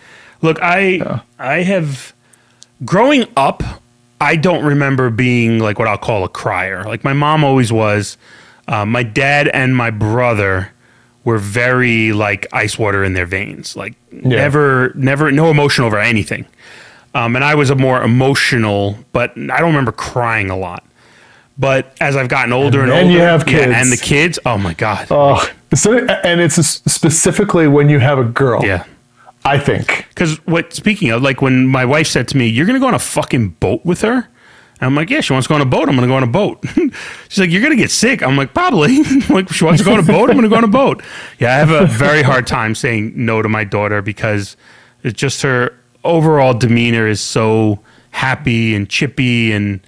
Look, 0.43 0.59
I 0.61 1.21
I 1.39 1.63
have 1.63 2.13
growing 2.85 3.25
up, 3.35 3.63
I 4.21 4.35
don't 4.35 4.63
remember 4.63 5.09
being 5.09 5.57
like 5.59 5.79
what 5.79 5.87
I'll 5.87 5.97
call 5.97 6.23
a 6.23 6.29
crier. 6.29 6.83
Like 6.83 7.03
my 7.03 7.13
mom 7.13 7.43
always 7.43 7.71
was. 7.73 8.17
Uh, 8.67 8.85
my 8.85 9.03
dad 9.03 9.47
and 9.49 9.75
my 9.75 9.89
brother 9.89 10.71
were 11.25 11.37
very 11.37 12.13
like 12.13 12.45
ice 12.53 12.77
water 12.77 13.03
in 13.03 13.13
their 13.13 13.25
veins. 13.25 13.75
Like 13.75 13.95
never, 14.11 14.91
never, 14.95 15.31
no 15.31 15.49
emotion 15.49 15.83
over 15.85 15.97
anything. 15.99 16.45
Um, 17.15 17.35
and 17.35 17.43
I 17.45 17.55
was 17.55 17.69
a 17.69 17.75
more 17.75 18.01
emotional, 18.01 18.97
but 19.11 19.31
I 19.37 19.59
don't 19.59 19.67
remember 19.67 19.91
crying 19.91 20.49
a 20.49 20.57
lot. 20.57 20.83
But 21.57 21.95
as 22.01 22.15
I've 22.15 22.29
gotten 22.29 22.51
older 22.51 22.81
and, 22.81 22.91
then 22.91 23.03
older, 23.05 23.13
you 23.13 23.19
have 23.19 23.47
yeah, 23.47 23.79
and 23.79 23.91
the 23.91 23.97
kids, 23.97 24.39
oh 24.45 24.57
my 24.57 24.73
god, 24.73 25.07
Oh, 25.11 25.47
so, 25.75 25.99
and 25.99 26.41
it's 26.41 26.55
specifically 26.55 27.67
when 27.67 27.89
you 27.89 27.99
have 27.99 28.17
a 28.17 28.23
girl. 28.23 28.65
yeah. 28.65 28.85
I 29.45 29.59
think. 29.59 30.05
Because 30.09 30.37
what 30.45 30.73
speaking 30.73 31.09
of, 31.11 31.21
like 31.21 31.41
when 31.41 31.67
my 31.67 31.85
wife 31.85 32.07
said 32.07 32.27
to 32.29 32.37
me, 32.37 32.47
"You're 32.47 32.65
gonna 32.65 32.79
go 32.79 32.87
on 32.87 32.93
a 32.93 32.99
fucking 32.99 33.49
boat 33.59 33.83
with 33.83 34.01
her," 34.01 34.13
and 34.15 34.81
I'm 34.81 34.95
like, 34.95 35.09
"Yeah, 35.09 35.19
she 35.21 35.33
wants 35.33 35.47
to 35.47 35.49
go 35.49 35.55
on 35.55 35.61
a 35.61 35.65
boat. 35.65 35.89
I'm 35.89 35.95
gonna 35.95 36.07
go 36.07 36.15
on 36.15 36.23
a 36.23 36.27
boat." 36.27 36.63
She's 37.29 37.39
like, 37.39 37.49
"You're 37.49 37.61
gonna 37.61 37.75
get 37.75 37.91
sick." 37.91 38.23
I'm 38.23 38.37
like, 38.37 38.53
"Probably." 38.53 39.03
like, 39.29 39.49
she 39.51 39.65
wants 39.65 39.81
to 39.81 39.85
go 39.85 39.93
on 39.93 39.99
a 39.99 40.03
boat. 40.03 40.29
I'm 40.29 40.35
gonna 40.37 40.47
go 40.49 40.55
on 40.55 40.63
a 40.63 40.67
boat. 40.67 41.01
Yeah, 41.39 41.55
I 41.55 41.59
have 41.59 41.71
a 41.71 41.85
very 41.87 42.21
hard 42.21 42.47
time 42.47 42.73
saying 42.75 43.13
no 43.15 43.41
to 43.41 43.49
my 43.49 43.63
daughter 43.65 44.01
because 44.01 44.55
it's 45.03 45.19
just 45.19 45.41
her 45.41 45.73
overall 46.05 46.53
demeanor 46.53 47.05
is 47.07 47.19
so 47.19 47.79
happy 48.11 48.73
and 48.75 48.87
chippy, 48.89 49.51
and 49.51 49.81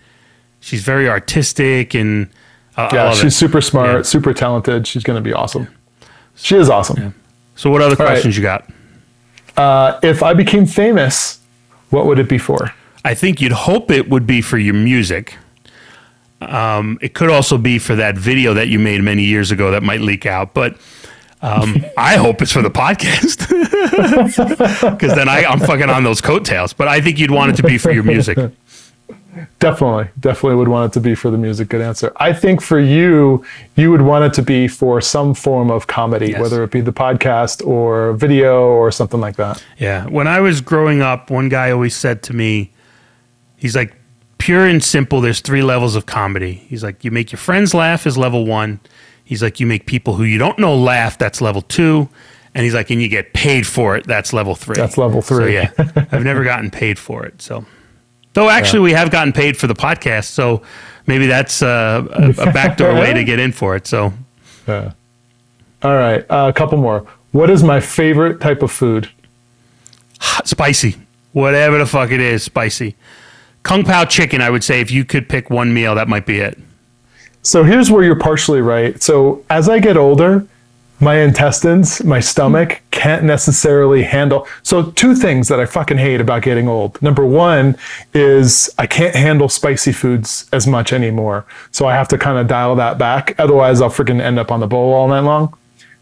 she's 0.59 0.83
very 0.83 1.07
artistic 1.09 1.93
and. 1.95 2.27
I- 2.77 2.87
I 2.87 2.93
Yeah, 2.93 3.13
she's 3.13 3.23
it. 3.33 3.37
super 3.37 3.61
smart, 3.61 3.89
Yeah. 3.95 4.01
super 4.01 4.33
talented. 4.33 4.85
She's 4.85 5.03
gonna 5.03 5.21
be 5.21 5.31
awesome. 5.31 5.69
She 6.35 6.57
is 6.57 6.69
awesome. 6.69 7.15
So, 7.55 7.69
what 7.69 7.81
other 7.81 7.95
right. 7.95 8.07
questions 8.07 8.35
you 8.35 8.43
got? 8.43 8.69
Uh, 9.57 9.99
if 10.03 10.21
I 10.23 10.33
became 10.33 10.65
famous, 10.65 11.39
what 11.89 12.05
would 12.05 12.19
it 12.19 12.27
be 12.27 12.37
for? 12.37 12.73
I 13.03 13.13
think 13.13 13.39
you'd 13.39 13.51
hope 13.51 13.91
it 13.91 14.09
would 14.09 14.25
be 14.25 14.41
for 14.41 14.57
your 14.57 14.73
music. 14.73 15.37
Um, 16.41 16.97
it 17.01 17.13
could 17.13 17.29
also 17.29 17.57
be 17.57 17.79
for 17.79 17.95
that 17.95 18.17
video 18.17 18.53
that 18.53 18.67
you 18.67 18.79
made 18.79 19.01
many 19.01 19.23
years 19.23 19.51
ago 19.51 19.71
that 19.71 19.83
might 19.83 20.01
leak 20.01 20.25
out, 20.25 20.53
but 20.53 20.77
um, 21.41 21.85
I 21.97 22.17
hope 22.17 22.41
it's 22.41 22.51
for 22.51 22.61
the 22.61 22.71
podcast 22.71 23.47
because 24.91 25.15
then 25.15 25.29
I, 25.29 25.45
I'm 25.45 25.59
fucking 25.59 25.89
on 25.89 26.03
those 26.03 26.21
coattails. 26.21 26.73
But 26.73 26.87
I 26.87 27.01
think 27.01 27.19
you'd 27.19 27.31
want 27.31 27.51
it 27.51 27.55
to 27.57 27.63
be 27.63 27.77
for 27.77 27.91
your 27.91 28.03
music. 28.03 28.37
Definitely, 29.59 30.09
definitely 30.19 30.55
would 30.57 30.67
want 30.67 30.91
it 30.91 30.93
to 30.93 30.99
be 31.01 31.15
for 31.15 31.29
the 31.29 31.37
music. 31.37 31.69
Good 31.69 31.81
answer. 31.81 32.11
I 32.17 32.33
think 32.33 32.61
for 32.61 32.79
you, 32.79 33.43
you 33.75 33.91
would 33.91 34.01
want 34.01 34.23
it 34.25 34.33
to 34.33 34.41
be 34.41 34.67
for 34.67 35.01
some 35.01 35.33
form 35.33 35.69
of 35.71 35.87
comedy, 35.87 36.31
Yes. 36.31 36.41
whether 36.41 36.63
it 36.63 36.71
be 36.71 36.81
the 36.81 36.93
podcast 36.93 37.65
or 37.65 38.13
video 38.13 38.61
or 38.67 38.91
something 38.91 39.19
like 39.19 39.35
that. 39.37 39.63
Yeah. 39.77 40.05
When 40.07 40.27
I 40.27 40.39
was 40.39 40.61
growing 40.61 41.01
up, 41.01 41.29
one 41.29 41.49
guy 41.49 41.71
always 41.71 41.95
said 41.95 42.23
to 42.23 42.33
me, 42.33 42.71
he's 43.57 43.75
like, 43.75 43.93
pure 44.37 44.65
and 44.65 44.83
simple, 44.83 45.21
there's 45.21 45.39
three 45.41 45.63
levels 45.63 45.95
of 45.95 46.05
comedy. 46.05 46.53
He's 46.53 46.83
like, 46.83 47.03
you 47.03 47.11
make 47.11 47.31
your 47.31 47.39
friends 47.39 47.73
laugh 47.73 48.05
is 48.05 48.17
level 48.17 48.45
one. 48.45 48.79
He's 49.23 49.41
like, 49.41 49.59
you 49.59 49.65
make 49.65 49.85
people 49.87 50.15
who 50.15 50.23
you 50.23 50.37
don't 50.37 50.59
know 50.59 50.75
laugh, 50.75 51.17
that's 51.17 51.41
level 51.41 51.61
two. 51.63 52.07
And 52.53 52.63
he's 52.63 52.73
like, 52.73 52.89
and 52.89 53.01
you 53.01 53.09
get 53.09 53.33
paid 53.33 53.65
for 53.67 53.97
it, 53.97 54.05
that's 54.07 54.31
level 54.31 54.55
three. 54.55 54.75
That's 54.75 54.97
level 54.97 55.21
So 55.21 55.35
three. 55.37 55.55
yeah, 55.55 55.71
I've 56.11 56.23
never 56.23 56.43
gotten 56.43 56.69
paid 56.71 56.97
for 56.99 57.25
it. 57.25 57.41
So, 57.41 57.65
though 58.35 58.49
actually 58.49 58.81
we 58.81 58.91
have 58.91 59.09
gotten 59.09 59.33
paid 59.33 59.57
for 59.57 59.65
the 59.65 59.73
podcast, 59.73 60.25
so 60.25 60.61
maybe 61.07 61.25
that's 61.25 61.63
uh, 61.63 62.05
a, 62.11 62.49
a 62.49 62.53
backdoor 62.53 62.93
way 62.93 63.13
to 63.13 63.23
get 63.23 63.39
in 63.39 63.51
for 63.51 63.75
it. 63.75 63.87
So, 63.87 64.13
Yeah. 64.67 64.93
All 65.81 65.95
right, 65.95 66.25
uh, 66.29 66.47
a 66.49 66.53
couple 66.53 66.77
more. 66.77 67.05
What 67.31 67.49
is 67.49 67.63
my 67.63 67.79
favorite 67.79 68.39
type 68.39 68.61
of 68.61 68.71
food? 68.71 69.09
spicy, 70.45 70.95
whatever 71.33 71.77
the 71.77 71.85
fuck 71.85 72.11
it 72.11 72.21
is, 72.21 72.43
spicy. 72.43 72.95
Kung 73.63 73.83
Pao 73.83 74.05
chicken, 74.05 74.41
I 74.41 74.49
would 74.51 74.63
say 74.63 74.79
if 74.79 74.91
you 74.91 75.03
could 75.03 75.27
pick 75.27 75.49
one 75.49 75.73
meal, 75.73 75.95
that 75.95 76.07
might 76.07 76.25
be 76.25 76.39
it. 76.39 76.57
So 77.41 77.63
here's 77.63 77.91
where 77.91 78.03
you're 78.03 78.19
partially 78.19 78.61
right. 78.61 79.01
So 79.01 79.43
as 79.49 79.69
I 79.69 79.79
get 79.79 79.97
older, 79.97 80.47
my 80.99 81.19
intestines, 81.19 82.03
my 82.03 82.19
stomach 82.19 82.81
can't 82.91 83.23
necessarily 83.23 84.03
handle. 84.03 84.47
So 84.63 84.91
two 84.91 85.13
things 85.15 85.47
that 85.49 85.59
I 85.59 85.65
fucking 85.65 85.97
hate 85.97 86.21
about 86.21 86.41
getting 86.41 86.67
old. 86.67 87.01
Number 87.01 87.25
one 87.25 87.75
is 88.13 88.73
I 88.77 88.87
can't 88.87 89.15
handle 89.15 89.49
spicy 89.49 89.91
foods 89.91 90.49
as 90.53 90.65
much 90.65 90.93
anymore. 90.93 91.45
So 91.71 91.85
I 91.85 91.93
have 91.93 92.07
to 92.09 92.17
kind 92.17 92.37
of 92.37 92.47
dial 92.47 92.75
that 92.77 92.97
back. 92.97 93.35
Otherwise, 93.37 93.81
I'll 93.81 93.89
freaking 93.89 94.21
end 94.21 94.39
up 94.39 94.51
on 94.51 94.61
the 94.61 94.67
bowl 94.67 94.93
all 94.93 95.07
night 95.07 95.19
long. 95.21 95.55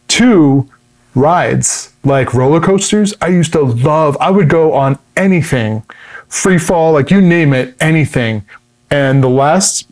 Two, 0.08 0.70
rides 1.16 1.94
like 2.04 2.34
roller 2.34 2.60
coasters. 2.60 3.14
I 3.22 3.28
used 3.28 3.54
to 3.54 3.62
love, 3.62 4.18
I 4.20 4.30
would 4.30 4.50
go 4.50 4.74
on 4.74 5.00
anything, 5.16 5.84
free 6.28 6.58
fall, 6.58 6.94
like 6.94 7.12
you 7.12 7.22
name 7.22 7.54
it, 7.54 7.76
anything. 7.80 8.44
And 8.90 9.24
the 9.24 9.30
last 9.30 9.88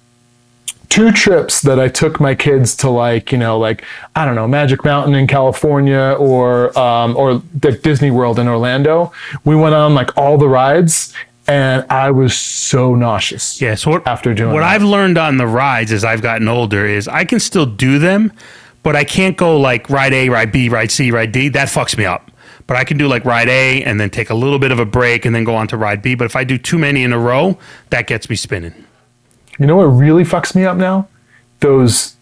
two 0.92 1.10
trips 1.12 1.62
that 1.62 1.80
I 1.80 1.88
took 1.88 2.20
my 2.20 2.36
kids 2.36 2.76
to 2.78 2.89
like, 2.89 3.32
you 3.32 3.38
know, 3.38 3.58
like 3.58 3.84
I 4.14 4.26
don't 4.26 4.36
know, 4.36 4.48
Magic 4.48 4.84
Mountain 4.84 5.16
in 5.16 5.26
California 5.26 6.16
or 6.20 6.78
um, 6.78 7.16
or 7.16 7.42
the 7.60 7.72
Disney 7.72 8.12
World 8.12 8.38
in 8.38 8.48
Orlando. 8.48 9.12
We 9.46 9.56
went 9.56 9.74
on 9.74 9.96
like 9.96 10.16
all 10.18 10.38
the 10.38 10.50
rides, 10.50 11.14
and 11.48 11.86
I 11.89 12.12
was 12.12 12.38
so 12.38 12.94
nauseous. 12.94 13.62
Yeah. 13.62 13.76
So 13.76 13.89
what, 13.89 14.06
After 14.06 14.34
doing 14.34 14.54
what 14.54 14.60
that. 14.60 14.70
I've 14.70 14.84
learned 14.84 15.18
on 15.18 15.38
the 15.38 15.48
rides 15.48 15.92
as 15.94 16.04
I've 16.04 16.22
gotten 16.22 16.48
older 16.48 16.86
is 16.86 17.08
I 17.08 17.24
can 17.24 17.39
still 17.39 17.66
do 17.66 17.98
them, 17.98 18.34
but 18.84 18.96
I 18.96 19.06
can't 19.06 19.38
go 19.38 19.58
like 19.58 19.89
ride 19.89 20.14
A, 20.14 20.28
ride 20.30 20.52
B, 20.52 20.68
ride 20.68 20.92
C, 20.92 21.10
ride 21.10 21.32
D. 21.32 21.48
That 21.48 21.70
fucks 21.70 21.98
me 21.98 22.06
up. 22.06 22.30
But 22.68 22.78
I 22.78 22.84
can 22.84 22.98
do 22.98 23.08
like 23.08 23.26
ride 23.26 23.50
A 23.50 23.82
and 23.84 24.00
then 24.00 24.10
take 24.10 24.30
a 24.30 24.36
little 24.36 24.60
bit 24.60 24.72
of 24.72 24.80
a 24.80 24.86
break 24.86 25.26
and 25.26 25.34
then 25.34 25.46
go 25.46 25.56
on 25.56 25.68
to 25.70 25.78
ride 25.78 26.02
B. 26.02 26.16
But 26.16 26.26
if 26.26 26.36
I 26.36 26.44
do 26.44 26.58
too 26.58 26.78
many 26.78 27.04
in 27.04 27.12
a 27.12 27.20
row, 27.20 27.58
that 27.89 28.08
gets 28.08 28.30
me 28.30 28.36
spinning. 28.36 28.86
You 29.60 29.66
know 29.66 29.76
what 29.76 29.86
really 29.86 30.24
fucks 30.24 30.56
me 30.56 30.66
up 30.66 30.78
now? 30.78 31.08
Those 31.60 32.16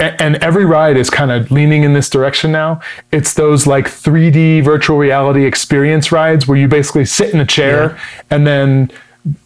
and 0.00 0.36
every 0.36 0.64
ride 0.64 0.96
is 0.96 1.10
kind 1.10 1.30
of 1.30 1.50
leaning 1.50 1.84
in 1.84 1.92
this 1.92 2.08
direction 2.08 2.50
now. 2.50 2.80
It's 3.12 3.34
those 3.34 3.66
like 3.66 3.86
3D 3.86 4.64
virtual 4.64 4.96
reality 4.96 5.44
experience 5.44 6.10
rides 6.10 6.48
where 6.48 6.56
you 6.56 6.66
basically 6.66 7.04
sit 7.04 7.34
in 7.34 7.40
a 7.40 7.46
chair 7.46 7.98
and 8.30 8.46
then 8.46 8.90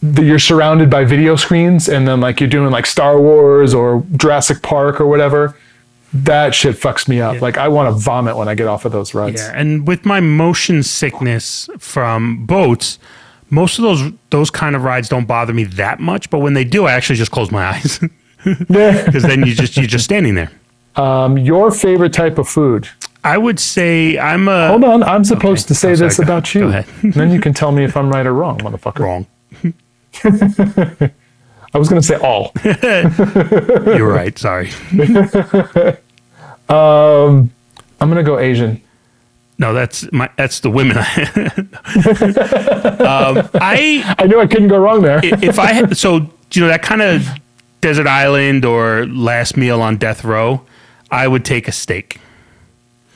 the, 0.02 0.22
you're 0.22 0.38
surrounded 0.38 0.88
by 0.90 1.04
video 1.04 1.36
screens 1.36 1.88
and 1.88 2.06
then 2.06 2.20
like 2.20 2.40
you're 2.40 2.48
doing 2.48 2.70
like 2.70 2.86
Star 2.86 3.20
Wars 3.20 3.74
or 3.74 4.04
Jurassic 4.16 4.62
Park 4.62 5.00
or 5.00 5.06
whatever. 5.06 5.56
That 6.12 6.54
shit 6.54 6.76
fucks 6.76 7.08
me 7.08 7.20
up. 7.20 7.40
Like 7.40 7.56
I 7.56 7.68
want 7.68 7.94
to 7.94 7.98
vomit 7.98 8.36
when 8.36 8.48
I 8.48 8.54
get 8.54 8.66
off 8.66 8.84
of 8.84 8.92
those 8.92 9.14
rides. 9.14 9.40
Yeah, 9.40 9.52
and 9.54 9.86
with 9.86 10.04
my 10.04 10.20
motion 10.20 10.82
sickness 10.82 11.68
from 11.78 12.46
boats, 12.46 12.98
most 13.50 13.78
of 13.78 13.82
those 13.82 14.12
those 14.30 14.50
kind 14.50 14.74
of 14.76 14.84
rides 14.84 15.08
don't 15.08 15.26
bother 15.26 15.52
me 15.52 15.64
that 15.64 16.00
much. 16.00 16.30
But 16.30 16.38
when 16.38 16.54
they 16.54 16.64
do, 16.64 16.86
I 16.86 16.92
actually 16.92 17.16
just 17.16 17.30
close 17.30 17.50
my 17.50 17.64
eyes 17.74 17.98
because 18.44 19.22
then 19.22 19.44
you 19.46 19.54
just 19.54 19.76
you're 19.76 19.86
just 19.86 20.04
standing 20.04 20.34
there. 20.34 20.50
um, 20.96 21.36
your 21.38 21.70
favorite 21.70 22.12
type 22.12 22.38
of 22.38 22.48
food? 22.48 22.88
I 23.22 23.36
would 23.36 23.60
say 23.60 24.18
I'm 24.18 24.48
a 24.48 24.68
Hold 24.68 24.84
on, 24.84 25.02
I'm 25.02 25.24
supposed 25.24 25.68
to 25.68 25.74
say 25.74 25.94
sorry, 25.94 26.08
this 26.08 26.16
go- 26.16 26.22
about 26.24 26.54
you. 26.54 26.72
then 27.02 27.30
you 27.30 27.38
can 27.40 27.52
tell 27.52 27.70
me 27.70 27.84
if 27.84 27.94
I'm 27.96 28.10
right 28.10 28.24
or 28.26 28.32
wrong, 28.32 28.58
motherfucker. 28.60 29.00
wrong. 29.00 29.26
I 31.72 31.78
was 31.78 31.88
gonna 31.88 32.02
say 32.02 32.16
all. 32.16 32.52
You're 32.64 34.08
right. 34.12 34.36
Sorry. 34.38 34.70
I'm 36.68 37.50
gonna 37.98 38.22
go 38.22 38.38
Asian. 38.38 38.82
No, 39.60 39.74
that's 39.74 40.10
my 40.10 40.30
that's 40.36 40.60
the 40.60 40.70
women. 40.70 40.96
um, 40.98 41.04
I 43.54 44.14
I 44.18 44.26
knew 44.26 44.40
I 44.40 44.46
couldn't 44.46 44.68
go 44.68 44.78
wrong 44.78 45.02
there. 45.02 45.20
if 45.22 45.58
I 45.58 45.72
had 45.72 45.96
so 45.98 46.30
you 46.52 46.62
know 46.62 46.68
that 46.68 46.80
kind 46.82 47.02
of 47.02 47.28
desert 47.82 48.06
island 48.06 48.64
or 48.64 49.06
last 49.06 49.58
meal 49.58 49.82
on 49.82 49.98
death 49.98 50.24
row, 50.24 50.62
I 51.10 51.28
would 51.28 51.44
take 51.44 51.68
a 51.68 51.72
steak. 51.72 52.18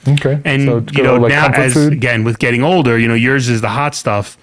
okay. 0.06 0.38
And 0.44 0.66
so 0.66 0.84
you 0.92 1.02
know 1.02 1.16
like 1.16 1.30
now 1.30 1.46
as 1.48 1.72
food. 1.72 1.94
again 1.94 2.24
with 2.24 2.38
getting 2.38 2.62
older, 2.62 2.98
you 2.98 3.08
know 3.08 3.14
yours 3.14 3.48
is 3.48 3.62
the 3.62 3.70
hot 3.70 3.94
stuff. 3.94 4.36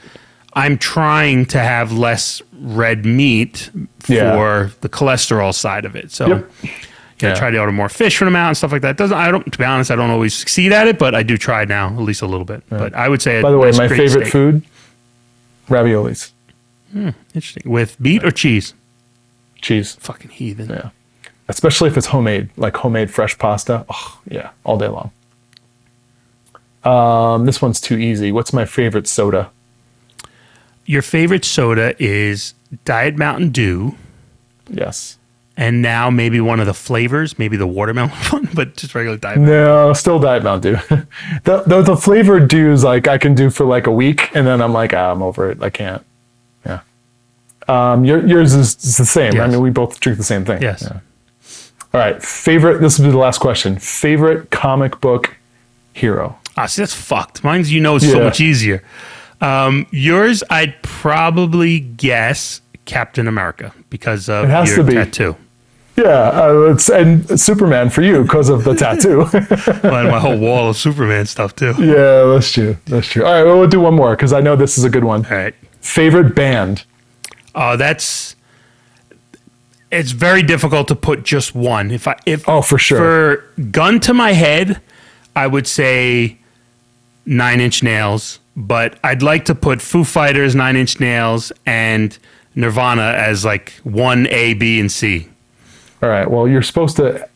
I'm 0.54 0.80
trying 0.80 1.46
to 1.48 1.60
have 1.60 1.92
less 1.94 2.42
red 2.60 3.06
meat 3.06 3.70
for 4.00 4.14
Yeah. 4.14 4.70
the 4.82 4.90
cholesterol 4.90 5.54
side 5.54 5.86
of 5.86 5.96
it. 5.96 6.12
So 6.12 6.28
Yep. 6.28 6.52
Yeah. 7.30 7.36
try 7.36 7.52
to 7.52 7.58
order 7.60 7.72
more 7.72 7.90
fish 7.90 8.18
from 8.18 8.26
them 8.28 8.36
out 8.36 8.48
and 8.50 8.58
stuff 8.58 8.72
like 8.72 8.82
that. 8.82 8.98
Doesn't 8.98 9.16
I 9.18 9.30
don't 9.32 9.52
to 9.52 9.58
be 9.58 9.64
honest, 9.66 9.92
I 9.92 9.96
don't 9.96 10.10
always 10.10 10.34
succeed 10.34 10.72
at 10.74 10.88
it, 10.88 10.98
but 11.00 11.14
I 11.16 11.24
do 11.24 11.38
try 11.38 11.66
now 11.66 11.88
at 11.88 12.00
least 12.00 12.22
a 12.22 12.28
little 12.28 12.46
bit. 12.46 12.64
But 12.70 12.94
I 12.94 13.08
would 13.10 13.22
say 13.22 13.42
By 13.42 13.52
the 13.52 13.58
way, 13.58 13.68
nice 13.70 13.78
my 13.78 13.88
favorite 13.88 14.10
steak. 14.28 14.32
food, 14.32 14.64
raviolis, 15.70 16.32
interesting 16.94 17.64
with 17.72 18.00
meat 18.00 18.24
or 18.24 18.32
cheese. 18.32 18.74
cheese. 19.62 19.96
Fucking 19.96 20.32
heathen. 20.32 20.70
Yeah. 20.70 20.90
Especially 21.48 21.90
if 21.90 21.98
it's 21.98 22.08
homemade, 22.08 22.50
like 22.56 22.78
homemade 22.78 23.12
fresh 23.12 23.38
pasta. 23.38 23.86
Oh, 23.90 24.20
yeah, 24.30 24.52
all 24.64 24.78
day 24.78 24.88
long. 24.88 25.12
Um, 26.84 27.46
this 27.46 27.62
one's 27.62 27.80
too 27.82 27.98
easy. 27.98 28.32
What's 28.32 28.54
my 28.54 28.66
favorite 28.66 29.08
soda? 29.08 29.52
Your 30.86 31.02
favorite 31.02 31.46
soda 31.46 31.94
is 32.04 32.54
Diet 32.86 33.18
Mountain 33.18 33.50
Dew, 33.50 33.96
Yes. 34.70 35.18
And 35.58 35.82
now 35.82 36.10
maybe 36.10 36.40
one 36.42 36.60
of 36.60 36.66
the 36.66 36.74
flavors, 36.74 37.38
maybe 37.38 37.58
the 37.58 37.68
watermelon 37.68 38.10
one, 38.30 38.50
but 38.54 38.76
just 38.76 38.96
regular 38.96 39.18
Diet. 39.18 39.40
No, 39.40 39.94
still 39.94 40.20
Diet 40.20 40.44
Mountain 40.44 40.74
Dew. 40.74 40.80
the, 41.44 41.64
the 41.66 41.82
the 41.82 41.98
flavored 41.98 42.48
dews 42.48 42.84
like 42.84 43.08
I 43.08 43.18
can 43.18 43.36
do 43.36 43.50
for 43.50 43.66
like 43.66 43.88
a 43.88 43.92
week, 43.92 44.34
and 44.36 44.48
then 44.48 44.62
I'm 44.62 44.74
like, 44.74 44.94
ah, 44.94 45.12
I'm 45.12 45.22
over 45.22 45.50
it. 45.52 45.62
I 45.62 45.70
can't. 45.70 46.06
Yeah. 46.66 46.82
Um, 47.68 48.06
your, 48.06 48.26
yours 48.26 48.54
is, 48.54 48.76
is 48.84 48.98
the 48.98 49.06
same. 49.06 49.40
I 49.40 49.48
mean, 49.48 49.62
we 49.62 49.70
both 49.70 50.00
drink 50.00 50.18
the 50.18 50.24
same 50.24 50.46
thing. 50.46 50.62
Yes. 50.62 50.84
Yeah. 50.84 51.00
All 51.94 52.00
right. 52.00 52.22
Favorite. 52.24 52.80
This 52.80 52.98
will 52.98 53.06
be 53.06 53.12
the 53.12 53.18
last 53.18 53.40
question. 53.40 53.78
Favorite 53.78 54.50
comic 54.52 55.02
book 55.02 55.36
hero. 55.94 56.38
Ah, 56.58 56.66
see, 56.66 56.82
that's 56.82 56.94
fucked. 56.94 57.44
Mine's, 57.44 57.72
you 57.72 57.80
know, 57.82 57.96
is 57.96 58.10
so 58.10 58.24
much 58.24 58.42
easier. 58.42 58.84
Um, 59.40 59.88
yours, 59.92 60.44
I'd 60.50 60.82
probably 60.84 61.80
guess 61.80 62.62
Captain 62.92 63.28
America 63.28 63.74
because 63.90 64.28
of 64.30 64.46
It 64.46 64.50
has 64.50 64.68
your 64.70 64.78
to 64.78 64.84
be. 64.84 64.94
tattoo. 64.94 65.36
Yeah, 65.98 66.06
uh, 66.30 66.72
it's 66.74 66.90
and 66.90 67.40
Superman 67.40 67.90
for 67.90 68.02
you 68.02 68.24
because 68.24 68.50
of 68.50 68.64
the 68.64 68.74
tattoo. 68.76 69.20
Well, 69.84 69.96
and 70.04 70.10
my 70.10 70.20
whole 70.20 70.38
wall 70.38 70.70
of 70.70 70.78
Superman 70.78 71.26
stuff 71.26 71.56
too. 71.56 71.74
yeah, 71.80 72.24
that's 72.34 72.52
true. 72.52 72.78
That's 72.86 73.08
true. 73.08 73.26
All 73.26 73.32
right, 73.34 73.44
well, 73.44 73.60
we'll 73.60 73.68
do 73.70 73.80
one 73.82 73.94
more 73.96 74.16
because 74.16 74.34
I 74.34 74.40
know 74.42 74.56
this 74.56 74.78
is 74.78 74.84
a 74.84 74.90
good 74.90 75.04
one. 75.04 75.26
All 75.26 75.38
right. 75.38 75.54
Favorite 75.82 76.34
band. 76.36 76.86
Oh, 77.56 77.76
that's. 77.78 78.36
It's 79.92 80.12
very 80.12 80.42
difficult 80.44 80.88
to 80.88 80.96
put 80.96 81.24
just 81.24 81.54
one. 81.54 81.92
If 81.92 82.08
I 82.08 82.16
if 82.26 82.48
Oh, 82.48 82.62
for 82.62 82.78
sure. 82.78 82.98
for 83.00 83.62
gun 83.64 84.00
to 84.02 84.14
my 84.14 84.32
head, 84.32 84.80
I 85.36 85.48
would 85.48 85.68
say 85.68 86.38
Nine 87.26 87.60
Inch 87.60 87.84
Nails, 87.84 88.40
but 88.56 88.98
I'd 89.04 89.22
like 89.22 89.44
to 89.46 89.56
put 89.56 89.82
Foo 89.82 90.06
Fighters, 90.06 90.56
Nine 90.56 90.78
Inch 90.78 91.00
Nails, 91.02 91.52
and 91.66 92.18
Nirvana 92.56 93.14
as 93.18 93.46
like 93.46 93.74
one 93.84 94.28
A, 94.28 94.54
B, 94.54 94.80
and 94.80 94.92
C. 94.92 95.28
All 96.04 96.10
right. 96.10 96.30
Well, 96.30 96.48
you're 96.48 96.62
supposed 96.62 96.98
to 96.98 97.28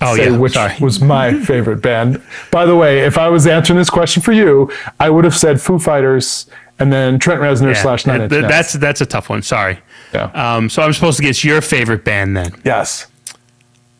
Oh 0.00 0.16
say 0.16 0.30
yeah, 0.30 0.36
which 0.36 0.52
sorry. 0.54 0.76
was 0.80 1.00
my 1.00 1.34
favorite 1.44 1.82
band. 1.82 2.22
By 2.52 2.64
the 2.64 2.76
way, 2.76 3.00
if 3.00 3.18
I 3.18 3.28
was 3.28 3.46
answering 3.46 3.78
this 3.78 3.90
question 3.90 4.22
for 4.22 4.32
you, 4.32 4.70
I 5.00 5.10
would 5.10 5.24
have 5.24 5.36
said 5.36 5.60
Foo 5.60 5.78
Fighters 5.78 6.46
and 6.78 6.92
then 6.92 7.18
Trent 7.18 7.40
Reznor 7.40 7.74
Yeah, 7.74 7.82
slash 7.82 8.06
Nine 8.06 8.22
Inch 8.22 8.30
Nails. 8.32 8.44
that's 8.48 8.72
that's 8.74 9.00
a 9.00 9.06
tough 9.06 9.28
one. 9.28 9.42
Sorry. 9.42 9.78
yeah. 10.14 10.30
Um, 10.34 10.70
so 10.70 10.82
I'm 10.82 10.92
supposed 10.92 11.16
to 11.18 11.22
guess 11.24 11.42
your 11.44 11.60
favorite 11.60 12.04
band 12.04 12.36
then. 12.36 12.52
yes. 12.64 13.06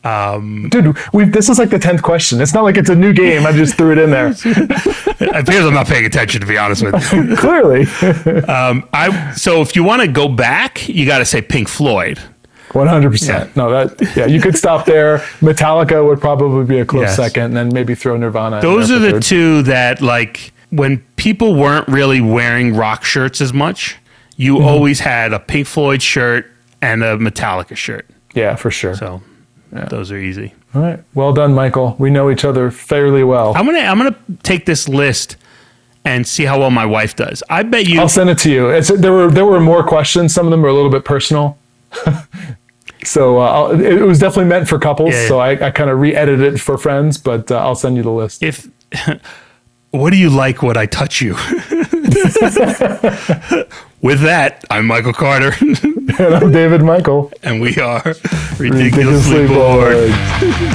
Um, 0.03 0.69
Dude, 0.71 0.97
this 1.33 1.49
is 1.51 1.59
like 1.59 1.69
the 1.71 1.79
tenth 1.79 2.03
question. 2.03 2.41
It's 2.41 2.55
not 2.55 2.65
like 2.65 2.77
it's 2.79 2.89
a 2.89 2.95
new 2.95 3.13
game. 3.13 3.45
I 3.47 3.53
just 3.53 3.75
threw 3.77 3.93
it 3.93 3.99
in 3.99 4.11
there. 4.11 4.35
It 5.23 5.37
appears 5.37 5.67
I'm 5.67 5.75
not 5.75 5.87
paying 5.87 6.07
attention 6.07 6.41
to 6.41 6.47
be 6.47 6.57
honest 6.57 6.83
with 6.83 7.13
you. 7.13 7.37
Clearly, 7.37 7.83
Um, 8.49 8.89
I 8.95 9.33
so 9.35 9.61
if 9.61 9.77
you 9.77 9.85
want 9.85 10.01
to 10.01 10.09
go 10.09 10.29
back, 10.29 10.89
you 10.89 11.05
got 11.05 11.19
to 11.19 11.27
say 11.27 11.43
Pink 11.43 11.69
Floyd. 11.69 12.19
one 12.73 12.87
hundred 12.87 13.11
percent. 13.11 13.55
No, 13.55 13.71
that 13.71 14.17
yeah, 14.17 14.25
you 14.25 14.41
could 14.41 14.57
stop 14.57 14.87
there. 14.87 15.19
Metallica 15.43 16.07
would 16.07 16.21
probably 16.23 16.65
be 16.65 16.79
a 16.79 16.87
close 16.87 17.03
Yes. 17.03 17.17
second, 17.17 17.43
and 17.45 17.57
then 17.57 17.69
maybe 17.69 17.95
throw 17.95 18.17
Nirvana. 18.17 18.63
Those 18.63 18.91
are 18.91 18.99
the 18.99 19.11
third. 19.13 19.23
two 19.23 19.63
that 19.65 20.01
like 20.01 20.55
when 20.71 20.99
people 21.17 21.55
weren't 21.55 21.87
really 21.89 22.23
wearing 22.23 22.75
rock 22.75 23.05
shirts 23.05 23.43
as 23.43 23.53
much, 23.53 23.99
you 24.39 24.55
Mm-hmm. 24.55 24.65
always 24.65 25.01
had 25.01 25.35
a 25.35 25.39
Pink 25.39 25.67
Floyd 25.67 26.01
shirt 26.01 26.51
and 26.81 27.05
a 27.05 27.19
Metallica 27.19 27.77
shirt. 27.77 28.09
Yeah, 28.33 28.57
for 28.57 28.71
sure. 28.71 28.95
So 28.95 29.21
those 29.71 30.11
are 30.11 30.19
easy. 30.19 30.55
All 30.75 30.83
right. 30.83 31.03
Well 31.15 31.33
done, 31.33 31.55
Michael. 31.55 31.97
We 31.99 32.11
know 32.11 32.31
each 32.31 32.45
other 32.45 32.71
fairly 32.71 33.25
well. 33.25 33.55
I'm 33.57 33.67
gonna 33.67 33.79
I'm 33.81 33.99
gonna 33.99 34.17
take 34.43 34.67
this 34.67 34.89
list 34.89 35.37
and 36.05 36.27
see 36.27 36.45
how 36.45 36.59
well 36.59 36.71
my 36.71 36.87
wife 36.87 37.17
does. 37.17 37.43
I 37.51 37.63
bet 37.63 37.87
you 37.87 38.01
I'll 38.01 38.09
send 38.09 38.31
it 38.31 38.39
to 38.39 38.51
you. 38.51 38.69
It's 38.71 38.89
there 38.89 39.13
were 39.13 39.31
there 39.31 39.47
were 39.47 39.61
more 39.61 39.85
questions. 39.85 40.35
Some 40.35 40.47
of 40.47 40.51
them 40.51 40.63
were 40.63 40.69
a 40.69 40.75
little 40.75 40.91
bit 40.91 41.05
personal. 41.05 41.59
so 43.05 43.39
uh, 43.41 43.45
I'll, 43.45 43.81
it 43.81 44.03
was 44.03 44.19
definitely 44.19 44.47
meant 44.47 44.69
for 44.69 44.79
couples. 44.79 45.15
Yeah, 45.15 45.23
yeah. 45.23 45.29
So 45.29 45.39
I, 45.41 45.67
I 45.67 45.71
kind 45.71 45.91
of 45.91 45.99
re-edited 45.99 46.55
it 46.55 46.59
for 46.59 46.79
friends, 46.79 47.19
but 47.19 47.51
uh, 47.51 47.57
I'll 47.57 47.75
send 47.75 47.97
you 47.97 48.03
the 48.03 48.11
list. 48.11 48.43
if 48.43 48.69
what 49.91 50.11
do 50.11 50.17
you 50.17 50.31
like 50.31 50.63
what 50.63 50.77
I 50.77 50.87
touch 50.87 51.21
you? 51.21 51.35
With 54.03 54.21
that, 54.23 54.65
I'm 54.71 54.87
Michael 54.87 55.13
Carter, 55.13 55.53
and 56.19 56.35
I'm 56.35 56.53
David 56.53 56.83
Michael. 56.83 57.33
and 57.43 57.61
we 57.61 57.77
are 57.79 58.03
ridiculously, 58.59 58.69
Ridiculously 59.41 59.47
bored. 59.49 60.11
bored. 60.11 60.11